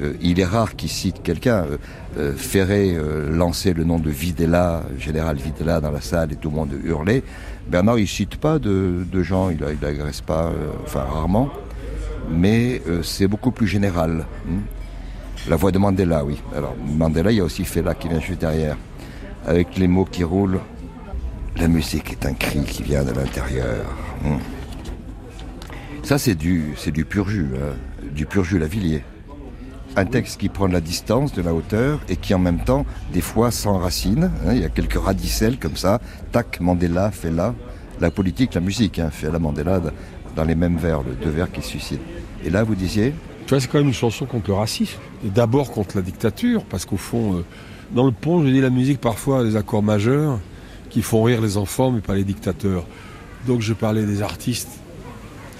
Euh, 0.00 0.14
il 0.20 0.40
est 0.40 0.44
rare 0.44 0.76
qu'il 0.76 0.88
cite 0.88 1.22
quelqu'un. 1.22 1.64
Euh, 1.64 1.76
euh, 2.18 2.32
Ferré 2.36 2.96
lançait 3.30 3.72
le 3.72 3.84
nom 3.84 3.98
de 3.98 4.10
Videla, 4.10 4.82
général 4.98 5.36
Videla, 5.36 5.80
dans 5.80 5.90
la 5.90 6.00
salle 6.00 6.32
et 6.32 6.36
tout 6.36 6.50
le 6.50 6.56
monde 6.56 6.72
hurlait. 6.84 7.22
Bernard, 7.68 7.98
il 7.98 8.08
cite 8.08 8.36
pas 8.36 8.58
de, 8.58 9.04
gens, 9.22 9.50
il, 9.50 9.58
il 9.80 9.84
agresse 9.84 10.20
pas, 10.20 10.52
enfin 10.84 11.00
rarement, 11.00 11.48
mais 12.30 12.82
c'est 13.02 13.26
beaucoup 13.26 13.50
plus 13.50 13.66
général. 13.66 14.26
hein. 14.48 14.60
La 15.48 15.56
voix 15.56 15.72
de 15.72 15.78
Mandela, 15.78 16.24
oui. 16.24 16.40
Alors 16.56 16.74
Mandela, 16.86 17.30
il 17.30 17.36
y 17.36 17.40
a 17.40 17.44
aussi 17.44 17.64
Fela 17.64 17.94
qui 17.94 18.08
vient 18.08 18.20
juste 18.20 18.40
derrière, 18.40 18.76
avec 19.46 19.76
les 19.76 19.88
mots 19.88 20.06
qui 20.06 20.24
roulent. 20.24 20.60
La 21.56 21.68
musique 21.68 22.12
est 22.12 22.26
un 22.26 22.32
cri 22.32 22.64
qui 22.64 22.82
vient 22.82 23.04
de 23.04 23.12
l'intérieur. 23.12 23.84
Hmm. 24.22 24.38
Ça, 26.02 26.18
c'est 26.18 26.34
du, 26.34 26.74
c'est 26.76 26.90
du 26.92 27.04
pur 27.04 27.28
jus, 27.28 27.50
hein, 27.56 27.74
du 28.12 28.26
pur 28.26 28.44
jus 28.44 28.58
Lavillier. 28.58 29.02
Un 29.96 30.06
texte 30.06 30.40
qui 30.40 30.48
prend 30.48 30.66
de 30.66 30.72
la 30.72 30.80
distance, 30.80 31.32
de 31.32 31.42
la 31.42 31.54
hauteur, 31.54 32.00
et 32.08 32.16
qui 32.16 32.34
en 32.34 32.40
même 32.40 32.58
temps, 32.64 32.84
des 33.12 33.20
fois, 33.20 33.50
s'enracine. 33.52 34.30
hein, 34.44 34.52
il 34.52 34.60
y 34.60 34.64
a 34.64 34.68
quelques 34.68 35.00
radicelles 35.00 35.58
comme 35.58 35.76
ça. 35.76 36.00
Tac, 36.32 36.60
Mandela, 36.60 37.10
Fela. 37.12 37.54
La 38.00 38.10
politique, 38.10 38.54
la 38.54 38.60
musique, 38.60 38.98
hein, 38.98 39.10
Fela, 39.12 39.38
Mandela, 39.38 39.80
dans 40.34 40.44
les 40.44 40.56
mêmes 40.56 40.78
vers, 40.78 41.02
le 41.02 41.14
deux 41.14 41.30
vers 41.30 41.50
qui 41.52 41.62
se 41.62 41.68
suicident. 41.68 42.02
Et 42.44 42.50
là, 42.50 42.64
vous 42.64 42.74
disiez 42.74 43.14
Tu 43.46 43.50
vois, 43.50 43.60
c'est 43.60 43.68
quand 43.68 43.78
même 43.78 43.86
une 43.86 43.94
chanson 43.94 44.26
contre 44.26 44.50
le 44.50 44.54
racisme. 44.54 44.98
Et 45.24 45.30
d'abord 45.30 45.70
contre 45.70 45.96
la 45.96 46.02
dictature, 46.02 46.64
parce 46.64 46.84
qu'au 46.86 46.96
fond, 46.96 47.34
euh, 47.36 47.44
dans 47.92 48.04
le 48.04 48.12
pont, 48.12 48.42
je 48.42 48.48
dis 48.48 48.60
la 48.60 48.70
musique 48.70 49.00
parfois 49.00 49.40
a 49.40 49.44
des 49.44 49.54
accords 49.56 49.82
majeurs 49.82 50.40
qui 50.90 51.02
font 51.02 51.22
rire 51.22 51.40
les 51.40 51.56
enfants, 51.56 51.92
mais 51.92 52.00
pas 52.00 52.14
les 52.14 52.24
dictateurs. 52.24 52.84
Donc 53.46 53.60
je 53.60 53.72
parlais 53.74 54.04
des 54.04 54.22
artistes 54.22 54.80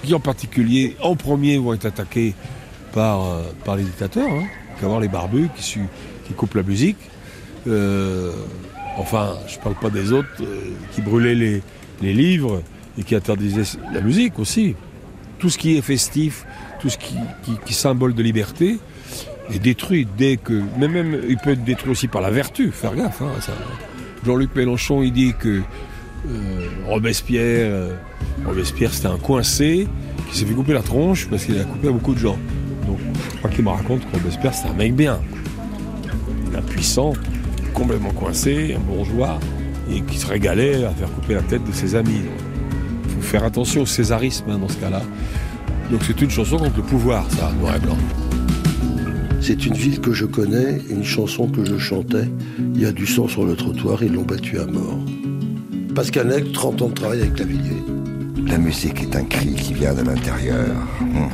qui 0.03 0.13
en 0.13 0.19
particulier, 0.19 0.95
en 1.01 1.15
premier, 1.15 1.57
vont 1.57 1.73
être 1.73 1.85
attaqués 1.85 2.35
par, 2.95 3.25
euh, 3.25 3.43
par 3.65 3.75
les 3.75 3.83
dictateurs, 3.83 4.29
hein, 4.31 4.45
qu'à 4.79 4.87
voir 4.87 5.01
les 5.01 5.09
barbus 5.09 5.49
qui, 5.55 6.33
coupent 6.35 6.55
la 6.55 6.63
musique. 6.63 6.97
Euh, 7.67 8.31
enfin, 8.97 9.35
je 9.47 9.59
parle 9.59 9.75
pas 9.75 9.89
des 9.89 10.11
autres 10.13 10.29
euh, 10.41 10.71
qui 10.93 11.01
brûlaient 11.01 11.35
les, 11.35 11.61
livres 12.13 12.63
et 12.97 13.03
qui 13.03 13.13
interdisaient 13.13 13.77
la 13.93 14.01
musique 14.01 14.39
aussi. 14.39 14.75
Tout 15.37 15.49
ce 15.49 15.57
qui 15.57 15.77
est 15.77 15.81
festif, 15.81 16.45
tout 16.79 16.89
ce 16.89 16.97
qui, 16.97 17.15
qui, 17.65 17.73
symbole 17.73 18.13
de 18.13 18.23
liberté 18.23 18.77
est 19.53 19.59
détruit 19.59 20.07
dès 20.17 20.37
que. 20.37 20.61
Mais 20.77 20.87
même, 20.87 21.19
il 21.27 21.37
peut 21.37 21.51
être 21.51 21.63
détruit 21.63 21.91
aussi 21.91 22.07
par 22.07 22.21
la 22.21 22.31
vertu, 22.31 22.71
faire 22.71 22.95
gaffe. 22.95 23.21
hein. 23.21 23.27
Jean-Luc 24.25 24.55
Mélenchon, 24.55 25.03
il 25.03 25.11
dit 25.11 25.33
que 25.37 25.61
Robespierre, 26.87 27.89
Robespierre 28.45 28.93
c'était 28.93 29.07
un 29.07 29.17
coincé 29.17 29.87
qui 30.29 30.37
s'est 30.37 30.45
fait 30.45 30.53
couper 30.53 30.73
la 30.73 30.81
tronche 30.81 31.27
parce 31.29 31.45
qu'il 31.45 31.59
a 31.59 31.63
coupé 31.63 31.89
à 31.89 31.91
beaucoup 31.91 32.13
de 32.13 32.19
gens. 32.19 32.37
Donc 32.87 32.97
je 33.31 33.37
crois 33.37 33.49
qu'il 33.49 33.63
me 33.63 33.69
raconte 33.69 34.01
que 34.09 34.17
Robespierre 34.17 34.53
c'est 34.53 34.67
un 34.67 34.73
mec 34.73 34.95
bien. 34.95 35.19
Un 36.55 36.61
puissant, 36.61 37.13
complètement 37.73 38.11
coincé, 38.11 38.75
un 38.75 38.79
bourgeois, 38.79 39.39
et 39.91 40.01
qui 40.01 40.17
se 40.17 40.25
régalait 40.25 40.85
à 40.85 40.91
faire 40.91 41.11
couper 41.11 41.33
la 41.35 41.41
tête 41.41 41.63
de 41.63 41.71
ses 41.71 41.95
amis. 41.95 42.21
Il 43.03 43.11
faut 43.11 43.21
faire 43.21 43.43
attention 43.43 43.81
au 43.81 43.85
césarisme 43.85 44.45
hein, 44.49 44.57
dans 44.57 44.69
ce 44.69 44.77
cas-là. 44.77 45.01
Donc 45.91 46.01
c'est 46.07 46.19
une 46.21 46.29
chanson 46.29 46.57
contre 46.57 46.77
le 46.77 46.83
pouvoir, 46.83 47.29
ça, 47.31 47.51
noir 47.59 47.75
et 47.75 47.79
blanc. 47.79 47.97
C'est 49.41 49.65
une 49.67 49.75
ville 49.75 50.01
que 50.01 50.11
je 50.11 50.25
connais, 50.25 50.81
une 50.89 51.03
chanson 51.03 51.47
que 51.47 51.63
je 51.63 51.77
chantais. 51.77 52.27
Il 52.73 52.81
y 52.81 52.85
a 52.85 52.91
du 52.91 53.05
sang 53.05 53.27
sur 53.27 53.45
le 53.45 53.55
trottoir, 53.55 54.01
ils 54.01 54.11
l'ont 54.11 54.23
battu 54.23 54.57
à 54.59 54.65
mort. 54.65 54.99
Pascal 55.93 56.29
Nègre, 56.29 56.51
30 56.51 56.81
ans 56.81 56.89
de 56.89 56.93
travail 56.93 57.21
avec 57.21 57.37
Lavillier. 57.37 57.83
La 58.47 58.57
musique 58.57 59.01
est 59.03 59.15
un 59.15 59.23
cri 59.23 59.53
qui 59.53 59.73
vient 59.73 59.93
de 59.93 60.01
l'intérieur. 60.01 60.75
Hmm. 60.99 61.27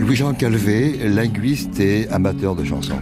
Louis-Jean 0.00 0.32
Calvé, 0.32 0.96
linguiste 1.10 1.78
et 1.78 2.08
amateur 2.08 2.54
de 2.54 2.64
chansons. 2.64 2.98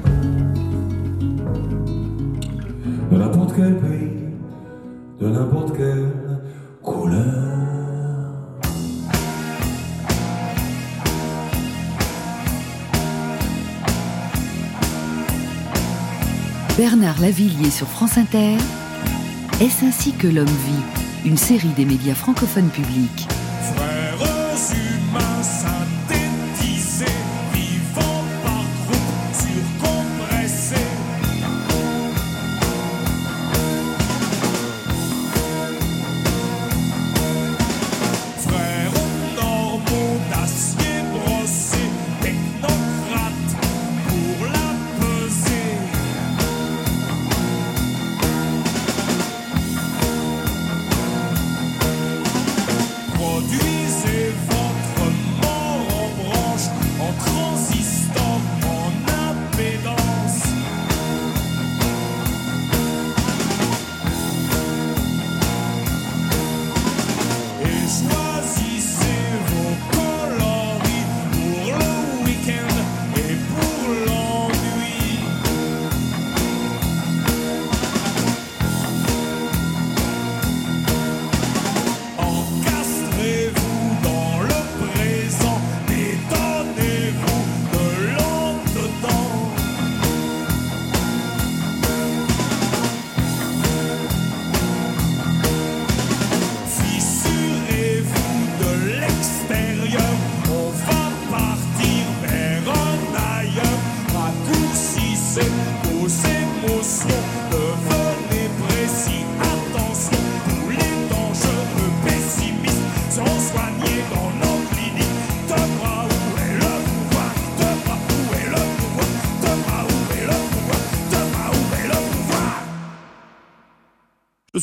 de 3.11 3.17
n'importe 3.17 3.55
quel 3.55 3.77
pays, 3.79 4.11
de 5.21 5.29
n'importe 5.29 5.77
quelle 5.77 6.13
couleur. 6.83 7.25
Bernard 16.77 17.21
Lavillier 17.21 17.71
sur 17.71 17.87
France 17.87 18.19
Inter. 18.19 18.57
Est-ce 19.61 19.85
ainsi 19.85 20.13
que 20.13 20.27
l'homme 20.27 20.47
vit? 20.47 21.29
Une 21.29 21.37
série 21.37 21.73
des 21.77 21.85
médias 21.85 22.15
francophones 22.15 22.71
publics. 22.71 23.29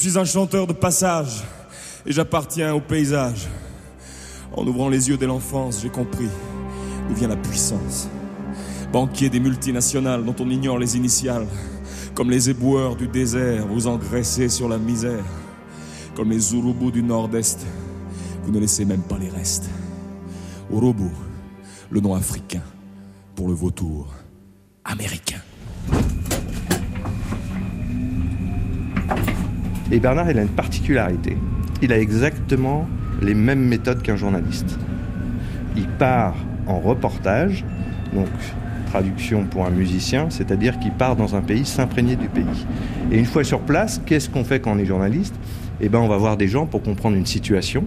Suis 0.10 0.20
un 0.20 0.26
chanteur 0.26 0.68
de 0.68 0.74
passage 0.74 1.44
et 2.06 2.12
j'appartiens 2.12 2.76
au 2.76 2.80
paysage. 2.80 3.48
En 4.56 4.66
ouvrant 4.68 4.88
les 4.88 5.10
yeux 5.10 5.18
dès 5.18 5.26
l'enfance, 5.26 5.80
j'ai 5.82 5.90
compris 5.90 6.28
d'où 7.08 7.16
vient 7.16 7.28
la 7.28 7.36
puissance. 7.36 8.08
Banquier 8.94 9.32
des 9.32 9.40
multinationales 9.40 10.24
dont 10.24 10.36
on 10.40 10.50
ignore 10.52 10.78
les 10.78 10.96
initiales, 10.96 11.48
comme 12.14 12.30
les 12.30 12.52
éboueurs 12.52 12.96
du 12.96 13.08
désert, 13.08 13.66
vous 13.66 13.88
engraissez 13.88 14.48
sur 14.48 14.70
la 14.70 14.78
misère. 14.78 15.26
Comme 16.16 16.30
les 16.30 16.54
Urubus 16.54 16.92
du 16.92 17.02
nord-est, 17.02 17.66
vous 18.44 18.52
ne 18.52 18.60
laissez 18.60 18.86
même 18.86 19.02
pas 19.02 19.18
les 19.18 19.30
restes. 19.30 19.68
Urubu, 20.72 21.10
le 21.90 22.00
nom 22.00 22.14
africain 22.14 22.62
pour 23.36 23.48
le 23.48 23.56
vautour 23.56 24.14
américain. 24.84 25.35
Et 29.96 30.00
Bernard, 30.00 30.30
il 30.30 30.38
a 30.38 30.42
une 30.42 30.50
particularité. 30.50 31.38
Il 31.82 31.94
a 31.94 31.98
exactement 31.98 32.86
les 33.22 33.34
mêmes 33.34 33.64
méthodes 33.64 34.02
qu'un 34.02 34.18
journaliste. 34.18 34.78
Il 35.78 35.88
part 35.88 36.36
en 36.68 36.82
reportage, 36.82 37.64
donc 38.14 38.28
traduction 38.88 39.46
pour 39.46 39.66
un 39.66 39.70
musicien, 39.70 40.30
c'est-à-dire 40.30 40.80
qu'il 40.80 40.92
part 40.92 41.16
dans 41.16 41.38
un 41.38 41.42
pays 41.42 41.64
s'imprégner 41.64 42.18
du 42.18 42.28
pays. 42.28 42.66
Et 43.10 43.18
une 43.18 43.26
fois 43.26 43.46
sur 43.46 43.62
place, 43.62 44.02
qu'est-ce 44.06 44.30
qu'on 44.30 44.44
fait 44.44 44.60
quand 44.60 44.74
on 44.74 44.80
est 44.80 44.86
journaliste? 44.86 45.36
Eh 45.80 45.88
ben, 45.88 46.00
on 46.00 46.10
va 46.10 46.18
voir 46.18 46.36
des 46.36 46.50
gens 46.50 46.66
pour 46.66 46.82
comprendre 46.82 47.16
une 47.16 47.26
situation. 47.26 47.86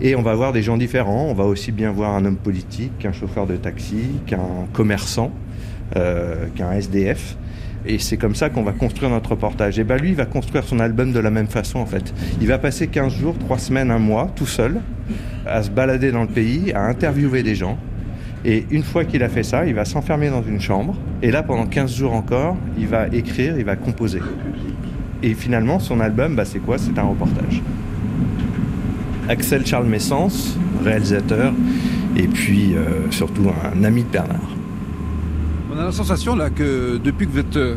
Et 0.00 0.14
on 0.14 0.22
va 0.22 0.36
voir 0.36 0.52
des 0.52 0.62
gens 0.62 0.76
différents. 0.76 1.26
On 1.28 1.34
va 1.34 1.44
aussi 1.44 1.72
bien 1.72 1.90
voir 1.90 2.14
un 2.14 2.24
homme 2.24 2.36
politique 2.36 2.96
qu'un 3.00 3.12
chauffeur 3.12 3.48
de 3.48 3.56
taxi, 3.56 4.20
qu'un 4.28 4.68
commerçant, 4.72 5.32
euh, 5.96 6.46
qu'un 6.54 6.70
SDF. 6.70 7.36
Et 7.86 7.98
c'est 7.98 8.16
comme 8.16 8.34
ça 8.34 8.48
qu'on 8.48 8.62
va 8.62 8.72
construire 8.72 9.10
notre 9.10 9.30
reportage. 9.30 9.78
Et 9.78 9.84
ben 9.84 9.96
lui, 9.96 10.10
il 10.10 10.14
va 10.14 10.26
construire 10.26 10.64
son 10.64 10.78
album 10.78 11.12
de 11.12 11.18
la 11.18 11.30
même 11.30 11.48
façon 11.48 11.78
en 11.80 11.86
fait. 11.86 12.14
Il 12.40 12.46
va 12.46 12.58
passer 12.58 12.86
15 12.86 13.12
jours, 13.12 13.36
3 13.38 13.58
semaines, 13.58 13.90
un 13.90 13.98
mois, 13.98 14.30
tout 14.36 14.46
seul, 14.46 14.80
à 15.46 15.62
se 15.62 15.70
balader 15.70 16.12
dans 16.12 16.22
le 16.22 16.28
pays, 16.28 16.72
à 16.72 16.82
interviewer 16.82 17.42
des 17.42 17.54
gens. 17.54 17.78
Et 18.44 18.66
une 18.70 18.82
fois 18.82 19.04
qu'il 19.04 19.22
a 19.22 19.28
fait 19.28 19.42
ça, 19.42 19.66
il 19.66 19.74
va 19.74 19.84
s'enfermer 19.84 20.30
dans 20.30 20.42
une 20.42 20.60
chambre. 20.60 20.96
Et 21.22 21.30
là, 21.30 21.42
pendant 21.42 21.66
15 21.66 21.94
jours 21.94 22.12
encore, 22.12 22.56
il 22.78 22.88
va 22.88 23.06
écrire, 23.08 23.56
il 23.58 23.64
va 23.64 23.76
composer. 23.76 24.20
Et 25.22 25.34
finalement, 25.34 25.78
son 25.78 26.00
album, 26.00 26.34
bah, 26.34 26.44
c'est 26.44 26.58
quoi? 26.58 26.78
C'est 26.78 26.98
un 26.98 27.04
reportage. 27.04 27.62
Axel 29.28 29.64
Charles 29.64 29.86
Messence, 29.86 30.58
réalisateur, 30.84 31.52
et 32.16 32.26
puis 32.26 32.74
euh, 32.74 33.10
surtout 33.10 33.48
un 33.48 33.84
ami 33.84 34.02
de 34.02 34.08
Bernard. 34.08 34.61
On 35.74 35.78
a 35.78 35.84
la 35.84 35.92
sensation 35.92 36.36
là 36.36 36.50
que 36.50 36.98
depuis 37.02 37.26
que 37.26 37.32
vous 37.32 37.38
êtes 37.38 37.56
euh, 37.56 37.76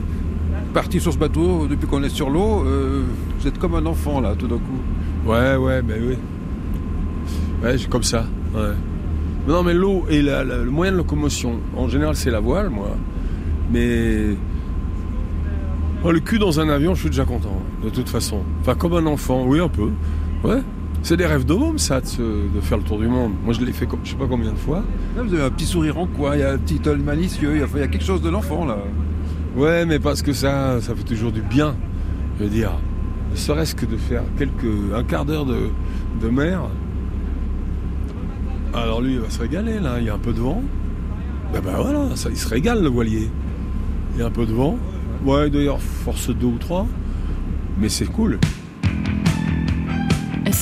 parti 0.74 1.00
sur 1.00 1.14
ce 1.14 1.18
bateau, 1.18 1.68
depuis 1.68 1.88
qu'on 1.88 2.04
est 2.04 2.10
sur 2.10 2.30
l'eau, 2.30 2.64
euh, 2.66 3.04
vous 3.40 3.48
êtes 3.48 3.58
comme 3.58 3.76
un 3.76 3.86
enfant 3.86 4.20
là 4.20 4.36
tout 4.38 4.48
d'un 4.48 4.58
coup. 4.58 5.30
Ouais, 5.30 5.56
ouais, 5.56 5.82
ben 5.82 6.02
oui. 6.06 6.18
Ouais, 7.64 7.78
c'est 7.78 7.90
comme 7.90 8.04
ça. 8.04 8.26
Non, 9.48 9.64
mais 9.64 9.74
l'eau 9.74 10.06
la- 10.10 10.44
le 10.44 10.70
moyen 10.70 10.92
de 10.92 10.98
locomotion. 10.98 11.60
En 11.78 11.88
général, 11.88 12.16
c'est 12.16 12.32
la 12.32 12.40
voile, 12.40 12.70
moi. 12.70 12.90
Mais. 13.72 14.36
Oh, 16.04 16.12
le 16.12 16.20
cul 16.20 16.38
dans 16.38 16.60
un 16.60 16.70
avion, 16.70 16.94
je 16.96 17.02
suis 17.02 17.10
déjà 17.10 17.26
content, 17.26 17.62
de 17.84 17.90
toute 17.90 18.10
façon. 18.10 18.42
Enfin, 18.62 18.76
comme 18.76 18.94
un 18.94 19.06
enfant, 19.08 19.44
oui, 19.48 19.60
un 19.60 19.70
peu. 19.70 19.90
Ouais. 20.44 20.62
C'est 21.06 21.18
des 21.18 21.28
rêves 21.28 21.46
de 21.46 21.54
môme, 21.54 21.78
ça, 21.78 22.02
de, 22.02 22.08
se- 22.08 22.20
de 22.24 22.62
faire 22.62 22.80
le 22.80 22.84
tour 22.84 22.98
du 22.98 23.08
monde. 23.08 23.34
Moi, 23.44 23.54
je 23.54 23.62
l'ai 23.64 23.72
fait, 23.74 23.88
je 24.04 24.10
sais 24.10 24.16
pas 24.16 24.26
combien 24.28 24.52
de 24.52 24.58
fois. 24.58 24.84
Là, 25.16 25.22
vous 25.22 25.32
avez 25.36 25.44
un 25.44 25.52
petit 25.52 25.66
sourire 25.68 26.00
en 26.00 26.08
coin, 26.08 26.34
il 26.36 26.40
y 26.40 26.44
a 26.44 26.54
un 26.54 26.58
petit 26.58 26.82
œil 26.90 26.98
malicieux, 26.98 27.52
il 27.54 27.60
y 27.60 27.64
a, 27.64 27.68
il 27.76 27.80
y 27.80 27.84
a 27.84 27.88
quelque 27.88 28.04
chose 28.04 28.24
de 28.24 28.30
l'enfant 28.30 28.66
là. 28.66 28.80
Ouais, 29.56 29.86
mais 29.86 30.00
parce 30.00 30.24
que 30.24 30.34
ça, 30.34 30.82
ça 30.82 30.96
fait 30.96 31.04
toujours 31.04 31.32
du 31.32 31.44
bien. 31.44 31.76
Je 32.40 32.46
veux 32.46 32.50
dire, 32.50 32.72
ne 33.32 33.36
serait-ce 33.36 33.76
que 33.76 33.86
de 33.86 33.98
faire 33.98 34.24
quelques, 34.36 34.66
un 34.96 35.04
quart 35.04 35.26
d'heure 35.26 35.46
de, 35.46 35.70
de 36.24 36.28
mer. 36.30 36.62
Alors 38.74 39.00
lui, 39.00 39.14
il 39.14 39.20
va 39.20 39.30
se 39.30 39.40
régaler, 39.40 39.80
là. 39.80 40.00
Il 40.00 40.06
y 40.06 40.10
a 40.10 40.16
un 40.16 40.20
peu 40.20 40.34
de 40.34 40.40
vent. 40.40 40.64
Ben, 41.54 41.62
ben 41.62 41.76
voilà, 41.80 42.16
ça, 42.16 42.30
il 42.32 42.38
se 42.38 42.48
régale, 42.50 42.82
le 42.82 42.90
voilier. 42.90 43.30
Il 44.16 44.20
y 44.20 44.24
a 44.24 44.26
un 44.26 44.32
peu 44.32 44.48
de 44.48 44.54
vent. 44.54 44.78
Ouais, 45.24 45.52
d'ailleurs, 45.52 45.80
force 45.80 46.30
2 46.30 46.46
ou 46.48 46.58
3. 46.58 46.88
Mais 47.80 47.90
c'est 47.90 48.06
cool. 48.08 48.40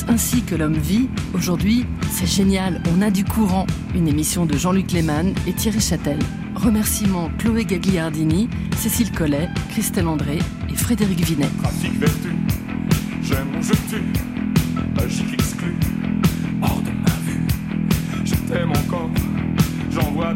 Ainsi 0.08 0.41
que 0.44 0.56
l'homme 0.56 0.78
vit 0.78 1.10
Aujourd'hui, 1.34 1.86
c'est 2.12 2.28
génial, 2.28 2.82
on 2.96 3.02
a 3.02 3.10
du 3.10 3.24
courant. 3.24 3.66
Une 3.96 4.08
émission 4.08 4.46
de 4.46 4.58
Jean-Luc 4.58 4.91
Lehmann 4.91 5.34
et 5.48 5.54
Thierry 5.54 5.80
Châtel. 5.80 6.20
Remerciements 6.56 7.30
Chloé 7.38 7.66
Gagliardini, 7.66 8.50
Cécile 8.78 9.12
Collet, 9.12 9.50
Christelle 9.70 10.08
André 10.08 10.39
et 10.70 10.76
Frédéric 10.76 11.20
Vinet. 11.22 11.50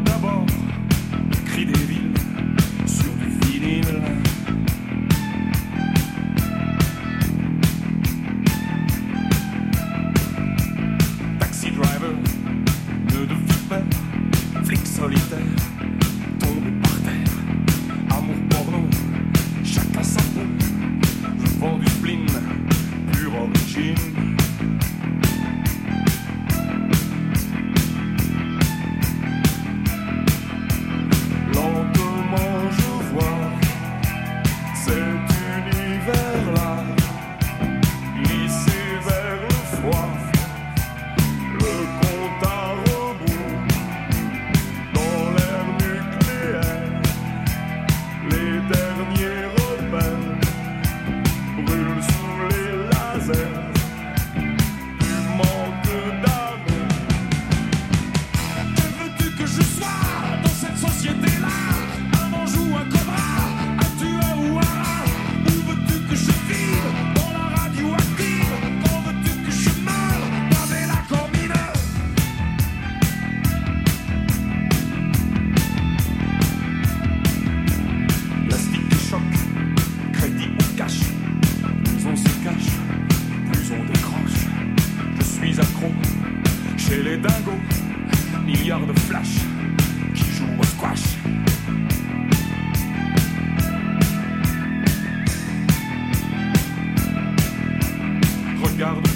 D'abord 0.04 0.46
cri 1.46 1.64
des 1.66 1.72
sur. 2.86 4.27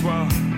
Well. 0.02 0.51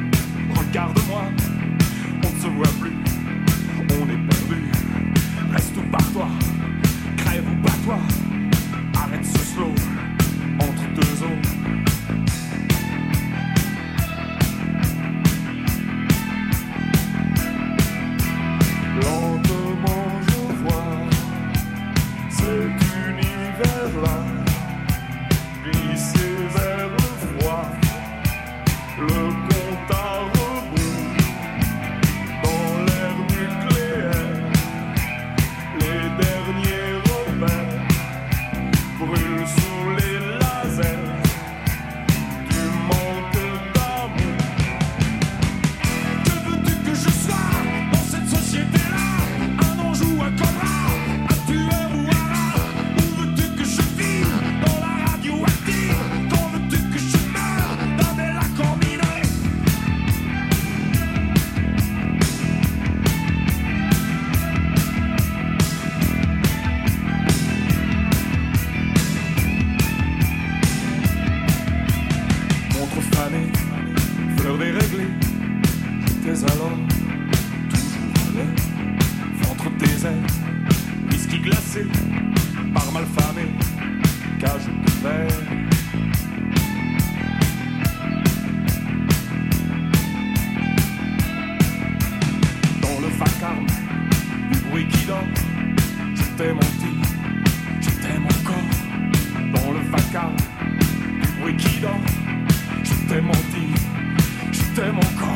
mon 104.95 105.01
corps. 105.18 105.34